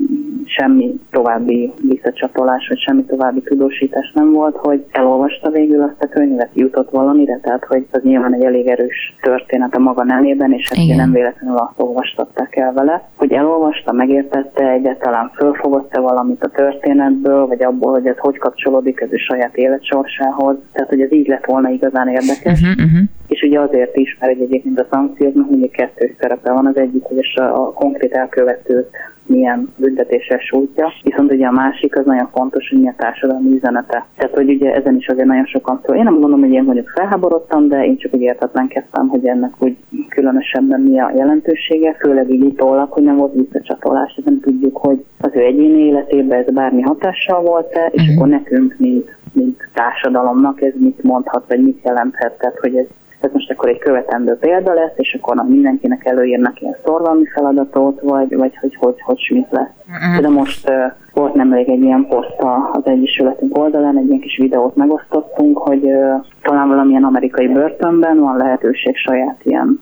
semmi 0.45 0.99
további 1.11 1.73
visszacsatolás, 1.81 2.67
vagy 2.67 2.79
semmi 2.79 3.03
további 3.03 3.41
tudósítás 3.41 4.11
nem 4.13 4.31
volt, 4.31 4.55
hogy 4.55 4.85
elolvasta 4.91 5.49
végül 5.49 5.81
azt 5.81 6.03
a 6.03 6.07
könyvet, 6.07 6.49
jutott 6.53 6.89
valamire, 6.89 7.39
tehát 7.43 7.65
hogy 7.65 7.85
az 7.91 8.01
nyilván 8.03 8.33
egy 8.33 8.43
elég 8.43 8.67
erős 8.67 9.15
történet 9.21 9.75
a 9.75 9.79
maga 9.79 10.03
nemében, 10.03 10.51
és 10.51 10.69
ezt 10.69 10.95
nem 10.95 11.11
véletlenül 11.11 11.57
azt 11.57 11.73
olvastatták 11.75 12.55
el 12.55 12.73
vele, 12.73 13.09
hogy 13.15 13.31
elolvasta, 13.31 13.91
megértette, 13.91 14.69
egyáltalán 14.69 15.31
fölfogott-e 15.35 15.99
valamit 15.99 16.43
a 16.43 16.49
történetből, 16.49 17.47
vagy 17.47 17.63
abból, 17.63 17.91
hogy 17.91 18.07
ez 18.07 18.17
hogy 18.17 18.37
kapcsolódik 18.37 19.01
ez 19.01 19.09
a 19.11 19.19
saját 19.19 19.55
életsorsához, 19.55 20.55
tehát 20.73 20.89
hogy 20.89 21.01
ez 21.01 21.11
így 21.11 21.27
lett 21.27 21.45
volna 21.45 21.69
igazán 21.69 22.07
érdekes. 22.07 22.61
Uh-huh, 22.61 22.85
uh-huh. 22.85 23.07
Ugye 23.45 23.59
azért 23.59 23.97
is, 23.97 24.17
mert 24.19 24.39
egyébként 24.39 24.79
a 24.79 24.87
szankcióknak 24.91 25.49
mindig 25.49 25.71
kettős 25.71 26.11
szerepe 26.19 26.51
van, 26.51 26.65
az 26.65 26.77
egyik, 26.77 27.03
hogy 27.03 27.17
a, 27.35 27.41
a 27.41 27.73
konkrét 27.73 28.13
elkövetőt 28.13 28.89
milyen 29.25 29.73
büntetéssel 29.77 30.37
sújtja, 30.37 30.91
viszont 31.03 31.31
ugye 31.31 31.45
a 31.47 31.51
másik 31.51 31.97
az 31.97 32.05
nagyon 32.05 32.29
fontos, 32.33 32.69
hogy 32.69 32.79
mi 32.79 32.87
a 32.87 32.93
társadalmi 32.97 33.55
üzenete. 33.55 34.05
Tehát, 34.17 34.35
hogy 34.35 34.49
ugye 34.49 34.73
ezen 34.73 34.95
is 34.95 35.07
azért 35.07 35.27
nagyon 35.27 35.45
sokan 35.45 35.81
szól. 35.85 35.95
Én 35.95 36.03
nem 36.03 36.13
mondom, 36.13 36.39
hogy 36.39 36.51
én 36.51 36.63
mondjuk 36.63 36.89
felháborodtam, 36.89 37.67
de 37.67 37.85
én 37.85 37.97
csak 37.97 38.13
úgy 38.13 38.21
értetlenkedtem, 38.21 39.07
hogy 39.07 39.27
ennek 39.27 39.53
úgy 39.59 39.77
különösebben 40.09 40.81
mi 40.81 40.99
a 40.99 41.11
jelentősége, 41.15 41.93
főleg 41.99 42.29
így 42.29 42.43
utólag, 42.43 42.91
hogy 42.91 43.03
nem 43.03 43.15
volt 43.15 43.33
visszacsatolás, 43.33 44.19
nem 44.25 44.39
tudjuk, 44.39 44.77
hogy 44.77 45.05
az 45.21 45.31
ő 45.33 45.39
egyéni 45.39 45.81
életében 45.81 46.39
ez 46.39 46.53
bármi 46.53 46.81
hatással 46.81 47.41
volt-e, 47.41 47.89
és 47.91 48.01
uh-huh. 48.01 48.15
akkor 48.15 48.27
nekünk, 48.27 48.75
mint, 48.77 49.17
mint 49.33 49.69
társadalomnak 49.73 50.61
ez 50.61 50.73
mit 50.77 51.03
mondhat, 51.03 51.43
vagy 51.47 51.63
mit 51.63 51.81
jelenthet, 51.83 52.37
tehát 52.37 52.59
hogy 52.59 52.75
ez 52.75 52.85
ez 53.25 53.31
most 53.33 53.51
akkor 53.51 53.69
egy 53.69 53.79
követendő 53.79 54.37
példa 54.37 54.73
lesz, 54.73 54.93
és 54.95 55.17
akkor 55.21 55.43
mindenkinek 55.47 56.05
előírnak 56.05 56.61
ilyen 56.61 56.75
szorgalmi 56.85 57.25
feladatot, 57.25 58.01
vagy, 58.01 58.35
vagy 58.35 58.57
hogy 58.61 58.75
hogy, 58.75 59.01
hogy 59.01 59.29
mit 59.29 59.47
lesz. 59.49 59.73
Uh-huh. 59.87 60.21
De 60.21 60.29
most 60.29 60.69
uh, 60.69 60.75
volt 61.13 61.33
nemrég 61.33 61.69
egy 61.69 61.81
ilyen 61.81 62.05
poszt 62.09 62.43
az 62.71 62.85
Egyesületünk 62.85 63.57
oldalán, 63.57 63.97
egy 63.97 64.07
ilyen 64.07 64.19
kis 64.19 64.37
videót 64.37 64.75
megosztottunk, 64.75 65.57
hogy 65.57 65.83
uh, 65.83 66.25
talán 66.41 66.67
valamilyen 66.67 67.03
amerikai 67.03 67.47
börtönben 67.47 68.19
van 68.19 68.37
lehetőség 68.37 68.95
saját 68.95 69.39
ilyen 69.43 69.79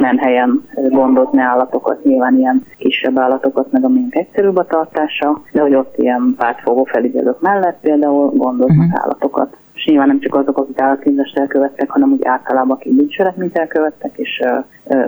nem 0.00 0.16
helyen 0.16 0.68
gondozni 0.88 1.40
állatokat, 1.40 2.04
nyilván 2.04 2.38
ilyen 2.38 2.62
kisebb 2.78 3.18
állatokat, 3.18 3.72
meg 3.72 3.84
a 3.84 3.88
miénk 3.88 4.14
egyszerűbb 4.14 4.56
a 4.56 4.64
tartása, 4.64 5.40
de 5.52 5.60
hogy 5.60 5.74
ott 5.74 5.94
ilyen 5.96 6.34
pártfogó 6.38 6.84
felügyelők 6.84 7.40
mellett 7.40 7.78
például 7.80 8.30
gondoznak 8.30 8.86
uh-huh. 8.86 9.02
állatokat 9.02 9.56
és 9.78 9.84
nyilván 9.84 10.06
nem 10.06 10.20
csak 10.20 10.34
azok, 10.34 10.58
akik 10.58 10.80
állatkínzást 10.80 11.38
elkövettek, 11.38 11.90
hanem 11.90 12.12
úgy 12.12 12.24
általában, 12.24 12.76
akik 12.76 12.92
bűncselekményt 12.92 13.58
elkövettek, 13.58 14.12
és 14.16 14.42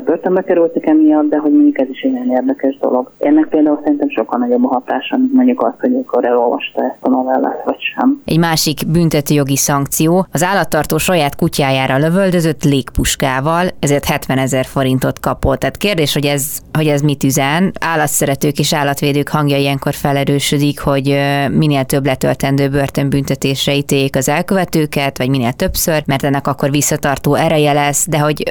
börtönbe 0.05 0.43
kerültek 0.43 0.87
emiatt, 0.87 1.29
de 1.29 1.37
hogy 1.39 1.53
mondjuk 1.53 1.79
ez 1.81 1.89
is 1.89 2.01
egy 2.01 2.13
nagyon 2.13 2.31
érdekes 2.31 2.79
dolog. 2.79 3.11
Ennek 3.19 3.47
például 3.47 3.81
szerintem 3.83 4.09
sokkal 4.09 4.39
nagyobb 4.39 4.65
a 4.65 4.69
hatása, 4.69 5.17
mint 5.17 5.33
mondjuk 5.33 5.63
az, 5.63 5.73
hogy 5.81 5.95
akkor 5.95 6.25
elolvasta 6.25 6.85
ezt 6.85 6.97
a 7.01 7.09
novellát, 7.09 7.63
vagy 7.65 7.81
sem. 7.95 8.23
Egy 8.25 8.39
másik 8.39 8.79
büntetőjogi 8.93 9.57
szankció 9.57 10.27
az 10.33 10.43
állattartó 10.43 10.99
saját 10.99 11.37
kutyájára 11.37 11.99
lövöldözött 11.99 12.65
légpuskával, 12.65 13.67
ezért 13.81 14.05
70 14.05 14.39
ezer 14.39 14.65
forintot 14.65 15.21
kapott. 15.21 15.59
Tehát 15.59 15.77
kérdés, 15.77 16.15
hogy 16.15 16.25
ez, 16.25 16.59
hogy 16.73 16.87
ez 16.87 17.01
mit 17.01 17.25
üzen. 17.25 17.73
Állatszeretők 17.81 18.59
és 18.59 18.75
állatvédők 18.75 19.29
hangja 19.29 19.57
ilyenkor 19.57 19.93
felerősödik, 19.93 20.81
hogy 20.81 21.17
minél 21.51 21.85
több 21.85 22.05
letöltendő 22.05 22.69
börtönbüntetésre 22.69 23.75
ítéljék 23.75 24.17
az 24.17 24.29
elkövetőket, 24.61 25.19
vagy 25.19 25.31
minél 25.31 25.53
többször, 25.53 26.03
mert 26.07 26.25
ennek 26.25 26.47
akkor 26.47 26.71
visszatartó 26.71 27.35
ereje 27.35 27.73
lesz, 27.73 28.09
de 28.09 28.19
hogy 28.19 28.43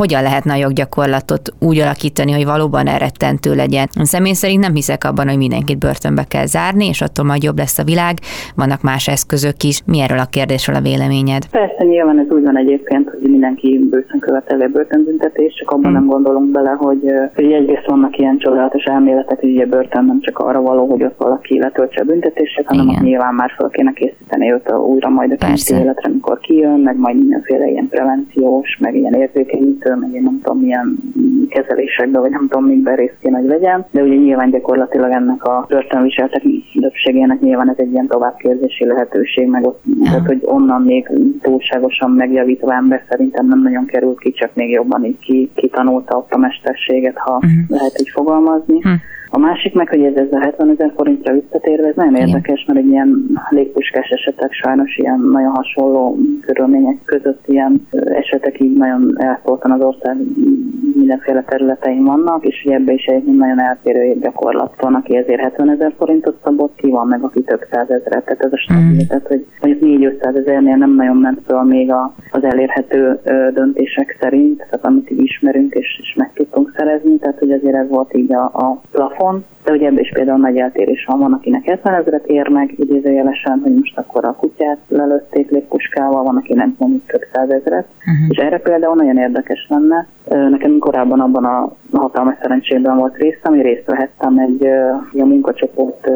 hogyan 0.00 0.22
lehetne 0.22 0.52
a 0.52 0.56
jog 0.56 0.72
gyakorlatot 0.72 1.42
úgy 1.68 1.78
alakítani, 1.78 2.32
hogy 2.32 2.44
valóban 2.44 2.86
elrettentő 2.86 3.54
legyen. 3.54 3.86
Személy 4.02 4.32
szerint 4.32 4.62
nem 4.62 4.74
hiszek 4.74 5.04
abban, 5.04 5.28
hogy 5.28 5.36
mindenkit 5.36 5.78
börtönbe 5.78 6.24
kell 6.28 6.46
zárni, 6.46 6.86
és 6.86 7.00
attól 7.00 7.24
majd 7.24 7.42
jobb 7.42 7.58
lesz 7.58 7.78
a 7.78 7.84
világ. 7.84 8.14
Vannak 8.54 8.82
más 8.82 9.08
eszközök 9.08 9.62
is. 9.70 9.76
Mi 9.86 10.00
erről 10.00 10.18
a 10.18 10.32
kérdésről 10.36 10.76
a 10.76 10.86
véleményed? 10.90 11.42
Persze, 11.50 11.84
nyilván 11.84 12.18
ez 12.18 12.30
úgy 12.36 12.42
van 12.42 12.56
egyébként, 12.56 13.08
hogy 13.08 13.30
mindenki 13.30 13.68
bőszön 13.90 14.20
követelő 14.20 14.68
börtönbüntetés, 14.68 15.54
csak 15.58 15.70
abban 15.70 15.90
hmm. 15.90 15.92
nem 15.92 16.06
gondolunk 16.06 16.50
bele, 16.50 16.70
hogy, 16.70 17.02
hogy 17.34 17.52
egyrészt 17.52 17.86
vannak 17.86 18.18
ilyen 18.18 18.38
csodálatos 18.38 18.84
elméletek, 18.84 19.40
hogy 19.40 19.50
ugye 19.50 19.66
börtön 19.66 20.04
nem 20.04 20.20
csak 20.20 20.38
arra 20.38 20.60
való, 20.60 20.86
hogy 20.86 21.02
ott 21.02 21.18
valaki 21.18 21.58
letöltse 21.58 22.00
a 22.00 22.04
büntetését, 22.04 22.66
hanem 22.66 22.86
nyilván 23.00 23.34
már 23.34 23.50
fel 23.56 23.68
kéne 23.68 23.92
készíteni 23.92 24.52
őt 24.52 24.68
a, 24.68 24.76
újra 24.76 25.08
majd 25.08 25.30
a 25.32 25.36
életre, 25.70 26.10
amikor 26.10 26.38
kijön, 26.38 26.80
meg 26.80 26.96
majd 26.96 27.16
mindenféle 27.16 27.66
ilyen 27.68 27.88
prevenciós, 27.88 28.76
meg 28.80 28.96
ilyen 28.96 29.12
érzékenyítő, 29.12 29.94
meg 29.94 30.14
én 30.14 30.22
nem 30.22 30.40
tudom, 30.42 30.60
milyen 30.60 30.96
kezelésekbe, 31.48 32.18
vagy 32.18 32.30
nem 32.30 32.46
tudom, 32.48 32.64
mikben 32.64 32.96
részt 32.96 33.16
kéne, 33.22 33.38
hogy 33.38 33.48
legyen. 33.48 33.84
De 33.90 34.02
ugye 34.02 34.14
nyilván 34.14 34.50
gyakorlatilag 34.50 35.10
ennek 35.10 35.44
a 35.44 35.64
börtönviseltek 35.68 36.42
többségének 36.80 37.40
nyilván 37.40 37.70
ez 37.70 37.76
egy 37.78 37.92
ilyen 37.92 38.06
továbbképzési 38.06 38.86
lehetőség, 38.86 39.46
meg 39.48 39.66
ott, 39.66 39.82
ja. 39.98 40.04
tehát, 40.04 40.26
hogy 40.26 40.40
onnan 40.42 40.82
még 40.82 41.10
túlságosan 41.42 42.10
megjavítva 42.10 42.74
ember 42.74 43.02
szerintem 43.08 43.46
nem 43.46 43.62
nagyon 43.62 43.86
került 43.86 44.18
ki, 44.18 44.32
csak 44.32 44.50
még 44.54 44.70
jobban 44.70 45.04
így 45.04 45.18
ki, 45.18 45.50
kitanulta 45.54 46.16
ott 46.16 46.32
a 46.32 46.38
mesterséget, 46.38 47.16
ha 47.16 47.34
uh-huh. 47.34 47.50
lehet 47.68 48.00
így 48.00 48.08
fogalmazni. 48.08 48.74
Uh-huh. 48.74 48.92
A 49.36 49.38
másik 49.38 49.74
meg, 49.74 49.88
hogy 49.88 50.02
ez, 50.02 50.14
ez 50.14 50.32
a 50.32 50.40
70 50.40 50.70
ezer 50.70 50.92
forintra 50.96 51.32
visszatérve, 51.32 51.86
ez 51.86 51.94
nagyon 51.94 52.14
Igen. 52.14 52.28
érdekes, 52.28 52.64
mert 52.66 52.78
egy 52.78 52.86
ilyen 52.88 53.26
légpuskás 53.48 54.08
esetek 54.08 54.52
sajnos 54.52 54.96
ilyen 54.96 55.20
nagyon 55.32 55.54
hasonló 55.54 56.18
körülmények 56.40 56.96
között 57.04 57.44
ilyen 57.46 57.86
esetek 58.04 58.60
így 58.60 58.76
nagyon 58.76 59.14
elszóltan 59.16 59.70
az 59.70 59.80
ország 59.80 60.16
mindenféle 60.94 61.42
területein 61.42 62.04
vannak, 62.04 62.44
és 62.44 62.66
ebbe 62.68 62.92
is 62.92 63.04
egy 63.04 63.24
nagyon 63.24 63.60
eltérő 63.60 64.18
gyakorlat 64.20 64.74
van, 64.80 64.94
aki 64.94 65.16
ezért 65.16 65.40
70 65.40 65.70
ezer 65.70 65.92
forintot 65.98 66.36
szabott 66.44 66.76
ki, 66.76 66.90
van 66.90 67.06
meg, 67.06 67.22
aki 67.22 67.42
több 67.42 67.66
százezret, 67.70 68.24
tehát 68.24 68.44
ez 68.44 68.52
a 68.52 68.58
stabil, 68.58 69.02
mm. 69.02 69.06
tehát 69.08 69.26
hogy 69.26 69.46
mondjuk 69.60 70.12
4-500 70.20 70.36
ezernél 70.36 70.76
nem 70.76 70.94
nagyon 70.94 71.16
ment 71.16 71.40
föl 71.46 71.62
még 71.62 71.90
a, 71.90 72.14
az 72.30 72.44
elérhető 72.44 73.20
döntések 73.54 74.16
szerint, 74.20 74.56
tehát 74.56 74.84
amit 74.86 75.10
így 75.10 75.22
ismerünk 75.22 75.74
és, 75.74 76.00
és 76.02 76.14
meg 76.16 76.30
tudtunk 76.34 76.74
szerezni, 76.76 77.16
tehát 77.16 77.38
hogy 77.38 77.52
azért 77.52 77.74
ez 77.74 77.88
volt 77.88 78.16
így 78.16 78.32
a, 78.32 78.44
a 78.44 78.80
plafon, 78.90 79.25
de 79.64 79.72
ugye 79.72 79.86
ebben 79.86 79.98
is 79.98 80.10
például 80.12 80.38
nagy 80.38 80.56
eltérés 80.56 81.04
van, 81.04 81.18
van 81.18 81.32
akinek 81.32 81.64
70 81.64 81.94
ezeret 81.94 82.26
ér 82.26 82.48
meg, 82.48 82.74
idézőjelesen, 82.76 83.60
hogy 83.62 83.74
most 83.74 83.98
akkor 83.98 84.24
a 84.24 84.32
kutyát 84.32 84.78
lelőtték 84.88 85.50
légpuskával, 85.50 86.22
van 86.22 86.36
aki 86.36 86.54
nem 86.54 86.74
mondjuk 86.78 87.06
több 87.06 87.22
százezret, 87.32 87.86
uh-huh. 87.98 88.26
és 88.28 88.36
erre 88.36 88.58
például 88.58 88.94
nagyon 88.94 89.16
érdekes 89.16 89.66
lenne. 89.68 90.06
Nekem 90.50 90.78
korábban 90.78 91.20
abban 91.20 91.44
a 91.44 91.72
hatalmas 91.92 92.34
szerencsében 92.40 92.96
volt 92.96 93.16
részem, 93.16 93.52
ami 93.52 93.62
részt 93.62 93.86
vehettem 93.86 94.38
egy 94.38 94.66
a 95.20 95.24
munkacsoport 95.24 96.10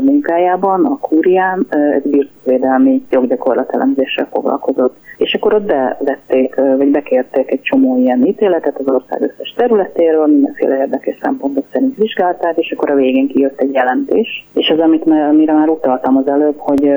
munkájában, 0.00 0.84
a 0.84 0.98
kúrián, 0.98 1.66
egy 1.68 2.10
birtokvédelmi 2.10 3.02
joggyakorlatelemzéssel 3.10 4.28
foglalkozott. 4.32 4.96
És 5.16 5.34
akkor 5.34 5.54
ott 5.54 5.66
bevették, 5.66 6.54
vagy 6.54 6.90
bekérték 6.90 7.50
egy 7.50 7.60
csomó 7.60 7.98
ilyen 7.98 8.26
ítéletet 8.26 8.78
az 8.78 8.94
ország 8.94 9.22
összes 9.22 9.54
területéről, 9.56 10.26
mindenféle 10.26 10.76
érdekes 10.76 11.18
szempontok 11.22 11.64
szerint 11.72 11.96
vizsgálták, 11.96 12.56
és 12.56 12.72
akkor 12.72 12.90
a 12.90 12.94
végén 12.94 13.28
kijött 13.28 13.60
egy 13.60 13.72
jelentés. 13.72 14.46
És 14.54 14.68
az, 14.68 14.78
amit 14.78 15.04
mire 15.32 15.52
már 15.52 15.68
utaltam 15.68 16.16
az 16.16 16.28
előbb, 16.28 16.58
hogy 16.58 16.92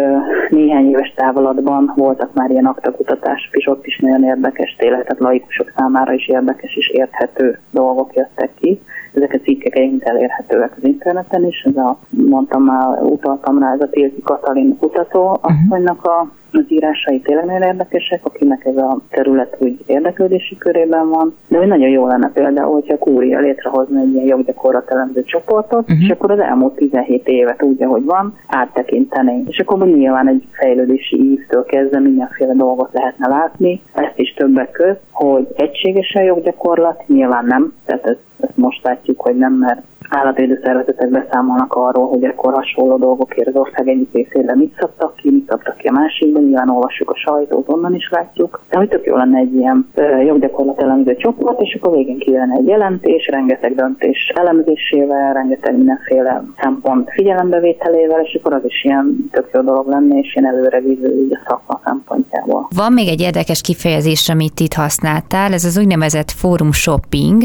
néhány 0.50 0.90
éves 0.90 1.14
távolatban 1.16 1.94
voltak 1.96 2.34
már 2.34 2.50
ilyen 2.50 2.66
aktakutatások, 2.66 3.56
és 3.56 3.68
ott 3.68 3.86
is 3.86 3.98
nagyon 3.98 4.24
érdekes, 4.24 4.76
tényleg, 4.78 5.02
tehát 5.02 5.20
laikusok 5.20 5.72
számára 5.76 6.14
is 6.14 6.28
érdekes 6.28 6.76
és 6.76 6.90
érthető 6.90 7.60
dolgok 7.72 8.16
jöttek 8.16 8.50
ki 8.60 8.80
Ezek 9.14 9.34
a 9.34 9.44
cikkek 9.44 9.76
egyébként 9.76 10.04
elérhetőek 10.04 10.74
az 10.78 10.84
interneten 10.84 11.46
is. 11.46 11.62
Ez 11.62 11.76
a, 11.76 11.98
mondtam 12.10 12.64
már, 12.64 13.02
utaltam 13.02 13.60
rá, 13.60 13.74
ez 13.74 13.82
a 13.82 13.90
Tilti 13.90 14.22
Katalin 14.22 14.78
kutató 14.78 15.40
asszonynak 15.42 16.06
a 16.06 16.32
az 16.56 16.66
írásai 16.68 17.20
tényleg 17.20 17.46
nagyon 17.46 17.62
érdekesek, 17.62 18.20
akinek 18.24 18.66
ez 18.66 18.78
a 18.78 19.00
terület 19.10 19.58
úgy 19.60 19.84
érdeklődési 19.86 20.58
körében 20.58 21.10
van, 21.10 21.36
de 21.48 21.58
hogy 21.58 21.68
nagyon 21.68 21.90
jó 21.90 22.08
lenne 22.08 22.32
például, 22.34 22.74
hogyha 22.74 22.94
a 22.94 22.98
kúria 22.98 23.40
létrehozna 23.40 24.00
egy 24.00 24.14
ilyen 24.14 24.26
joggyakorlatelemző 24.26 25.24
csoportot, 25.24 25.82
uh-huh. 25.82 26.04
és 26.04 26.10
akkor 26.10 26.32
az 26.32 26.40
elmúlt 26.40 26.76
17 26.76 27.28
évet 27.28 27.64
úgy, 27.64 27.84
ahogy 27.84 28.04
van, 28.04 28.38
áttekinteni. 28.48 29.44
És 29.48 29.60
akkor 29.60 29.88
nyilván 29.88 30.28
egy 30.28 30.48
fejlődési 30.52 31.32
ívtől 31.32 31.64
kezdve 31.64 32.00
mindenféle 32.00 32.54
dolgot 32.54 32.90
lehetne 32.94 33.28
látni, 33.28 33.82
ezt 33.94 34.20
is 34.20 34.34
többek 34.34 34.72
közt, 34.72 35.02
hogy 35.12 35.48
egységes 35.56 36.14
a 36.16 36.22
joggyakorlat, 36.22 37.04
nyilván 37.08 37.46
nem, 37.46 37.74
tehát 37.86 38.06
ezt, 38.06 38.20
ezt 38.44 38.58
most 38.58 38.84
látjuk, 38.84 39.22
hogy 39.22 39.36
nem, 39.36 39.54
mert 39.54 39.82
állatvédő 40.10 40.60
szervezetek 40.64 41.10
beszámolnak 41.10 41.74
arról, 41.74 42.08
hogy 42.08 42.24
akkor 42.24 42.54
hasonló 42.54 42.98
dolgokért 42.98 43.48
az 43.48 43.56
ország 43.56 43.88
egyik 43.88 44.12
részére 44.14 44.56
mit 44.56 44.76
szabtak 44.80 45.16
ki, 45.16 45.30
mit 45.32 45.48
szabtak 45.50 45.63
ki 45.94 46.00
a 46.00 46.02
másikban, 46.02 46.44
nyilván 46.44 46.70
olvassuk 46.70 47.10
a 47.10 47.16
sajtót, 47.16 47.70
onnan 47.70 47.96
is 47.96 48.10
látjuk. 48.10 48.62
De 48.70 48.78
hogy 48.78 48.90
tök 48.90 49.06
jó 49.06 49.16
lenne 49.16 49.38
egy 49.38 49.54
ilyen 49.54 49.88
joggyakorlat 50.26 50.82
elemző 50.82 51.16
csoport, 51.16 51.62
és 51.62 51.78
akkor 51.80 51.96
végén 51.96 52.20
kijön 52.20 52.52
egy 52.58 52.68
jelentés, 52.68 53.28
rengeteg 53.28 53.76
döntés 53.76 54.32
elemzésével, 54.36 55.34
rengeteg 55.34 55.78
mindenféle 55.78 56.44
szempont 56.62 57.10
figyelembevételével, 57.12 58.20
és 58.24 58.40
akkor 58.40 58.54
az 58.54 58.62
is 58.66 58.84
ilyen 58.84 59.30
tök 59.32 59.50
jó 59.54 59.62
dolog 59.62 59.88
lenne, 59.88 60.20
és 60.20 60.36
ilyen 60.36 60.54
előrevívő 60.54 61.28
a 61.30 61.40
szakma 61.48 61.82
szempontjából. 61.86 62.68
Van 62.76 62.94
még 62.94 63.08
egy 63.08 63.22
érdekes 63.22 63.62
kifejezés, 63.62 64.30
amit 64.30 64.60
itt 64.60 64.74
használtál, 64.74 65.54
ez 65.54 65.66
az 65.66 65.78
úgynevezett 65.78 66.32
fórum 66.32 66.72
shopping, 66.72 67.42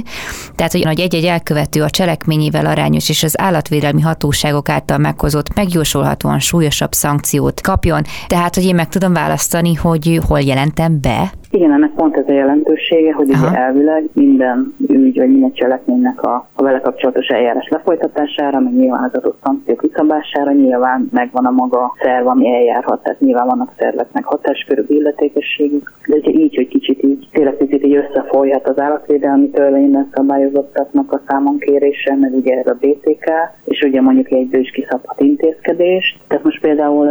tehát 0.55 0.73
hogy 0.73 1.01
egy-egy 1.01 1.25
elkövető 1.25 1.83
a 1.83 1.91
cselekményével 1.91 2.67
arányos 2.67 3.09
és 3.09 3.23
az 3.23 3.41
állatvédelmi 3.41 4.01
hatóságok 4.01 4.69
által 4.69 4.99
meghozott 4.99 5.55
megjósolhatóan 5.55 6.39
súlyosabb 6.39 6.93
szankciót 6.93 7.61
kapjon. 7.61 8.03
Tehát, 8.27 8.38
hogy 8.55 8.65
én 8.65 8.75
meg 8.75 8.89
tudom 8.89 9.13
választani, 9.13 9.75
hogy 9.75 10.21
hol 10.27 10.41
jelentem 10.41 11.01
be, 11.01 11.33
igen, 11.51 11.73
ennek 11.73 11.91
pont 11.91 12.17
ez 12.17 12.29
a 12.29 12.33
jelentősége, 12.33 13.13
hogy 13.13 13.29
ugye 13.29 13.59
elvileg 13.59 14.09
minden 14.13 14.75
ügy 14.89 15.19
vagy 15.19 15.31
minden 15.31 15.53
cselekménynek 15.53 16.23
a, 16.23 16.49
a 16.55 16.63
vele 16.63 16.81
kapcsolatos 16.81 17.27
eljárás 17.27 17.69
lefolytatására, 17.69 18.61
meg 18.61 18.73
nyilván 18.73 19.03
az 19.03 19.19
adott 19.19 19.39
szankció 19.43 19.77
kiszabására 19.77 20.53
nyilván 20.53 21.09
megvan 21.13 21.45
a 21.45 21.51
maga 21.51 21.95
szerv, 22.03 22.27
ami 22.27 22.55
eljárhat, 22.55 23.03
tehát 23.03 23.21
nyilván 23.21 23.47
vannak 23.47 23.73
szerveknek 23.79 24.25
hatáskörű 24.25 24.83
illetékességük, 24.87 25.93
de 26.07 26.17
ugye 26.17 26.31
így, 26.31 26.55
hogy 26.55 26.69
kicsit 26.69 27.03
így 27.03 27.29
tényleg 27.33 27.55
picit 27.55 27.85
így 27.85 27.97
összefolyhat 27.97 28.69
az 28.69 28.79
állatvédelmi 28.79 29.51
törvényben 29.51 30.11
szabályozottaknak 30.15 31.13
a 31.13 31.21
számon 31.29 31.59
kérése, 31.59 32.15
meg 32.15 32.35
ugye 32.35 32.59
ez 32.59 32.67
a 32.67 32.79
BTK, 32.81 33.31
és 33.65 33.83
ugye 33.83 34.01
mondjuk 34.01 34.31
egy 34.31 34.55
is 34.55 34.71
kiszabhat 34.71 35.21
intézkedést. 35.21 36.19
Tehát 36.27 36.45
most 36.45 36.61
például 36.61 37.07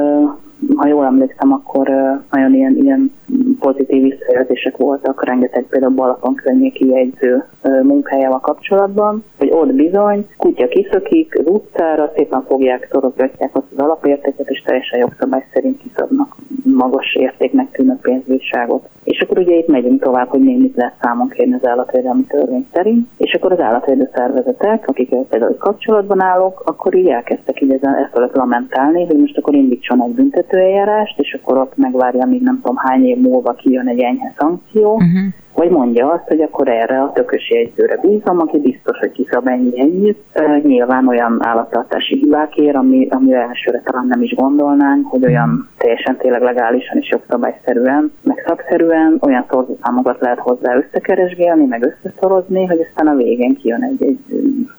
ha 0.76 0.88
jól 0.88 1.06
emlékszem, 1.06 1.54
akkor 1.54 1.88
nagyon 2.32 2.54
ilyen, 2.54 2.76
ilyen 2.76 3.12
pozitív 3.60 4.14
visszajelzések 4.28 4.78
voltak, 4.78 5.26
rengeteg 5.26 5.66
például 5.70 5.94
Balaton 5.94 6.36
környéki 6.36 6.88
jegyző 6.88 7.44
munkájával 7.84 8.40
kapcsolatban, 8.40 9.24
hogy 9.38 9.50
ott 9.52 9.74
bizony 9.74 10.28
kutya 10.38 10.68
kiszökik 10.68 11.40
az 11.40 11.46
utcára, 11.46 12.12
szépen 12.16 12.44
fogják, 12.48 12.88
szorozgatják 12.92 13.56
azt 13.56 13.66
az 13.76 13.84
alapértéket, 13.84 14.50
és 14.50 14.62
teljesen 14.62 15.00
jogszabály 15.00 15.46
szerint 15.54 15.82
kiszabnak 15.82 16.36
magas 16.64 17.16
értéknek 17.16 17.72
tűnő 17.72 17.98
pénzbírságot. 18.02 18.90
És 19.04 19.22
akkor 19.22 19.38
ugye 19.38 19.56
itt 19.56 19.68
megyünk 19.68 20.02
tovább, 20.02 20.28
hogy 20.28 20.40
még 20.40 20.60
mit 20.60 20.76
lehet 20.76 20.94
számon 21.02 21.30
kérni 21.30 21.54
az 21.54 21.68
állatvédelmi 21.68 22.24
törvény 22.24 22.68
szerint, 22.74 23.08
és 23.18 23.34
akkor 23.34 23.52
az 23.52 23.60
állatvédő 23.60 24.10
szervezetek, 24.14 24.88
akik 24.88 25.10
például 25.10 25.58
kapcsolatban 25.58 26.22
állok, 26.22 26.62
akkor 26.66 26.96
így 26.96 27.08
elkezdtek 27.08 27.62
így 27.62 27.72
ezen, 27.72 27.94
ezt 27.94 28.36
lamentálni, 28.36 29.06
hogy 29.06 29.18
most 29.18 29.38
akkor 29.38 29.54
indítson 29.54 30.04
egy 30.04 30.14
büntetőeljárást, 30.14 31.20
és 31.20 31.40
akkor 31.42 31.58
ott 31.58 31.78
megvárja, 31.78 32.26
míg 32.26 32.42
nem 32.42 32.60
tudom 32.62 32.76
hány 32.78 33.06
év 33.06 33.18
múlva 33.18 33.54
kijön 33.54 33.88
egy 33.88 34.02
enyhe 34.18 34.34
szankció, 34.38 34.94
uh-huh 34.94 35.34
vagy 35.58 35.70
mondja 35.70 36.12
azt, 36.12 36.28
hogy 36.28 36.42
akkor 36.42 36.68
erre 36.68 37.02
a 37.02 37.12
tökös 37.12 37.50
jegyzőre 37.52 37.98
bízom, 38.02 38.40
aki 38.40 38.60
biztos, 38.60 38.98
hogy 39.00 39.12
kiszab 39.12 39.48
ennyi 39.48 39.80
ennyit. 39.80 40.24
Nyilván 40.64 41.08
olyan 41.08 41.38
állattartási 41.42 42.16
hibákért, 42.16 42.76
ami, 42.76 43.08
amire 43.10 43.42
elsőre 43.42 43.82
talán 43.86 44.06
nem 44.08 44.22
is 44.22 44.34
gondolnánk, 44.36 45.08
hogy 45.08 45.26
olyan 45.26 45.70
teljesen 45.78 46.18
tényleg 46.18 46.42
legálisan 46.42 46.98
és 46.98 47.10
jogszabályszerűen, 47.10 48.12
meg 48.24 48.44
szakszerűen 48.48 49.18
olyan 49.20 49.46
szorzószámokat 49.50 50.22
lehet 50.22 50.40
hozzá 50.40 50.76
összekeresgélni, 50.76 51.66
meg 51.66 51.84
összeszorozni, 51.84 52.66
hogy 52.66 52.80
aztán 52.90 53.08
a 53.08 53.16
végén 53.16 53.56
kijön 53.56 53.84
egy, 53.84 54.04
egy 54.04 54.20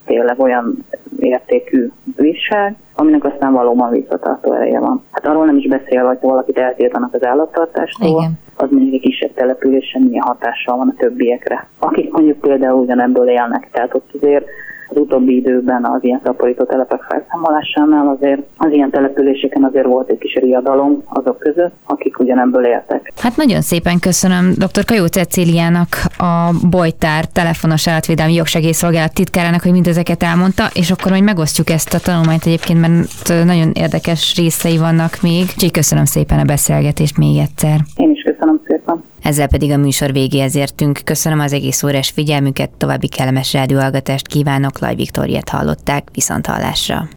tényleg 0.05 0.41
olyan 0.41 0.85
értékű 1.25 1.91
bírság, 2.17 2.75
aminek 2.95 3.25
aztán 3.25 3.53
valóban 3.53 3.91
visszatartó 3.91 4.53
ereje 4.53 4.81
van. 4.81 5.05
Hát 5.11 5.27
arról 5.27 5.45
nem 5.45 5.57
is 5.57 5.69
beszél, 5.69 6.07
hogy 6.07 6.19
valakit 6.21 6.59
eltiltanak 6.59 7.15
az 7.15 7.25
állattartástól, 7.25 8.09
Igen. 8.09 8.39
az 8.57 8.71
mondjuk 8.71 8.95
egy 8.95 9.01
kisebb 9.01 9.35
településen 9.35 10.03
milyen 10.03 10.23
hatással 10.23 10.77
van 10.77 10.89
a 10.89 10.99
többiekre. 10.99 11.67
Akik 11.79 12.13
mondjuk 12.13 12.41
például 12.41 12.81
ugyanebből 12.81 13.29
élnek, 13.29 13.69
tehát 13.73 13.95
ott 13.95 14.11
azért 14.21 14.47
az 14.89 14.97
utóbbi 14.97 15.37
időben 15.37 15.85
az 15.85 16.05
ilyen 16.05 16.21
szaporító 16.25 16.65
telepek 16.65 17.03
felszámolásánál 17.03 18.09
azért 18.09 18.43
az 18.57 18.73
ilyen 18.73 18.91
településeken 18.91 19.65
azért 19.65 19.87
volt 19.87 20.09
egy 20.09 20.19
kis 20.19 20.35
riadalom 20.35 21.03
azok 21.09 21.39
között, 21.39 21.73
akik 21.85 22.19
ugyanebből 22.19 22.65
éltek. 22.65 23.13
Hát 23.17 23.37
nagyon 23.37 23.61
szépen 23.61 23.99
köszönöm 24.01 24.53
dr. 24.57 24.85
Kajó 24.85 25.07
Cecíliának, 25.07 25.89
a 26.19 26.51
Bojtár 26.71 27.25
telefonos 27.25 27.89
állatvédelmi 27.89 28.35
jogsegélyszolgálat 28.35 29.15
titkárának, 29.15 29.63
hogy 29.63 29.73
mindezeket 29.73 30.23
elmondta, 30.23 30.65
és 30.75 30.91
akkor 30.91 31.11
majd 31.11 31.25
megosztjuk 31.25 31.71
ezt 31.71 31.95
a 31.95 31.99
tanulmányt 31.99 32.47
egyébként, 32.47 32.81
mert 32.81 33.45
nagyon 33.45 33.71
érdekes 33.75 34.37
részei 34.37 34.79
vannak 34.79 35.13
még. 35.23 35.43
Úgyhogy 35.55 35.71
köszönöm 35.71 36.05
szépen 36.05 36.39
a 36.39 36.45
beszélgetést 36.45 37.19
még 37.19 37.37
egyszer. 37.39 37.79
Én 37.97 38.11
is 38.11 38.23
köszönöm 38.23 38.61
szépen. 38.67 39.03
Ezzel 39.29 39.49
pedig 39.49 39.71
a 39.71 39.77
műsor 39.77 40.13
végéhez 40.13 40.55
értünk. 40.55 41.01
Köszönöm 41.05 41.41
az 41.41 41.53
egész 41.53 41.83
órás 41.83 42.11
figyelmüket, 42.11 42.71
további 42.71 43.09
kellemes 43.09 43.53
rádióhallgatást 43.53 44.27
kívánok, 44.27 44.79
Laj 44.79 44.95
Viktoriát 44.95 45.49
hallották, 45.49 46.09
viszont 46.13 46.47
hallásra. 46.47 47.09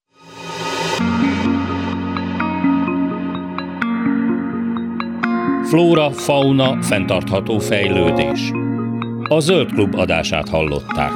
Flóra, 5.64 6.12
fauna, 6.12 6.82
fenntartható 6.82 7.60
fejlődés. 7.60 8.52
A 9.30 9.40
Zöld 9.40 9.72
Klub 9.72 9.96
adását 9.96 10.50
hallották. 10.50 11.14